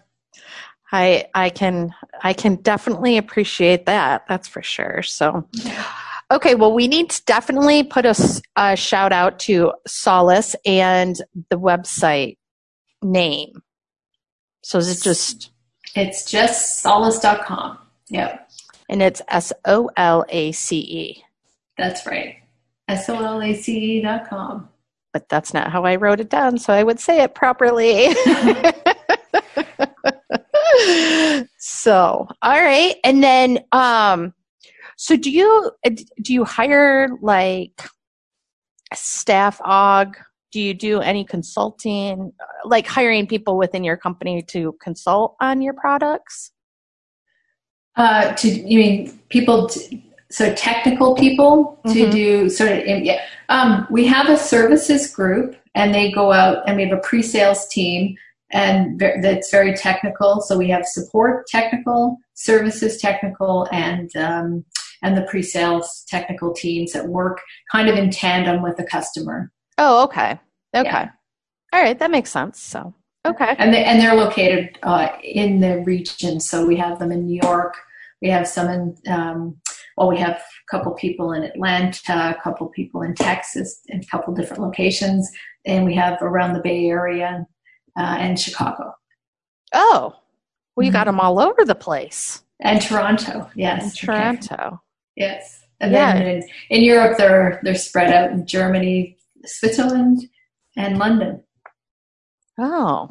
I 0.93 1.27
I 1.35 1.51
can 1.51 1.95
I 2.23 2.33
can 2.33 2.57
definitely 2.57 3.17
appreciate 3.17 3.87
that. 3.87 4.27
That's 4.29 4.49
for 4.49 4.63
sure. 4.63 5.03
So. 5.03 5.47
Yeah. 5.53 5.85
Okay, 6.33 6.55
well, 6.55 6.73
we 6.73 6.87
need 6.87 7.11
to 7.11 7.25
definitely 7.25 7.83
put 7.83 8.07
a, 8.07 8.15
a, 8.55 8.77
shout 8.77 9.13
out 9.13 9.41
to 9.41 9.73
Solace 9.89 10.55
and 10.65 11.21
the 11.49 11.59
website 11.59 12.37
name. 13.03 13.63
So 14.63 14.79
is 14.79 14.97
it 14.97 15.03
just? 15.03 15.51
It's 15.95 16.25
just 16.25 16.81
solace.com. 16.81 17.79
Yep. 18.09 18.51
And 18.89 19.03
it's 19.03 19.23
S 19.29 19.53
O 19.65 19.91
L 19.97 20.25
A 20.29 20.53
C 20.53 20.79
E. 20.79 21.25
That's 21.79 22.07
right. 22.07 22.37
S 22.89 23.09
O 23.09 23.25
L 23.25 23.43
A 23.43 23.55
C 23.55 23.79
E 23.79 24.03
dot 24.03 24.29
com. 24.29 24.69
But 25.13 25.29
that's 25.29 25.55
not 25.55 25.71
how 25.71 25.85
I 25.85 25.97
wrote 25.97 26.21
it 26.21 26.31
down, 26.31 26.59
so 26.59 26.73
I 26.73 26.83
would 26.83 27.01
say 27.01 27.23
it 27.23 27.35
properly. 27.35 28.15
so, 31.59 32.29
all 32.43 32.61
right. 32.61 32.97
And 33.05 33.23
then 33.23 33.61
um 33.73 34.35
so 34.97 35.17
do 35.17 35.31
you 35.31 35.71
do 36.23 36.35
you 36.35 36.45
hire 36.45 37.09
like 37.23 37.83
staff 38.93 39.59
aug? 39.61 40.15
Do 40.53 40.61
you 40.61 40.75
do 40.75 41.01
any 41.01 41.25
consulting 41.25 42.33
like 42.65 42.87
hiring 42.87 43.27
people 43.27 43.57
within 43.57 43.85
your 43.85 43.97
company 43.97 44.43
to 44.49 44.77
consult 44.83 45.37
on 45.41 45.63
your 45.63 45.75
products? 45.75 46.53
Uh, 47.97 48.33
to 48.35 48.49
you 48.49 48.79
mean 48.79 49.21
people? 49.29 49.69
To, 49.69 49.99
so 50.31 50.55
technical 50.55 51.15
people 51.15 51.81
to 51.89 52.07
Mhm. 52.07 52.13
do 52.13 52.49
sort 52.49 52.71
of 52.71 52.87
yeah. 52.87 53.21
Um, 53.49 53.87
we 53.91 54.07
have 54.07 54.29
a 54.29 54.37
services 54.37 55.13
group, 55.13 55.57
and 55.75 55.95
they 55.95 56.11
go 56.11 56.33
out, 56.33 56.63
and 56.67 56.77
we 56.77 56.85
have 56.89 56.97
a 56.97 57.01
pre-sales 57.01 57.67
team, 57.69 58.17
and 58.53 59.01
that's 59.01 59.51
very 59.51 59.75
technical. 59.75 60.41
So 60.41 60.57
we 60.57 60.69
have 60.71 60.87
support 60.87 61.47
technical, 61.49 62.19
services 62.35 62.99
technical, 62.99 63.69
and 63.73 64.15
um, 64.17 64.65
and 65.03 65.17
the 65.17 65.23
pre-sales 65.23 66.05
technical 66.09 66.53
teams 66.53 66.93
that 66.93 67.07
work 67.07 67.41
kind 67.73 67.89
of 67.89 67.97
in 67.97 68.11
tandem 68.11 68.63
with 68.63 68.77
the 68.77 68.85
customer. 68.85 69.51
Oh, 69.81 70.05
okay. 70.05 70.39
Okay. 70.77 70.85
Yeah. 70.89 71.11
All 71.73 71.81
right, 71.83 71.99
that 71.99 72.11
makes 72.11 72.31
sense. 72.31 72.61
So, 72.61 72.93
okay. 73.27 73.55
and 73.59 73.73
they, 73.73 73.83
and 73.85 73.99
they're 74.01 74.15
located 74.15 74.79
uh, 74.83 75.09
in 75.25 75.61
the 75.61 75.79
region. 75.87 76.39
So 76.39 76.67
we 76.67 76.77
have 76.77 76.99
them 76.99 77.11
in 77.11 77.27
New 77.27 77.41
York. 77.43 77.75
We 78.23 78.29
have 78.29 78.47
some 78.47 78.69
in 78.69 78.97
um, 79.11 79.57
well, 79.97 80.09
we 80.09 80.19
have 80.19 80.37
a 80.37 80.71
couple 80.71 80.93
people 80.93 81.33
in 81.33 81.43
Atlanta, 81.45 82.37
a 82.39 82.43
couple 82.43 82.67
people 82.69 83.03
in 83.03 83.15
Texas, 83.15 83.81
in 83.89 84.01
a 84.01 84.07
couple 84.07 84.35
different 84.35 84.63
locations, 84.63 85.31
and 85.67 85.85
we 85.87 85.95
have 85.95 86.19
around 86.21 86.53
the 86.53 86.61
Bay 86.61 86.87
Area 86.87 87.47
uh, 87.99 88.17
and 88.19 88.39
Chicago 88.39 88.95
Oh, 89.73 90.15
well, 90.77 90.85
you 90.85 90.91
Mhm. 90.91 90.95
got 90.95 91.05
them 91.05 91.21
all 91.21 91.39
over 91.41 91.65
the 91.65 91.75
place. 91.75 92.43
and 92.61 92.81
Toronto. 92.83 93.49
Yes, 93.55 93.97
okay. 93.97 94.07
Toronto. 94.07 94.83
Yes, 95.17 95.63
and 95.81 95.93
Yeah. 95.93 96.13
then 96.15 96.27
in, 96.27 96.43
in 96.71 96.83
Europe 96.83 97.17
they're 97.17 97.61
they're 97.63 97.75
spread 97.75 98.13
out 98.13 98.31
in 98.33 98.47
Germany, 98.47 99.17
Switzerland, 99.45 100.21
and 100.77 100.99
London. 100.99 101.43
Oh, 102.59 103.11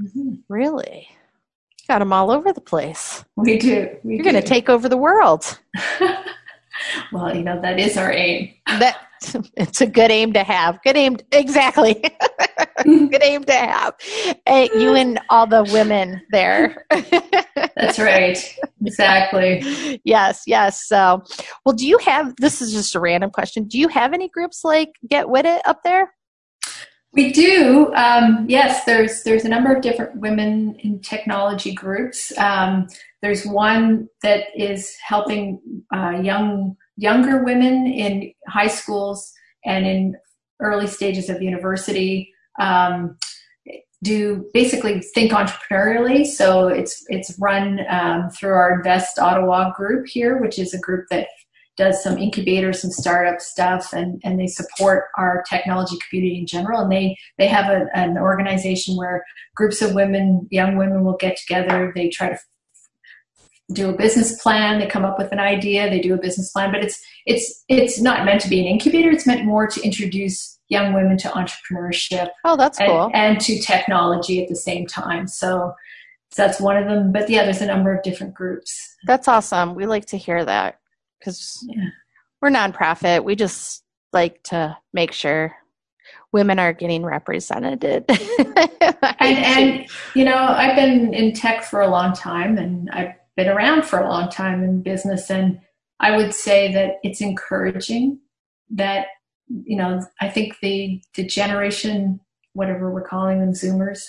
Mhm. 0.00 0.38
really? 0.48 1.08
Got 1.88 1.98
them 1.98 2.12
all 2.12 2.30
over 2.30 2.52
the 2.52 2.60
place. 2.60 3.24
We 3.36 3.58
do. 3.58 3.88
We 4.04 4.14
You're 4.16 4.24
going 4.24 4.36
to 4.36 4.42
take 4.42 4.68
over 4.68 4.88
the 4.88 4.96
world. 4.96 5.58
well, 7.12 7.34
you 7.36 7.42
know 7.42 7.60
that 7.60 7.78
is 7.78 7.96
our 7.96 8.12
aim. 8.12 8.54
That 8.66 8.98
it's 9.56 9.80
a 9.80 9.86
good 9.86 10.10
aim 10.10 10.32
to 10.34 10.44
have. 10.44 10.80
Good 10.82 10.96
aim, 10.96 11.16
exactly. 11.32 12.02
good 13.10 13.22
aim 13.22 13.44
to 13.44 13.52
have. 13.52 13.94
You 14.74 14.94
and 14.94 15.20
all 15.28 15.46
the 15.46 15.64
women 15.72 16.20
there. 16.30 16.86
That's 17.76 17.98
right. 17.98 18.38
Exactly. 18.84 20.00
yes, 20.04 20.42
yes. 20.46 20.86
So, 20.86 21.22
well, 21.64 21.74
do 21.74 21.86
you 21.86 21.98
have? 21.98 22.34
This 22.36 22.60
is 22.60 22.72
just 22.72 22.94
a 22.94 23.00
random 23.00 23.30
question. 23.30 23.64
Do 23.64 23.78
you 23.78 23.88
have 23.88 24.12
any 24.12 24.28
groups 24.28 24.64
like 24.64 24.90
Get 25.08 25.28
With 25.28 25.46
It 25.46 25.62
up 25.66 25.82
there? 25.82 26.12
We 27.14 27.30
do. 27.30 27.92
Um, 27.94 28.46
yes, 28.48 28.84
there's 28.84 29.22
there's 29.22 29.44
a 29.44 29.48
number 29.48 29.74
of 29.74 29.82
different 29.82 30.16
women 30.16 30.76
in 30.78 31.00
technology 31.00 31.74
groups. 31.74 32.36
Um, 32.38 32.88
there's 33.20 33.44
one 33.44 34.08
that 34.22 34.46
is 34.56 34.96
helping 35.06 35.60
uh, 35.94 36.20
young 36.22 36.76
younger 36.96 37.44
women 37.44 37.86
in 37.86 38.32
high 38.48 38.68
schools 38.68 39.32
and 39.64 39.86
in 39.86 40.16
early 40.60 40.86
stages 40.86 41.28
of 41.28 41.42
university 41.42 42.32
um, 42.60 43.16
do 44.02 44.44
basically 44.52 45.00
think 45.14 45.32
entrepreneurially. 45.32 46.26
So 46.26 46.68
it's 46.68 47.04
it's 47.08 47.38
run 47.38 47.80
um, 47.88 48.30
through 48.30 48.54
our 48.54 48.74
Invest 48.74 49.18
Ottawa 49.18 49.72
group 49.72 50.06
here, 50.08 50.40
which 50.40 50.58
is 50.58 50.74
a 50.74 50.80
group 50.80 51.06
that 51.10 51.28
does 51.76 52.02
some 52.02 52.18
incubators, 52.18 52.82
some 52.82 52.90
startup 52.90 53.40
stuff, 53.40 53.92
and, 53.92 54.20
and 54.24 54.38
they 54.38 54.46
support 54.46 55.04
our 55.16 55.42
technology 55.48 55.96
community 56.08 56.38
in 56.38 56.46
general. 56.46 56.82
And 56.82 56.92
they, 56.92 57.16
they 57.38 57.46
have 57.46 57.70
a, 57.70 57.86
an 57.94 58.18
organization 58.18 58.96
where 58.96 59.24
groups 59.56 59.80
of 59.80 59.94
women, 59.94 60.46
young 60.50 60.76
women 60.76 61.04
will 61.04 61.16
get 61.16 61.36
together. 61.38 61.92
They 61.94 62.10
try 62.10 62.28
to 62.28 62.38
do 63.72 63.88
a 63.88 63.96
business 63.96 64.40
plan. 64.42 64.78
They 64.78 64.86
come 64.86 65.04
up 65.04 65.18
with 65.18 65.32
an 65.32 65.40
idea. 65.40 65.88
They 65.88 66.00
do 66.00 66.12
a 66.14 66.18
business 66.20 66.52
plan, 66.52 66.72
but 66.72 66.84
it's, 66.84 67.02
it's, 67.24 67.64
it's 67.68 68.00
not 68.00 68.26
meant 68.26 68.42
to 68.42 68.50
be 68.50 68.60
an 68.60 68.66
incubator. 68.66 69.10
It's 69.10 69.26
meant 69.26 69.46
more 69.46 69.66
to 69.66 69.82
introduce 69.82 70.51
young 70.72 70.92
women 70.94 71.16
to 71.18 71.28
entrepreneurship 71.28 72.28
Oh, 72.44 72.56
that's 72.56 72.80
and, 72.80 72.88
cool. 72.88 73.10
and 73.14 73.40
to 73.40 73.60
technology 73.60 74.42
at 74.42 74.48
the 74.48 74.56
same 74.56 74.86
time. 74.86 75.26
So, 75.28 75.72
so 76.30 76.42
that's 76.42 76.60
one 76.60 76.76
of 76.76 76.88
them. 76.88 77.12
But 77.12 77.28
yeah, 77.28 77.44
there's 77.44 77.60
a 77.60 77.66
number 77.66 77.94
of 77.94 78.02
different 78.02 78.34
groups. 78.34 78.72
That's 79.06 79.28
awesome. 79.28 79.74
We 79.74 79.86
like 79.86 80.06
to 80.06 80.16
hear 80.16 80.44
that 80.44 80.80
because 81.18 81.64
Yeah. 81.68 81.84
we're 82.40 82.50
nonprofit. 82.50 83.22
We 83.24 83.36
just 83.36 83.84
like 84.12 84.42
to 84.44 84.76
make 84.92 85.12
sure 85.12 85.54
women 86.32 86.58
are 86.58 86.72
getting 86.72 87.04
represented. 87.04 88.04
and 88.08 89.38
and 89.38 89.86
you 90.14 90.24
know 90.24 90.36
i've 90.36 90.76
been 90.76 91.12
in 91.14 91.32
tech 91.32 91.62
for 91.64 91.80
a 91.80 91.88
long 91.88 92.12
time 92.12 92.56
and 92.58 92.88
i've 92.90 93.12
been 93.36 93.48
around 93.48 93.84
for 93.84 93.98
a 93.98 94.08
long 94.08 94.28
time 94.30 94.62
in 94.64 94.82
business 94.82 95.30
and 95.30 95.58
i 96.00 96.16
would 96.16 96.32
say 96.34 96.72
that 96.72 96.96
it's 97.02 97.20
encouraging 97.20 98.18
that 98.70 99.06
you 99.48 99.76
know 99.76 100.00
i 100.20 100.28
think 100.28 100.54
the 100.62 101.00
the 101.14 101.24
generation 101.24 102.20
whatever 102.54 102.90
we're 102.90 103.06
calling 103.06 103.40
them 103.40 103.52
zoomers 103.52 104.00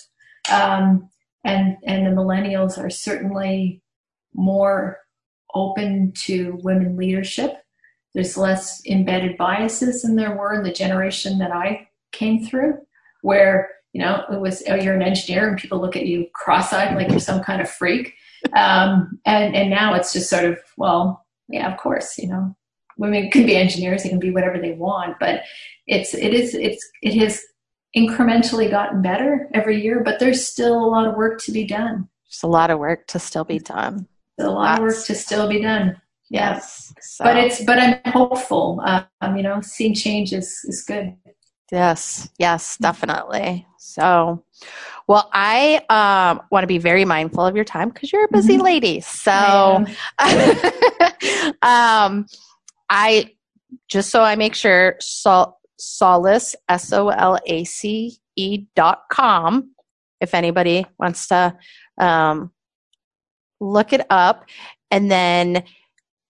um, 0.52 1.10
and 1.44 1.78
and 1.84 2.06
the 2.06 2.12
millennials 2.12 2.78
are 2.78 2.90
certainly 2.90 3.82
more 4.34 5.00
open 5.54 6.12
to 6.16 6.58
women 6.64 6.98
leadership. 6.98 7.58
There's 8.14 8.38
less 8.38 8.82
embedded 8.88 9.38
biases 9.38 10.02
than 10.02 10.16
there 10.16 10.36
were 10.36 10.54
in 10.54 10.64
the 10.64 10.72
generation 10.72 11.40
that 11.40 11.52
i 11.52 11.88
came 12.12 12.46
through 12.46 12.78
where 13.24 13.70
you 13.92 14.02
know 14.02 14.24
it 14.32 14.40
was 14.40 14.62
oh 14.70 14.76
you're 14.76 14.94
an 14.94 15.02
engineer 15.02 15.48
and 15.48 15.58
people 15.58 15.82
look 15.82 15.96
at 15.96 16.06
you 16.06 16.28
cross-eyed 16.36 16.96
like 16.96 17.10
you're 17.10 17.20
some 17.20 17.42
kind 17.42 17.62
of 17.62 17.70
freak. 17.70 18.14
Um, 18.54 19.20
and 19.26 19.56
and 19.56 19.70
now 19.70 19.94
it's 19.94 20.14
just 20.14 20.30
sort 20.30 20.46
of 20.46 20.60
well 20.78 21.26
yeah 21.50 21.72
of 21.72 21.80
course 21.80 22.18
you 22.18 22.28
know 22.28 22.56
women 22.98 23.30
can 23.32 23.46
be 23.46 23.56
engineers 23.56 24.04
they 24.04 24.10
can 24.10 24.20
be 24.20 24.32
whatever 24.32 24.58
they 24.60 24.74
want 24.74 25.18
but 25.20 25.42
it's 25.88 26.14
it 26.14 26.34
is 26.34 26.54
it's 26.56 26.88
it 27.02 27.14
has 27.16 27.42
incrementally 27.96 28.70
gotten 28.70 29.02
better 29.02 29.50
every 29.54 29.82
year 29.82 30.02
but 30.04 30.20
there's 30.20 30.46
still 30.46 30.84
a 30.84 30.88
lot 30.88 31.08
of 31.08 31.16
work 31.16 31.40
to 31.42 31.52
be 31.52 31.66
done 31.66 32.08
There's 32.26 32.44
a 32.44 32.48
lot 32.48 32.72
of 32.72 32.80
work 32.80 33.06
to 33.08 33.20
still 33.20 33.44
be 33.44 33.60
done. 33.60 34.08
There's 34.38 34.50
a 34.50 34.52
lot 34.52 34.80
of 34.80 34.84
work 34.84 35.06
to 35.06 35.16
still 35.16 35.48
be 35.48 35.62
done 35.62 36.02
yeah 36.30 36.56
Yes. 36.56 36.94
So, 37.02 37.24
but 37.26 37.38
it's 37.38 37.64
but 37.64 37.78
i'm 37.80 38.00
hopeful 38.12 38.82
um, 38.86 39.38
you 39.38 39.44
know 39.44 39.62
seeing 39.62 39.94
change 39.94 40.34
is 40.34 40.60
is 40.66 40.84
good 40.84 41.16
yes, 41.74 42.30
yes, 42.38 42.78
definitely. 42.78 43.66
So, 43.78 44.44
well, 45.08 45.30
I 45.34 45.82
um, 45.90 46.46
want 46.52 46.64
to 46.64 46.68
be 46.68 46.78
very 46.78 47.04
mindful 47.04 47.46
of 47.46 47.56
your 47.56 47.66
time 47.66 47.90
because 47.90 48.14
you're 48.14 48.26
a 48.26 48.32
busy 48.32 48.58
Mhm. 48.58 48.64
lady. 48.64 49.00
So, 49.02 49.86
um, 51.62 52.28
I 52.90 53.32
just 53.90 54.10
so 54.10 54.22
I 54.22 54.36
make 54.36 54.56
sure 54.56 54.96
sol- 55.00 55.60
solace 55.80 56.56
s 56.70 56.94
o 56.94 57.10
l 57.10 57.40
a 57.46 57.64
c 57.64 58.18
e 58.36 58.66
dot 58.76 59.04
com. 59.12 59.72
If 60.22 60.34
anybody 60.34 60.86
wants 61.00 61.28
to 61.28 61.56
um, 61.98 62.52
look 63.60 63.92
it 63.94 64.06
up, 64.10 64.46
and 64.90 65.12
then 65.12 65.64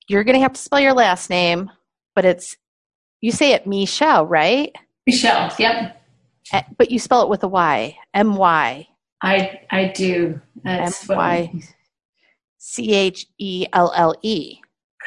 you're 0.08 0.24
going 0.24 0.36
to 0.36 0.42
have 0.42 0.54
to 0.54 0.60
spell 0.62 0.80
your 0.80 0.94
last 0.94 1.30
name, 1.30 1.70
but 2.16 2.26
it's 2.26 2.58
you 3.22 3.32
say 3.32 3.52
it 3.54 3.68
Michelle, 3.68 4.26
right? 4.26 4.72
michelle 5.06 5.52
yep 5.60 6.00
Eh, 6.52 6.62
But 6.78 6.92
you 6.92 7.00
spell 7.00 7.22
it 7.24 7.30
with 7.30 7.44
a 7.44 7.48
Y, 7.48 7.98
M 8.14 8.36
Y 8.36 8.88
I 9.22 9.60
I 9.72 9.86
do. 9.96 10.40
M 10.66 10.78
That's 10.84 11.08
what- 11.08 11.18
Y 11.18 11.54
C 12.58 12.94
H 12.94 13.28
E 13.38 13.66
L 13.74 13.92
L 13.96 14.16
E. 14.22 14.58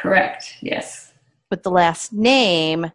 correct. 0.00 0.56
Yes, 0.62 1.05
But 1.50 1.62
the 1.62 1.70
last 1.70 2.12
name 2.12 2.90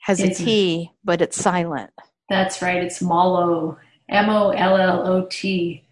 has 0.00 0.20
a 0.20 0.24
It's- 0.24 0.38
T, 0.38 0.90
but 1.04 1.20
it's 1.20 1.36
silent. 1.40 1.90
that's 2.28 2.60
right. 2.62 2.82
It's 2.82 3.00
Molo, 3.02 3.76
M 4.08 4.28
O 4.30 4.50
L 4.50 4.76
L 4.76 5.06
O 5.06 5.26
T, 5.30 5.84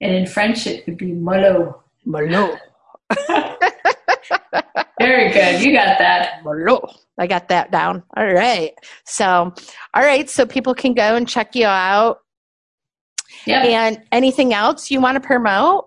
and 0.00 0.14
in 0.14 0.26
French 0.26 0.66
it 0.66 0.86
would 0.86 0.96
be 0.98 1.12
Molo. 1.12 1.82
Malo. 2.04 2.56
Very 5.00 5.30
good. 5.32 5.62
You 5.62 5.72
got 5.72 5.98
that. 5.98 6.42
Malo. 6.44 6.90
I 7.18 7.26
got 7.26 7.48
that 7.48 7.70
down. 7.70 8.02
All 8.16 8.26
right. 8.32 8.72
So, 9.04 9.52
all 9.94 10.02
right. 10.02 10.28
So 10.28 10.44
people 10.46 10.74
can 10.74 10.92
go 10.94 11.14
and 11.16 11.28
check 11.28 11.54
you 11.54 11.66
out. 11.66 12.20
Yep. 13.46 13.64
And 13.66 14.02
anything 14.12 14.52
else 14.54 14.90
you 14.90 15.00
want 15.00 15.20
to 15.20 15.26
promote? 15.26 15.86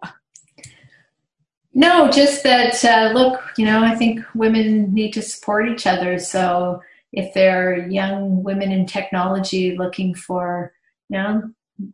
No, 1.74 2.10
just 2.10 2.44
that, 2.44 2.84
uh, 2.84 3.12
look, 3.14 3.42
you 3.58 3.66
know, 3.66 3.82
I 3.84 3.96
think 3.96 4.20
women 4.36 4.94
need 4.94 5.12
to 5.14 5.22
support 5.22 5.70
each 5.70 5.88
other. 5.88 6.20
So 6.20 6.82
if 7.14 7.34
there 7.34 7.72
are 7.72 7.88
young 7.88 8.44
women 8.44 8.72
in 8.72 8.86
technology 8.86 9.78
looking 9.78 10.14
for, 10.14 10.74
you 11.10 11.18
know, 11.18 11.42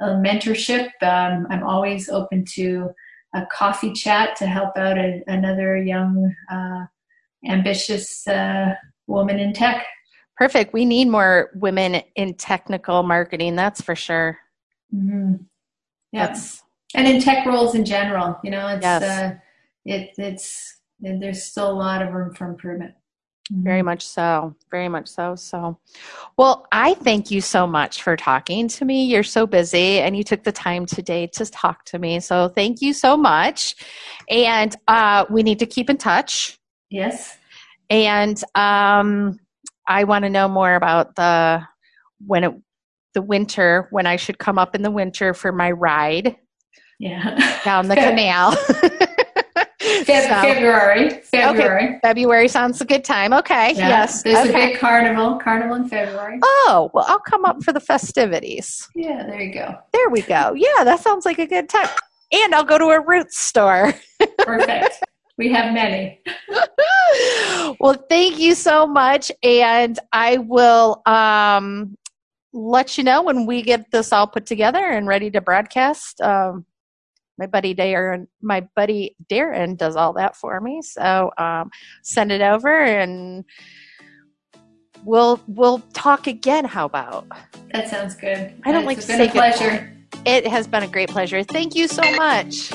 a 0.02 0.08
mentorship, 0.08 0.90
um, 1.02 1.48
I'm 1.50 1.64
always 1.64 2.10
open 2.10 2.44
to 2.56 2.90
a 3.36 3.46
coffee 3.52 3.94
chat 3.94 4.36
to 4.38 4.48
help 4.48 4.76
out 4.78 4.98
a, 4.98 5.22
another 5.28 5.78
young, 5.78 6.34
uh, 6.52 6.86
ambitious 7.48 8.28
uh, 8.28 8.74
woman 9.06 9.38
in 9.38 9.54
tech. 9.54 9.86
Perfect. 10.38 10.74
We 10.74 10.86
need 10.86 11.08
more 11.08 11.52
women 11.54 12.02
in 12.16 12.34
technical 12.34 13.04
marketing, 13.04 13.56
that's 13.56 13.82
for 13.82 13.96
sure. 13.96 14.40
Mm-hmm. 14.94 15.36
Yeah. 16.12 16.40
And 16.96 17.08
in 17.08 17.22
tech 17.22 17.46
roles 17.46 17.76
in 17.76 17.86
general, 17.86 18.40
you 18.44 18.50
know, 18.50 18.68
it's, 18.68 18.84
yes. 18.84 19.38
It, 19.88 20.12
it's, 20.18 20.80
there's 21.00 21.44
still 21.44 21.72
a 21.72 21.74
lot 21.74 22.02
of 22.02 22.14
room 22.14 22.34
for 22.34 22.48
improvement. 22.48 22.94
Very 23.50 23.82
much 23.82 24.06
so. 24.06 24.56
Very 24.72 24.90
much 24.90 25.08
so. 25.08 25.36
So, 25.36 25.80
well, 26.38 26.68
I 26.72 26.96
thank 26.96 27.32
you 27.32 27.40
so 27.40 27.66
much 27.66 28.04
for 28.04 28.18
talking 28.18 28.68
to 28.68 28.84
me. 28.84 29.06
You're 29.06 29.24
so 29.24 29.48
busy 29.48 30.00
and 30.00 30.18
you 30.18 30.24
took 30.24 30.44
the 30.44 30.52
time 30.52 30.86
today 30.86 31.28
to 31.28 31.46
talk 31.46 31.86
to 31.86 32.00
me. 32.00 32.20
So, 32.20 32.50
thank 32.50 32.82
you 32.82 32.94
so 32.94 33.16
much. 33.16 33.76
And 34.30 34.76
uh, 34.88 35.26
we 35.30 35.44
need 35.44 35.60
to 35.60 35.66
keep 35.66 35.90
in 35.90 35.98
touch. 35.98 36.58
Yes. 36.90 37.38
And 37.90 38.42
um, 38.56 39.40
I 39.88 40.04
want 40.04 40.24
to 40.26 40.30
know 40.30 40.50
more 40.50 40.76
about 40.76 41.16
the 41.16 41.64
when 42.26 42.44
it 42.44 42.54
the 43.14 43.22
winter 43.22 43.88
when 43.92 44.06
I 44.06 44.16
should 44.18 44.38
come 44.38 44.60
up 44.60 44.76
in 44.76 44.82
the 44.82 44.92
winter 44.92 45.34
for 45.34 45.52
my 45.52 45.72
ride. 45.72 46.36
Yeah. 47.00 47.62
Down 47.64 47.88
the 47.88 47.96
canal. 47.96 48.56
Fe- 50.08 50.22
so, 50.22 50.42
February. 50.42 51.10
February. 51.22 51.86
Okay. 51.86 52.00
February 52.02 52.48
sounds 52.48 52.80
a 52.80 52.86
good 52.86 53.04
time. 53.04 53.34
Okay. 53.34 53.74
Yeah. 53.74 53.90
Yes. 53.90 54.24
There's 54.24 54.48
okay. 54.48 54.50
a 54.50 54.68
big 54.68 54.80
carnival. 54.80 55.38
Carnival 55.38 55.76
in 55.76 55.90
February. 55.90 56.40
Oh, 56.42 56.90
well, 56.94 57.06
I'll 57.08 57.20
come 57.20 57.44
up 57.44 57.62
for 57.64 57.74
the 57.74 57.80
festivities. 57.80 58.88
Yeah, 58.96 59.26
there 59.26 59.42
you 59.42 59.54
go. 59.54 59.76
There 59.92 60.10
we 60.10 60.22
go. 60.22 60.54
Yeah, 60.56 60.84
that 60.86 61.02
sounds 61.02 61.26
like 61.26 61.40
a 61.40 61.46
good 61.46 61.68
time. 61.68 61.90
And 62.32 62.56
I'll 62.56 62.64
go 62.64 62.78
to 62.78 62.86
a 62.86 63.06
roots 63.06 63.38
store. 63.38 63.94
Perfect. 64.40 65.04
We 65.38 65.52
have 65.52 65.74
many. 65.74 66.22
well, 67.80 67.94
thank 68.10 68.40
you 68.40 68.56
so 68.56 68.88
much. 68.88 69.32
And 69.44 70.00
I 70.12 70.38
will 70.38 71.02
um, 71.06 71.96
let 72.54 72.98
you 72.98 73.04
know 73.04 73.22
when 73.22 73.46
we 73.46 73.62
get 73.62 73.92
this 73.92 74.12
all 74.12 74.28
put 74.28 74.46
together 74.46 74.84
and 74.84 75.08
ready 75.08 75.30
to 75.32 75.42
broadcast. 75.42 76.22
Um, 76.22 76.66
my 77.38 77.46
buddy 77.46 77.76
Darren, 77.76 78.28
my 78.42 78.62
buddy 78.76 79.16
Darren 79.30 79.78
does 79.78 79.96
all 79.96 80.14
that 80.14 80.36
for 80.36 80.60
me. 80.60 80.82
So 80.82 81.32
um, 81.38 81.70
send 82.02 82.32
it 82.32 82.42
over 82.42 82.70
and 82.70 83.46
we'll 85.04 85.40
we'll 85.48 85.80
talk 85.94 86.28
again. 86.28 86.66
How 86.66 86.86
about? 86.86 87.28
That 87.72 87.88
sounds 87.90 88.16
good. 88.16 88.54
I 88.66 88.72
don't 88.72 88.82
it's 88.82 88.88
like 88.88 88.98
to 88.98 89.02
say 89.04 89.28
a 89.28 89.32
pleasure. 89.32 89.94
It 90.26 90.48
has 90.48 90.68
been 90.68 90.84
a 90.84 90.88
great 90.88 91.10
pleasure. 91.10 91.44
Thank 91.44 91.76
you 91.76 91.88
so 91.88 92.02
much. 92.14 92.72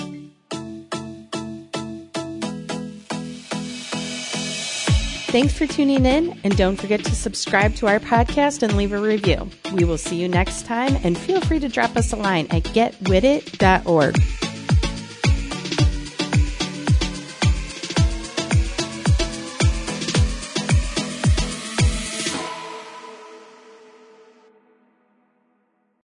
Thanks 5.33 5.55
for 5.55 5.67
tuning 5.67 6.05
in, 6.05 6.39
and 6.45 6.55
don't 6.59 6.77
forget 6.77 7.03
to 7.05 7.15
subscribe 7.15 7.75
to 7.77 7.87
our 7.87 7.99
podcast 7.99 8.63
and 8.63 8.77
leave 8.77 8.93
a 8.93 9.01
review. 9.01 9.49
We 9.73 9.85
will 9.85 9.97
see 9.97 10.17
you 10.17 10.29
next 10.29 10.67
time, 10.67 10.99
and 11.05 11.17
feel 11.17 11.41
free 11.41 11.59
to 11.61 11.71
drop 11.71 11.97
us 11.97 12.13
a 12.13 12.17
line 12.17 12.47
at 12.51 12.65
getwitit.org. 12.65 14.19